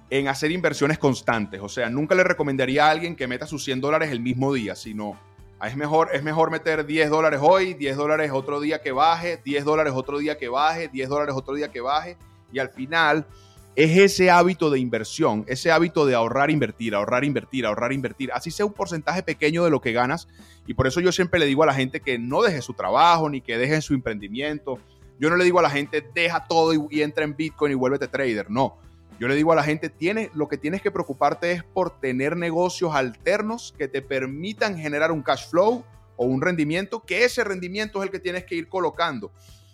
en 0.10 0.28
hacer 0.28 0.52
inversiones 0.52 0.98
constantes. 0.98 1.62
O 1.62 1.70
sea, 1.70 1.90
nunca 1.90 2.16
le 2.16 2.24
recomendaría 2.24 2.88
a 2.88 2.90
alguien 2.90 3.16
que 3.16 3.28
meta 3.28 3.46
sus 3.46 3.64
100 3.64 3.82
dólares 3.82 4.12
el 4.12 4.20
mismo 4.20 4.52
día, 4.52 4.76
sino 4.76 5.16
Es 5.64 5.78
mejor, 5.78 6.10
es 6.12 6.24
mejor 6.24 6.50
meter 6.50 6.88
10 6.88 7.12
dólares 7.12 7.40
hoy, 7.44 7.76
10 7.76 7.98
dólares 7.98 8.32
otro 8.34 8.60
día 8.60 8.82
que 8.82 8.92
baje, 8.92 9.38
10 9.44 9.64
dólares 9.64 9.94
otro 9.96 10.18
día 10.18 10.40
que 10.40 10.50
baje, 10.50 10.88
10 10.88 11.08
dólares 11.08 11.36
otro 11.38 11.54
día 11.54 11.70
que 11.70 11.82
baje. 11.82 12.18
Y 12.52 12.58
al 12.58 12.70
final 12.70 13.28
es 13.76 13.98
ese 13.98 14.30
hábito 14.30 14.70
de 14.70 14.80
inversión, 14.80 15.46
ese 15.48 15.72
hábito 15.72 16.06
de 16.06 16.16
ahorrar, 16.16 16.52
invertir, 16.52 16.94
ahorrar, 16.94 17.24
invertir, 17.24 17.66
ahorrar, 17.66 17.94
invertir. 17.94 18.32
Así 18.34 18.52
sea 18.52 18.66
un 18.66 18.74
porcentaje 18.74 19.24
pequeño 19.24 19.64
de 19.64 19.70
lo 19.70 19.82
que 19.82 19.94
ganas. 19.94 20.28
Y 20.68 20.74
por 20.74 20.88
eso 20.88 21.00
yo 21.00 21.12
siempre 21.12 21.40
le 21.40 21.46
digo 21.46 21.64
a 21.64 21.68
la 21.68 21.74
gente 21.74 22.02
que 22.02 22.20
no 22.20 22.42
deje 22.42 22.62
su 22.62 22.74
trabajo 22.74 23.30
ni 23.30 23.42
que 23.42 23.58
deje 23.58 23.82
su 23.82 23.94
emprendimiento. 23.94 24.80
Yo 25.20 25.30
no 25.30 25.36
le 25.36 25.44
digo 25.44 25.60
a 25.60 25.64
la 25.64 25.70
gente, 25.70 26.06
deja 26.14 26.46
todo 26.46 26.74
y, 26.74 27.02
entra 27.02 27.24
en 27.24 27.36
Bitcoin 27.36 27.72
y 27.72 27.76
vuélvete 27.76 28.08
trader. 28.08 28.50
No 28.50 28.78
yo 29.22 29.28
le 29.28 29.36
digo 29.36 29.52
a 29.52 29.56
la 29.56 29.64
gente, 29.64 29.90
tiene, 29.90 30.32
lo 30.34 30.48
que 30.48 30.58
tienes 30.58 30.82
que 30.82 30.90
preocuparte 30.90 31.52
es 31.52 31.64
por 31.64 32.00
tener 32.00 32.36
negocios 32.36 32.96
alternos 32.96 33.72
que 33.78 33.88
te 33.88 34.02
permitan 34.02 34.80
generar 34.80 35.12
un 35.12 35.22
cash 35.22 35.48
flow 35.48 35.86
o 36.16 36.26
un 36.26 36.42
rendimiento, 36.42 37.04
que 37.06 37.24
ese 37.24 37.44
rendimiento 37.44 38.00
es 38.00 38.06
el 38.06 38.12
que 38.12 38.20
tienes 38.20 38.46
que 38.46 38.56
ir 38.56 38.68
colocando. 38.68 39.32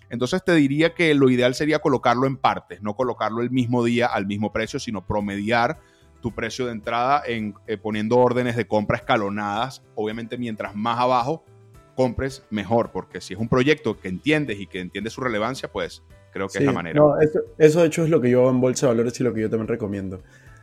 Entonces 0.10 0.44
te 0.44 0.54
diría 0.54 0.94
que 0.94 1.14
lo 1.14 1.30
ideal 1.30 1.54
sería 1.56 1.80
colocarlo 1.80 2.28
en 2.28 2.38
partes, 2.38 2.82
no 2.82 2.96
colocarlo 2.96 3.42
el 3.42 3.52
mismo 3.52 3.84
día 3.84 4.08
al 4.08 4.26
mismo 4.26 4.52
precio, 4.52 4.80
sino 4.80 5.06
promediar 5.06 5.78
tu 6.22 6.32
precio 6.32 6.66
de 6.66 6.72
entrada 6.72 7.22
en, 7.26 7.54
eh, 7.68 7.78
poniendo 7.78 8.18
órdenes 8.18 8.56
de 8.56 8.68
compra 8.68 8.98
escalonadas. 8.98 9.84
Obviamente 9.96 10.38
mientras 10.38 10.76
más 10.76 11.00
abajo 11.00 11.44
compres, 11.96 12.44
mejor, 12.50 12.92
porque 12.92 13.22
si 13.22 13.34
es 13.34 13.40
un 13.40 13.50
proyecto 13.50 14.00
que 14.00 14.08
entiendes 14.08 14.60
y 14.60 14.68
que 14.68 14.80
entiendes 14.80 15.14
su 15.14 15.22
relevancia, 15.22 15.72
pues 15.72 16.04
Creo 16.38 16.48
que 16.48 16.60
es 16.60 16.66
la 16.66 16.72
manera. 16.72 17.00
No, 17.00 17.20
eso, 17.20 17.40
eso, 17.58 17.82
de 17.82 17.88
hecho 17.88 18.04
es 18.04 18.10
lo 18.10 18.22
que 18.22 18.30
yo 18.30 18.42
hago 18.42 18.52
en 18.52 18.62
Bolsa 18.62 18.86
de 18.86 18.94
Valores 18.94 19.20
y 19.20 19.24
lo 19.24 19.34
que 19.34 19.42
yo 19.42 19.50
también 19.50 19.68
recomiendo. 19.68 20.22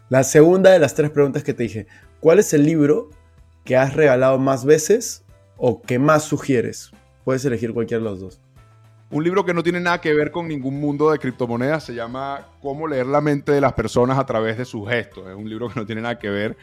La 0.09 0.23
segunda 0.23 0.71
de 0.71 0.79
las 0.79 0.95
tres 0.95 1.11
preguntas 1.11 1.43
que 1.43 1.55
te 1.55 1.65
dije, 1.65 1.87
¿cuál 2.21 2.39
es 2.39 2.53
el 2.55 2.65
libro 2.65 3.11
que 3.65 3.77
has 3.77 3.95
regalado 3.95 4.39
más 4.39 4.65
veces 4.65 5.25
o 5.57 5.83
que 5.83 5.99
más 5.99 6.25
sugieres? 6.25 6.93
Puedes 7.25 7.45
elegir 7.45 7.73
cualquiera 7.73 8.05
de 8.05 8.11
los 8.11 8.21
dos. 8.21 8.41
Un 9.11 9.23
libro 9.23 9.45
que 9.45 9.55
no 9.55 9.63
tiene 9.63 9.81
nada 9.81 10.01
que 10.01 10.13
ver 10.13 10.31
con 10.31 10.49
ningún 10.49 10.81
mundo 10.81 11.11
de 11.11 11.19
criptomonedas 11.19 11.85
se 11.85 11.95
llama 11.95 12.47
Cómo 12.61 12.89
leer 12.89 13.07
la 13.07 13.21
mente 13.21 13.53
de 13.53 13.61
las 13.61 13.75
personas 13.75 14.19
a 14.19 14.27
través 14.27 14.59
de 14.59 14.65
sus 14.65 14.89
gestos. 14.89 15.29
Es 15.29 15.37
un 15.37 15.49
libro 15.49 15.69
que 15.69 15.79
no 15.79 15.87
tiene 15.87 16.01
nada 16.01 16.19
que 16.19 16.31
ver, 16.31 16.57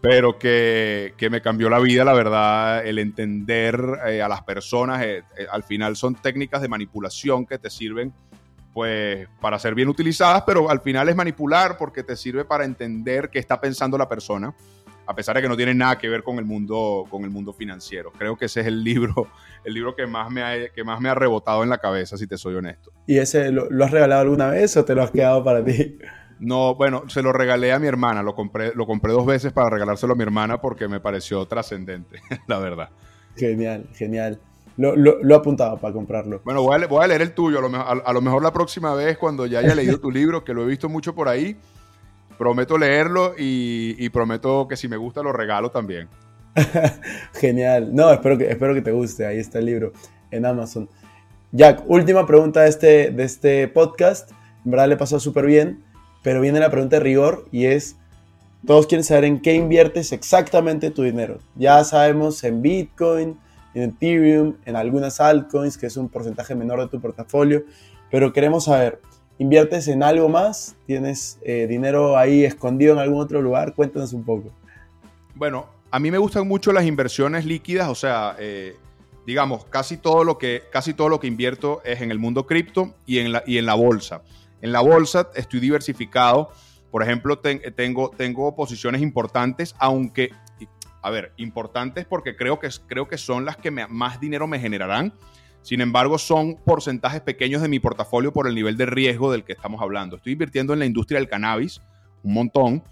pero 0.00 0.38
que, 0.38 1.14
que 1.16 1.30
me 1.30 1.40
cambió 1.40 1.68
la 1.70 1.80
vida, 1.80 2.04
la 2.04 2.12
verdad, 2.12 2.86
el 2.86 2.98
entender 2.98 3.80
eh, 4.06 4.22
a 4.22 4.28
las 4.28 4.42
personas. 4.42 5.02
Eh, 5.02 5.24
eh, 5.36 5.46
al 5.50 5.64
final 5.64 5.96
son 5.96 6.14
técnicas 6.14 6.62
de 6.62 6.68
manipulación 6.68 7.46
que 7.46 7.58
te 7.58 7.70
sirven 7.70 8.12
pues 8.74 9.26
para 9.40 9.58
ser 9.58 9.74
bien 9.74 9.88
utilizadas, 9.88 10.44
pero 10.46 10.70
al 10.70 10.80
final 10.80 11.08
es 11.08 11.16
manipular 11.16 11.76
porque 11.76 12.04
te 12.04 12.14
sirve 12.14 12.44
para 12.44 12.64
entender 12.64 13.28
qué 13.28 13.40
está 13.40 13.60
pensando 13.60 13.98
la 13.98 14.08
persona, 14.08 14.54
a 15.08 15.14
pesar 15.14 15.34
de 15.34 15.40
que 15.40 15.48
no 15.48 15.56
tiene 15.56 15.74
nada 15.74 15.96
que 15.96 16.06
ver 16.06 16.22
con 16.22 16.38
el 16.38 16.44
mundo, 16.44 17.06
con 17.08 17.24
el 17.24 17.30
mundo 17.30 17.54
financiero. 17.54 18.12
Creo 18.12 18.36
que 18.36 18.44
ese 18.44 18.60
es 18.60 18.66
el 18.66 18.84
libro, 18.84 19.28
el 19.64 19.72
libro 19.72 19.96
que 19.96 20.06
más 20.06 20.30
me 20.30 20.42
ha, 20.42 20.68
que 20.68 20.84
más 20.84 21.00
me 21.00 21.08
ha 21.08 21.14
rebotado 21.14 21.62
en 21.62 21.70
la 21.70 21.78
cabeza, 21.78 22.18
si 22.18 22.26
te 22.26 22.36
soy 22.36 22.56
honesto. 22.56 22.92
¿Y 23.06 23.16
ese 23.16 23.50
lo, 23.50 23.68
has 23.82 23.90
regalado 23.90 24.20
alguna 24.20 24.50
vez 24.50 24.76
o 24.76 24.84
te 24.84 24.94
lo 24.94 25.02
has 25.02 25.10
quedado 25.10 25.42
para 25.42 25.64
ti? 25.64 25.96
No, 26.40 26.74
bueno, 26.74 27.08
se 27.08 27.22
lo 27.22 27.32
regalé 27.32 27.72
a 27.72 27.78
mi 27.78 27.86
hermana, 27.86 28.22
lo 28.22 28.34
compré, 28.34 28.74
lo 28.74 28.86
compré 28.86 29.12
dos 29.12 29.24
veces 29.24 29.50
para 29.50 29.70
regalárselo 29.70 30.12
a 30.12 30.16
mi 30.16 30.24
hermana 30.24 30.60
porque 30.60 30.88
me 30.88 31.00
pareció 31.00 31.46
trascendente, 31.46 32.20
la 32.46 32.58
verdad. 32.58 32.90
Genial, 33.34 33.88
genial. 33.94 34.38
Lo, 34.76 34.94
lo, 34.94 35.34
apuntado 35.34 35.78
para 35.78 35.92
comprarlo. 35.92 36.40
Bueno, 36.44 36.62
voy 36.62 37.02
a, 37.02 37.06
leer 37.08 37.22
el 37.22 37.32
tuyo. 37.32 37.58
A 37.58 38.12
lo, 38.12 38.20
mejor, 38.20 38.42
la 38.42 38.52
próxima 38.52 38.94
vez, 38.94 39.18
cuando 39.18 39.44
ya 39.46 39.58
haya 39.58 39.74
leído 39.74 39.98
tu 39.98 40.08
libro, 40.08 40.44
que 40.44 40.54
lo 40.54 40.62
he 40.62 40.66
visto 40.66 40.88
mucho 40.88 41.16
por 41.16 41.28
ahí, 41.28 41.56
prometo 42.38 42.78
leerlo 42.78 43.34
y, 43.36 44.08
prometo 44.10 44.66
que 44.68 44.76
si 44.76 44.88
me 44.88 44.96
gusta 44.96 45.22
lo 45.22 45.32
regalo 45.32 45.70
también. 45.70 46.08
Genial. 47.34 47.94
No, 47.94 48.12
espero 48.12 48.38
que, 48.38 48.50
espero 48.50 48.74
que 48.74 48.82
te 48.82 48.92
guste. 48.92 49.26
Ahí 49.26 49.38
está 49.38 49.58
el 49.58 49.66
libro 49.66 49.92
en 50.30 50.46
Amazon. 50.46 50.88
Jack, 51.52 51.82
última 51.86 52.26
pregunta 52.26 52.62
de 52.62 52.68
este, 52.68 53.10
de 53.10 53.24
este 53.24 53.68
podcast. 53.68 54.30
En 54.64 54.70
verdad 54.70 54.88
le 54.88 54.96
pasó 54.96 55.18
súper 55.20 55.46
bien, 55.46 55.82
pero 56.22 56.40
viene 56.40 56.60
la 56.60 56.70
pregunta 56.70 56.96
de 56.96 57.00
rigor 57.00 57.46
y 57.50 57.66
es, 57.66 57.96
todos 58.66 58.86
quieren 58.86 59.04
saber 59.04 59.24
en 59.24 59.40
qué 59.40 59.54
inviertes 59.54 60.12
exactamente 60.12 60.90
tu 60.90 61.02
dinero. 61.02 61.38
Ya 61.54 61.82
sabemos 61.84 62.42
en 62.44 62.60
Bitcoin, 62.60 63.38
en 63.74 63.82
Ethereum, 63.90 64.56
en 64.64 64.76
algunas 64.76 65.20
altcoins, 65.20 65.78
que 65.78 65.86
es 65.86 65.96
un 65.96 66.08
porcentaje 66.08 66.54
menor 66.54 66.80
de 66.80 66.88
tu 66.88 67.00
portafolio, 67.00 67.64
pero 68.10 68.32
queremos 68.32 68.64
saber, 68.64 69.00
¿inviertes 69.38 69.88
en 69.88 70.02
algo 70.02 70.28
más? 70.28 70.76
¿Tienes 70.86 71.38
eh, 71.42 71.66
dinero 71.66 72.16
ahí 72.16 72.44
escondido 72.44 72.92
en 72.94 72.98
algún 72.98 73.20
otro 73.20 73.40
lugar? 73.40 73.74
Cuéntanos 73.74 74.12
un 74.12 74.24
poco. 74.24 74.50
Bueno, 75.34 75.66
a 75.90 75.98
mí 75.98 76.10
me 76.10 76.18
gustan 76.18 76.46
mucho 76.46 76.72
las 76.72 76.84
inversiones 76.84 77.44
líquidas, 77.44 77.88
o 77.88 77.94
sea, 77.94 78.36
eh, 78.38 78.76
digamos, 79.26 79.64
casi 79.66 79.96
todo, 79.96 80.24
lo 80.24 80.38
que, 80.38 80.64
casi 80.70 80.94
todo 80.94 81.08
lo 81.08 81.20
que 81.20 81.26
invierto 81.26 81.80
es 81.84 82.00
en 82.00 82.10
el 82.10 82.18
mundo 82.18 82.46
cripto 82.46 82.94
y, 83.06 83.18
en 83.18 83.32
la, 83.32 83.42
y 83.46 83.58
en 83.58 83.66
la 83.66 83.74
bolsa. 83.74 84.22
En 84.60 84.72
la 84.72 84.80
bolsa 84.80 85.30
estoy 85.34 85.60
diversificado. 85.60 86.50
Por 86.90 87.02
ejemplo, 87.02 87.38
tengo, 87.38 88.10
tengo 88.10 88.56
posiciones 88.56 89.02
importantes, 89.02 89.74
aunque 89.78 90.30
a 91.02 91.10
ver, 91.10 91.32
importantes 91.36 92.06
porque 92.06 92.36
creo 92.36 92.58
que, 92.58 92.68
creo 92.86 93.08
que 93.08 93.18
son 93.18 93.44
las 93.44 93.56
que 93.56 93.70
más 93.70 94.20
dinero 94.20 94.46
me 94.46 94.58
generarán. 94.58 95.12
Sin 95.68 95.82
embargo, 95.82 96.16
son 96.16 96.54
porcentajes 96.54 97.20
pequeños 97.20 97.60
de 97.60 97.68
mi 97.68 97.78
portafolio 97.78 98.32
por 98.32 98.48
el 98.48 98.54
nivel 98.54 98.78
de 98.78 98.86
riesgo 98.86 99.30
del 99.30 99.44
que 99.44 99.52
estamos 99.52 99.82
hablando. 99.82 100.16
Estoy 100.16 100.32
invirtiendo 100.32 100.72
en 100.72 100.78
la 100.78 100.86
industria 100.86 101.20
del 101.20 101.28
cannabis, 101.28 101.82
un 102.22 102.32
montón. 102.32 102.82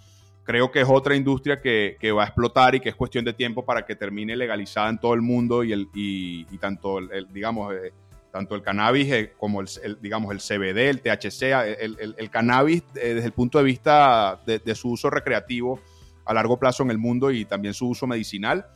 Creo 0.43 0.71
que 0.71 0.83
es 0.83 0.87
otra 0.87 1.17
industria 1.17 1.63
que, 1.63 1.97
va 2.15 2.25
a 2.25 2.27
explotar 2.27 2.75
y 2.75 2.81
que 2.81 2.91
es 2.91 2.95
cuestión 2.95 3.25
de 3.25 3.33
tiempo 3.33 3.65
para 3.65 3.87
que 3.87 3.97
termine 3.97 4.37
legalizada 4.37 4.91
en 4.91 4.99
todo 4.99 5.15
el 5.15 5.23
mundo 5.23 5.65
y, 5.65 6.45
tanto, 6.61 6.99
el, 6.99 7.27
digamos, 7.33 7.73
eh, 7.73 7.95
tanto 8.31 8.55
el 8.55 8.61
cannabis 8.61 9.11
eh, 9.11 9.33
como 9.39 9.63
el, 9.63 9.69
digamos, 10.03 10.31
el 10.31 10.41
CBD, 10.41 10.91
el 10.91 11.01
THC, 11.01 11.45
el, 11.81 12.29
cannabis 12.31 12.83
eh, 12.97 13.15
desde 13.15 13.27
el 13.27 13.33
punto 13.33 13.57
de 13.57 13.65
vista 13.65 14.39
de 14.45 14.75
su 14.75 14.91
uso 14.91 15.09
recreativo 15.09 15.81
a 16.27 16.35
largo 16.35 16.59
plazo 16.59 16.83
en 16.83 16.91
el 16.91 16.99
mundo 16.99 17.31
y 17.31 17.47
también 17.47 17.73
su 17.73 17.89
uso 17.89 18.07
medicinal. 18.07 18.67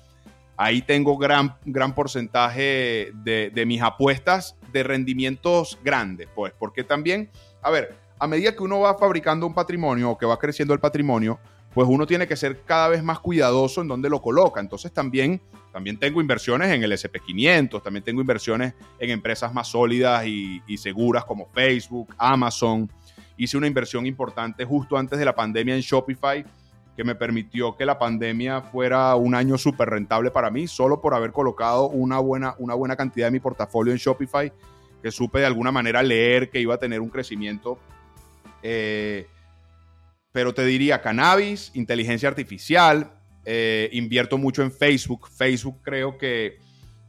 Ahí 0.62 0.82
tengo 0.82 1.16
gran, 1.16 1.56
gran 1.64 1.94
porcentaje 1.94 3.12
de, 3.14 3.64
mis 3.66 3.80
apuestas 3.80 4.58
de 4.70 4.82
rendimientos 4.82 5.78
grandes, 5.82 6.28
pues, 6.34 6.52
porque 6.58 6.84
también, 6.84 7.30
a 7.62 7.70
ver, 7.70 7.96
a 8.18 8.26
medida 8.26 8.54
que 8.54 8.62
uno 8.62 8.80
va 8.80 8.98
fabricando 8.98 9.46
un 9.46 9.54
patrimonio 9.54 10.10
o 10.10 10.18
que 10.18 10.26
va 10.26 10.38
creciendo 10.38 10.74
el 10.74 10.80
patrimonio, 10.80 11.40
pues 11.72 11.88
uno 11.88 12.06
tiene 12.06 12.28
que 12.28 12.36
ser 12.36 12.60
cada 12.66 12.88
vez 12.88 13.02
más 13.02 13.20
cuidadoso 13.20 13.80
en 13.80 13.88
dónde 13.88 14.10
lo 14.10 14.20
coloca. 14.20 14.60
Entonces 14.60 14.92
también, 14.92 15.40
también 15.72 15.98
tengo 15.98 16.20
inversiones 16.20 16.70
en 16.70 16.82
el 16.82 16.92
SP500, 16.92 17.82
también 17.82 18.04
tengo 18.04 18.20
inversiones 18.20 18.74
en 18.98 19.08
empresas 19.08 19.54
más 19.54 19.66
sólidas 19.66 20.26
y, 20.26 20.60
y, 20.66 20.76
seguras 20.76 21.24
como 21.24 21.46
Facebook, 21.54 22.14
Amazon. 22.18 22.92
Hice 23.38 23.56
una 23.56 23.66
inversión 23.66 24.04
importante 24.04 24.66
justo 24.66 24.98
antes 24.98 25.18
de 25.18 25.24
la 25.24 25.34
pandemia 25.34 25.74
en 25.74 25.80
Shopify 25.80 26.44
que 26.96 27.04
me 27.04 27.14
permitió 27.14 27.76
que 27.76 27.86
la 27.86 27.98
pandemia 27.98 28.62
fuera 28.62 29.14
un 29.14 29.34
año 29.34 29.56
súper 29.56 29.90
rentable 29.90 30.30
para 30.30 30.50
mí, 30.50 30.66
solo 30.66 31.00
por 31.00 31.14
haber 31.14 31.32
colocado 31.32 31.88
una 31.88 32.18
buena, 32.18 32.54
una 32.58 32.74
buena 32.74 32.96
cantidad 32.96 33.28
de 33.28 33.32
mi 33.32 33.40
portafolio 33.40 33.92
en 33.92 33.98
Shopify, 33.98 34.52
que 35.02 35.10
supe 35.10 35.40
de 35.40 35.46
alguna 35.46 35.72
manera 35.72 36.02
leer 36.02 36.50
que 36.50 36.60
iba 36.60 36.74
a 36.74 36.78
tener 36.78 37.00
un 37.00 37.08
crecimiento. 37.08 37.78
Eh, 38.62 39.26
pero 40.32 40.52
te 40.52 40.64
diría 40.64 41.00
cannabis, 41.00 41.70
inteligencia 41.74 42.28
artificial, 42.28 43.12
eh, 43.44 43.88
invierto 43.92 44.36
mucho 44.36 44.62
en 44.62 44.70
Facebook. 44.70 45.28
Facebook 45.28 45.78
creo 45.82 46.18
que, 46.18 46.58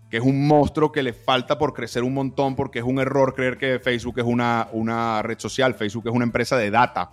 que, 0.10 0.18
es 0.18 0.24
un 0.24 0.48
monstruo 0.48 0.92
que 0.92 1.04
le 1.04 1.14
falta 1.14 1.58
por 1.58 1.74
crecer 1.74 2.04
un 2.04 2.14
montón 2.14 2.56
porque 2.56 2.80
es 2.80 2.86
un 2.86 3.00
error 3.00 3.36
creer 3.36 3.58
que 3.58 3.80
Facebook 3.80 4.20
es 4.20 4.26
una, 4.26 4.70
una 4.72 5.22
red 5.22 5.38
social. 5.38 5.76
Facebook 5.76 6.08
es 6.08 6.14
una 6.14 6.24
empresa 6.24 6.58
de 6.58 6.72
data 6.72 7.12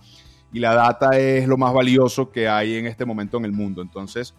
y 0.51 0.59
la 0.59 0.73
data 0.73 1.17
es 1.17 1.47
lo 1.47 1.57
más 1.57 1.73
valioso 1.73 2.31
que 2.31 2.47
hay 2.47 2.77
en 2.77 2.87
este 2.87 3.05
momento 3.05 3.37
en 3.37 3.45
el 3.45 3.51
mundo. 3.51 3.81
Entonces, 3.81 4.33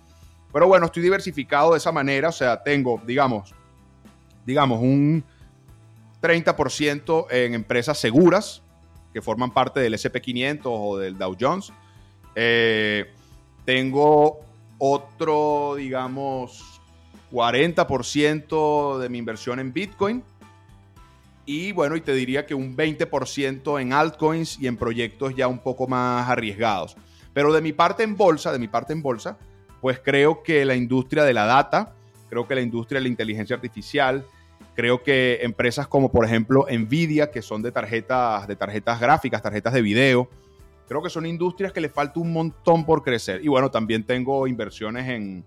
pero 0.52 0.66
bueno, 0.66 0.86
estoy 0.86 1.02
diversificado 1.02 1.72
de 1.72 1.78
esa 1.78 1.92
manera, 1.92 2.28
o 2.28 2.32
sea, 2.32 2.62
tengo, 2.62 3.00
digamos, 3.06 3.54
digamos, 4.44 4.80
un 4.80 5.24
30% 6.20 7.26
en 7.30 7.54
empresas 7.54 7.98
seguras 7.98 8.62
que 9.12 9.22
forman 9.22 9.52
parte 9.52 9.80
del 9.80 9.94
SP500 9.94 10.60
o 10.64 10.98
del 10.98 11.16
Dow 11.16 11.36
Jones. 11.38 11.72
Eh, 12.34 13.10
tengo 13.64 14.40
otro, 14.78 15.74
digamos, 15.76 16.80
40% 17.32 18.98
de 18.98 19.08
mi 19.08 19.18
inversión 19.18 19.60
en 19.60 19.72
Bitcoin 19.72 20.24
y 21.50 21.72
bueno, 21.72 21.96
y 21.96 22.00
te 22.00 22.14
diría 22.14 22.46
que 22.46 22.54
un 22.54 22.76
20% 22.76 23.80
en 23.80 23.92
altcoins 23.92 24.56
y 24.60 24.68
en 24.68 24.76
proyectos 24.76 25.34
ya 25.34 25.48
un 25.48 25.58
poco 25.58 25.88
más 25.88 26.28
arriesgados. 26.28 26.96
Pero 27.32 27.52
de 27.52 27.60
mi 27.60 27.72
parte 27.72 28.04
en 28.04 28.16
bolsa, 28.16 28.52
de 28.52 28.60
mi 28.60 28.68
parte 28.68 28.92
en 28.92 29.02
bolsa, 29.02 29.36
pues 29.80 29.98
creo 29.98 30.44
que 30.44 30.64
la 30.64 30.76
industria 30.76 31.24
de 31.24 31.34
la 31.34 31.46
data, 31.46 31.92
creo 32.28 32.46
que 32.46 32.54
la 32.54 32.60
industria 32.60 33.00
de 33.00 33.02
la 33.02 33.08
inteligencia 33.08 33.56
artificial, 33.56 34.24
creo 34.76 35.02
que 35.02 35.40
empresas 35.42 35.88
como 35.88 36.12
por 36.12 36.24
ejemplo 36.24 36.66
Nvidia, 36.70 37.32
que 37.32 37.42
son 37.42 37.62
de 37.62 37.72
tarjetas, 37.72 38.46
de 38.46 38.54
tarjetas 38.54 39.00
gráficas, 39.00 39.42
tarjetas 39.42 39.72
de 39.72 39.82
video, 39.82 40.30
creo 40.86 41.02
que 41.02 41.10
son 41.10 41.26
industrias 41.26 41.72
que 41.72 41.80
le 41.80 41.88
falta 41.88 42.20
un 42.20 42.32
montón 42.32 42.86
por 42.86 43.02
crecer. 43.02 43.44
Y 43.44 43.48
bueno, 43.48 43.72
también 43.72 44.04
tengo 44.04 44.46
inversiones 44.46 45.08
en, 45.08 45.44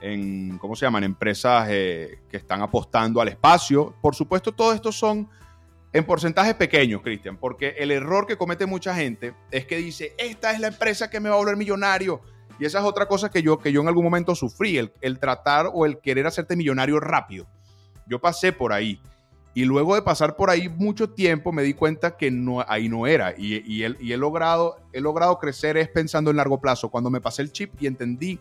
en 0.00 0.58
¿cómo 0.58 0.76
se 0.76 0.86
llaman? 0.86 1.04
Empresas 1.04 1.66
eh, 1.70 2.20
que 2.28 2.36
están 2.36 2.62
apostando 2.62 3.20
al 3.20 3.28
espacio. 3.28 3.94
Por 4.00 4.14
supuesto, 4.14 4.52
todo 4.52 4.72
esto 4.72 4.92
son 4.92 5.28
en 5.92 6.04
porcentajes 6.04 6.54
pequeños, 6.54 7.02
Cristian, 7.02 7.36
porque 7.36 7.74
el 7.78 7.90
error 7.90 8.26
que 8.26 8.36
comete 8.36 8.66
mucha 8.66 8.94
gente 8.94 9.34
es 9.50 9.66
que 9.66 9.76
dice, 9.76 10.14
esta 10.18 10.52
es 10.52 10.60
la 10.60 10.68
empresa 10.68 11.10
que 11.10 11.20
me 11.20 11.28
va 11.28 11.34
a 11.34 11.38
volver 11.38 11.56
millonario. 11.56 12.20
Y 12.58 12.64
esa 12.66 12.78
es 12.78 12.84
otra 12.84 13.06
cosa 13.06 13.30
que 13.30 13.42
yo, 13.42 13.58
que 13.58 13.72
yo 13.72 13.80
en 13.80 13.88
algún 13.88 14.04
momento 14.04 14.34
sufrí, 14.34 14.76
el, 14.78 14.92
el 15.00 15.18
tratar 15.18 15.70
o 15.72 15.86
el 15.86 15.98
querer 15.98 16.26
hacerte 16.26 16.56
millonario 16.56 17.00
rápido. 17.00 17.46
Yo 18.06 18.20
pasé 18.20 18.52
por 18.52 18.72
ahí. 18.72 19.00
Y 19.52 19.64
luego 19.64 19.96
de 19.96 20.02
pasar 20.02 20.36
por 20.36 20.48
ahí 20.48 20.68
mucho 20.68 21.10
tiempo 21.10 21.50
me 21.50 21.62
di 21.62 21.74
cuenta 21.74 22.16
que 22.16 22.30
no, 22.30 22.64
ahí 22.68 22.88
no 22.88 23.06
era. 23.06 23.34
Y, 23.36 23.56
y, 23.56 23.84
y 23.98 24.12
he, 24.12 24.16
logrado, 24.16 24.76
he 24.92 25.00
logrado 25.00 25.38
crecer 25.38 25.76
es 25.76 25.88
pensando 25.88 26.30
en 26.30 26.36
largo 26.36 26.60
plazo. 26.60 26.88
Cuando 26.88 27.10
me 27.10 27.20
pasé 27.20 27.42
el 27.42 27.50
chip 27.50 27.72
y 27.80 27.86
entendí 27.86 28.38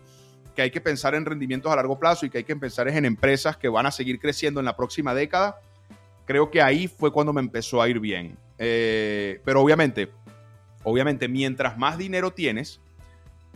que 0.59 0.63
hay 0.63 0.71
que 0.71 0.81
pensar 0.81 1.15
en 1.15 1.23
rendimientos 1.23 1.71
a 1.71 1.75
largo 1.77 1.97
plazo 1.97 2.25
y 2.25 2.29
que 2.29 2.39
hay 2.39 2.43
que 2.43 2.53
pensar 2.53 2.89
en 2.89 3.05
empresas 3.05 3.55
que 3.55 3.69
van 3.69 3.85
a 3.85 3.91
seguir 3.91 4.19
creciendo 4.19 4.59
en 4.59 4.65
la 4.65 4.75
próxima 4.75 5.13
década, 5.13 5.61
creo 6.25 6.51
que 6.51 6.61
ahí 6.61 6.89
fue 6.89 7.13
cuando 7.13 7.31
me 7.31 7.39
empezó 7.39 7.81
a 7.81 7.87
ir 7.87 8.01
bien. 8.01 8.37
Eh, 8.57 9.39
pero 9.45 9.61
obviamente, 9.61 10.11
obviamente, 10.83 11.29
mientras 11.29 11.77
más 11.77 11.97
dinero 11.97 12.31
tienes, 12.31 12.81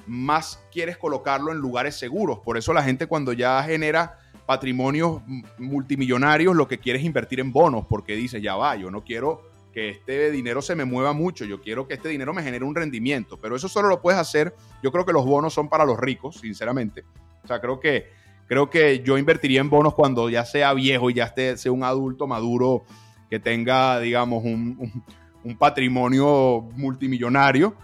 más 0.08 0.64
quieres 0.72 0.96
colocarlo 0.96 1.52
en 1.52 1.58
lugares 1.58 1.96
seguros. 1.96 2.40
Por 2.40 2.58
eso 2.58 2.72
la 2.72 2.84
gente 2.84 3.06
cuando 3.06 3.34
ya 3.34 3.62
genera 3.64 4.20
patrimonios 4.46 5.22
multimillonarios, 5.58 6.56
lo 6.56 6.70
que 6.70 6.78
quiere 6.78 7.00
es 7.00 7.06
invertir 7.06 7.42
en 7.42 7.52
bonos, 7.52 7.86
porque 7.86 8.16
dice, 8.16 8.40
ya 8.40 8.56
va, 8.56 8.78
yo 8.78 8.90
no 8.90 9.04
quiero 9.04 9.42
que 9.74 9.90
este 9.90 10.32
dinero 10.32 10.62
se 10.62 10.76
me 10.76 10.86
mueva 10.86 11.14
mucho, 11.14 11.46
yo 11.46 11.60
quiero 11.60 11.88
que 11.88 11.96
este 11.96 12.10
dinero 12.10 12.34
me 12.34 12.44
genere 12.44 12.64
un 12.64 12.76
rendimiento, 12.76 13.38
pero 13.38 13.56
eso 13.56 13.68
solo 13.68 13.90
lo 13.90 14.02
puedes 14.02 14.20
hacer, 14.20 14.56
yo 14.82 14.92
creo 14.92 15.06
que 15.06 15.14
los 15.14 15.26
bonos 15.26 15.54
son 15.54 15.68
para 15.68 15.84
los 15.84 16.00
ricos, 16.00 16.38
sinceramente. 16.38 17.04
O 17.44 17.48
sea, 17.48 17.60
creo 17.60 17.80
que 17.80 18.08
creo 18.48 18.70
que 18.70 19.00
yo 19.00 19.18
invertiría 19.18 19.62
en 19.62 19.70
bonos 19.70 19.94
cuando 19.94 20.30
ya 20.30 20.46
sea 20.46 20.74
viejo 20.74 21.10
y 21.10 21.16
ya 21.16 21.26
esté, 21.26 21.58
sea 21.58 21.72
un 21.72 21.84
adulto 21.84 22.28
maduro 22.28 22.84
que 23.30 23.40
tenga, 23.40 24.00
digamos, 24.00 24.44
un, 24.44 25.04
un, 25.44 25.58
patrimonio 25.58 26.62
multimillonario. 26.76 27.76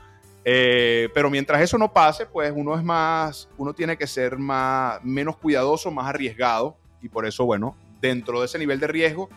Eh, 0.45 1.09
pero 1.13 1.29
mientras 1.29 1.61
eso 1.61 1.77
no 1.77 1.91
pase, 1.91 2.25
pues 2.25 2.53
uno 2.55 2.77
es 2.77 2.83
más, 2.83 3.49
uno 3.57 3.73
tiene 3.73 3.97
que 3.97 4.05
ser 4.07 4.37
más, 4.37 5.03
menos 5.03 5.37
cuidadoso, 5.37 5.89
más 5.91 6.07
arriesgado. 6.07 6.77
Y 7.01 7.09
por 7.09 7.25
eso, 7.25 7.45
bueno, 7.45 7.75
dentro 7.99 8.39
de 8.39 8.45
ese 8.45 8.59
nivel 8.59 8.79
de 8.79 8.87
riesgo, 8.87 9.29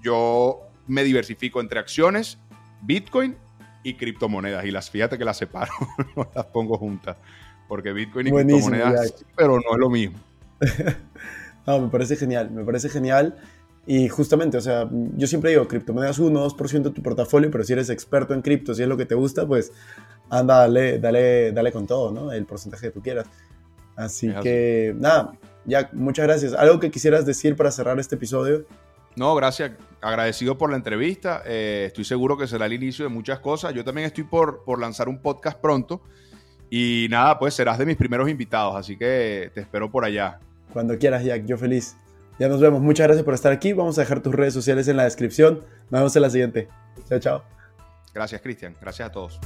yo 0.00 0.60
me 0.86 1.04
diversifico 1.04 1.60
entre 1.60 1.78
acciones, 1.78 2.38
Bitcoin 2.82 3.36
y 3.82 3.94
criptomonedas. 3.94 4.64
Y 4.64 4.70
las 4.70 4.90
fíjate 4.90 5.18
que 5.18 5.24
las 5.24 5.38
separo, 5.38 5.72
no 6.16 6.28
las 6.34 6.46
pongo 6.46 6.78
juntas. 6.78 7.16
Porque 7.68 7.92
Bitcoin 7.92 8.28
y 8.28 8.30
criptomonedas, 8.30 9.24
pero 9.36 9.56
no 9.56 9.72
es 9.72 9.78
lo 9.78 9.90
mismo. 9.90 10.18
no, 11.66 11.80
me 11.80 11.88
parece 11.88 12.16
genial, 12.16 12.50
me 12.50 12.64
parece 12.64 12.88
genial. 12.88 13.36
Y 13.84 14.08
justamente, 14.08 14.56
o 14.56 14.60
sea, 14.60 14.88
yo 15.16 15.26
siempre 15.26 15.50
digo, 15.50 15.66
criptomonedas 15.66 16.18
1, 16.18 16.48
2% 16.50 16.82
de 16.82 16.90
tu 16.90 17.02
portafolio, 17.02 17.50
pero 17.50 17.64
si 17.64 17.72
eres 17.72 17.90
experto 17.90 18.32
en 18.32 18.42
cripto, 18.42 18.74
si 18.74 18.82
es 18.82 18.88
lo 18.88 18.96
que 18.96 19.06
te 19.06 19.16
gusta, 19.16 19.46
pues 19.46 19.72
anda, 20.30 20.60
dale, 20.60 21.00
dale, 21.00 21.50
dale 21.50 21.72
con 21.72 21.86
todo, 21.86 22.12
¿no? 22.12 22.32
El 22.32 22.46
porcentaje 22.46 22.86
que 22.86 22.92
tú 22.92 23.02
quieras. 23.02 23.26
Así 23.96 24.32
que, 24.42 24.94
nada, 24.96 25.32
ya, 25.64 25.90
muchas 25.92 26.26
gracias. 26.26 26.54
¿Algo 26.54 26.78
que 26.78 26.90
quisieras 26.90 27.26
decir 27.26 27.56
para 27.56 27.70
cerrar 27.72 27.98
este 27.98 28.14
episodio? 28.14 28.66
No, 29.16 29.34
gracias. 29.34 29.72
Agradecido 30.00 30.58
por 30.58 30.70
la 30.70 30.76
entrevista. 30.76 31.42
Eh, 31.46 31.84
estoy 31.86 32.04
seguro 32.04 32.36
que 32.36 32.46
será 32.46 32.66
el 32.66 32.72
inicio 32.72 33.04
de 33.04 33.08
muchas 33.08 33.38
cosas. 33.38 33.72
Yo 33.72 33.84
también 33.84 34.06
estoy 34.06 34.24
por, 34.24 34.64
por 34.64 34.80
lanzar 34.80 35.08
un 35.08 35.20
podcast 35.20 35.60
pronto. 35.60 36.02
Y 36.70 37.06
nada, 37.10 37.38
pues 37.38 37.54
serás 37.54 37.78
de 37.78 37.86
mis 37.86 37.96
primeros 37.96 38.28
invitados. 38.28 38.74
Así 38.74 38.96
que 38.96 39.50
te 39.54 39.60
espero 39.60 39.90
por 39.90 40.04
allá. 40.04 40.40
Cuando 40.72 40.98
quieras, 40.98 41.24
Jack, 41.24 41.44
yo 41.44 41.56
feliz. 41.58 41.96
Ya 42.38 42.48
nos 42.48 42.60
vemos. 42.60 42.80
Muchas 42.80 43.06
gracias 43.06 43.24
por 43.24 43.34
estar 43.34 43.52
aquí. 43.52 43.72
Vamos 43.72 43.98
a 43.98 44.02
dejar 44.02 44.22
tus 44.22 44.34
redes 44.34 44.54
sociales 44.54 44.88
en 44.88 44.96
la 44.96 45.04
descripción. 45.04 45.60
Nos 45.90 46.00
vemos 46.00 46.16
en 46.16 46.22
la 46.22 46.30
siguiente. 46.30 46.68
Chao, 47.08 47.18
chao. 47.18 47.44
Gracias, 48.14 48.40
Cristian. 48.40 48.74
Gracias 48.80 49.08
a 49.08 49.12
todos. 49.12 49.38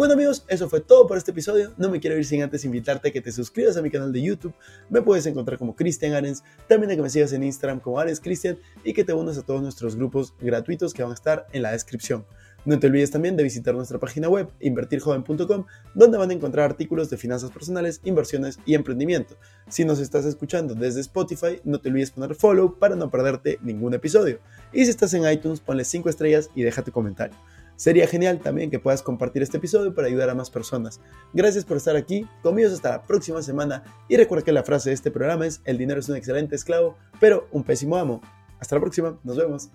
Bueno 0.00 0.14
amigos, 0.14 0.46
eso 0.48 0.66
fue 0.70 0.80
todo 0.80 1.06
por 1.06 1.18
este 1.18 1.30
episodio. 1.30 1.74
No 1.76 1.90
me 1.90 2.00
quiero 2.00 2.16
ir 2.16 2.24
sin 2.24 2.42
antes 2.42 2.64
invitarte 2.64 3.08
a 3.08 3.12
que 3.12 3.20
te 3.20 3.30
suscribas 3.30 3.76
a 3.76 3.82
mi 3.82 3.90
canal 3.90 4.10
de 4.10 4.22
YouTube. 4.22 4.54
Me 4.88 5.02
puedes 5.02 5.26
encontrar 5.26 5.58
como 5.58 5.76
Cristian 5.76 6.14
Arens, 6.14 6.42
también 6.68 6.90
a 6.90 6.96
que 6.96 7.02
me 7.02 7.10
sigas 7.10 7.34
en 7.34 7.42
Instagram 7.42 7.80
como 7.80 8.00
Arens 8.00 8.18
Cristian 8.18 8.58
y 8.82 8.94
que 8.94 9.04
te 9.04 9.12
unas 9.12 9.36
a 9.36 9.42
todos 9.42 9.60
nuestros 9.60 9.96
grupos 9.96 10.32
gratuitos 10.40 10.94
que 10.94 11.02
van 11.02 11.12
a 11.12 11.14
estar 11.14 11.46
en 11.52 11.60
la 11.60 11.72
descripción. 11.72 12.24
No 12.64 12.78
te 12.78 12.86
olvides 12.86 13.10
también 13.10 13.36
de 13.36 13.42
visitar 13.42 13.74
nuestra 13.74 13.98
página 13.98 14.30
web 14.30 14.48
invertirjoven.com, 14.60 15.66
donde 15.94 16.16
van 16.16 16.30
a 16.30 16.32
encontrar 16.32 16.64
artículos 16.64 17.10
de 17.10 17.18
finanzas 17.18 17.50
personales, 17.50 18.00
inversiones 18.02 18.58
y 18.64 18.76
emprendimiento. 18.76 19.36
Si 19.68 19.84
nos 19.84 20.00
estás 20.00 20.24
escuchando 20.24 20.74
desde 20.74 21.00
Spotify, 21.00 21.60
no 21.64 21.78
te 21.78 21.90
olvides 21.90 22.10
poner 22.10 22.34
follow 22.34 22.78
para 22.78 22.96
no 22.96 23.10
perderte 23.10 23.58
ningún 23.60 23.92
episodio. 23.92 24.40
Y 24.72 24.82
si 24.82 24.90
estás 24.90 25.12
en 25.12 25.30
iTunes, 25.30 25.60
ponle 25.60 25.84
5 25.84 26.08
estrellas 26.08 26.48
y 26.54 26.62
deja 26.62 26.80
tu 26.80 26.90
comentario. 26.90 27.36
Sería 27.80 28.06
genial 28.06 28.40
también 28.40 28.70
que 28.70 28.78
puedas 28.78 29.02
compartir 29.02 29.40
este 29.40 29.56
episodio 29.56 29.94
para 29.94 30.06
ayudar 30.06 30.28
a 30.28 30.34
más 30.34 30.50
personas. 30.50 31.00
Gracias 31.32 31.64
por 31.64 31.78
estar 31.78 31.96
aquí, 31.96 32.28
conmigo 32.42 32.68
hasta 32.68 32.90
la 32.90 33.02
próxima 33.04 33.42
semana 33.42 33.84
y 34.06 34.18
recuerda 34.18 34.44
que 34.44 34.52
la 34.52 34.62
frase 34.62 34.90
de 34.90 34.94
este 34.94 35.10
programa 35.10 35.46
es 35.46 35.62
el 35.64 35.78
dinero 35.78 35.98
es 35.98 36.10
un 36.10 36.16
excelente 36.16 36.54
esclavo, 36.54 36.98
pero 37.20 37.48
un 37.52 37.64
pésimo 37.64 37.96
amo. 37.96 38.20
Hasta 38.58 38.76
la 38.76 38.82
próxima, 38.82 39.18
nos 39.24 39.38
vemos. 39.38 39.70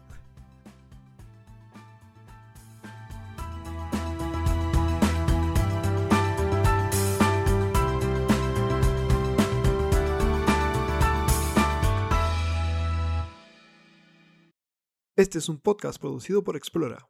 Este 15.15 15.39
es 15.39 15.49
un 15.49 15.57
podcast 15.57 15.99
producido 15.99 16.43
por 16.43 16.55
Explora. 16.55 17.07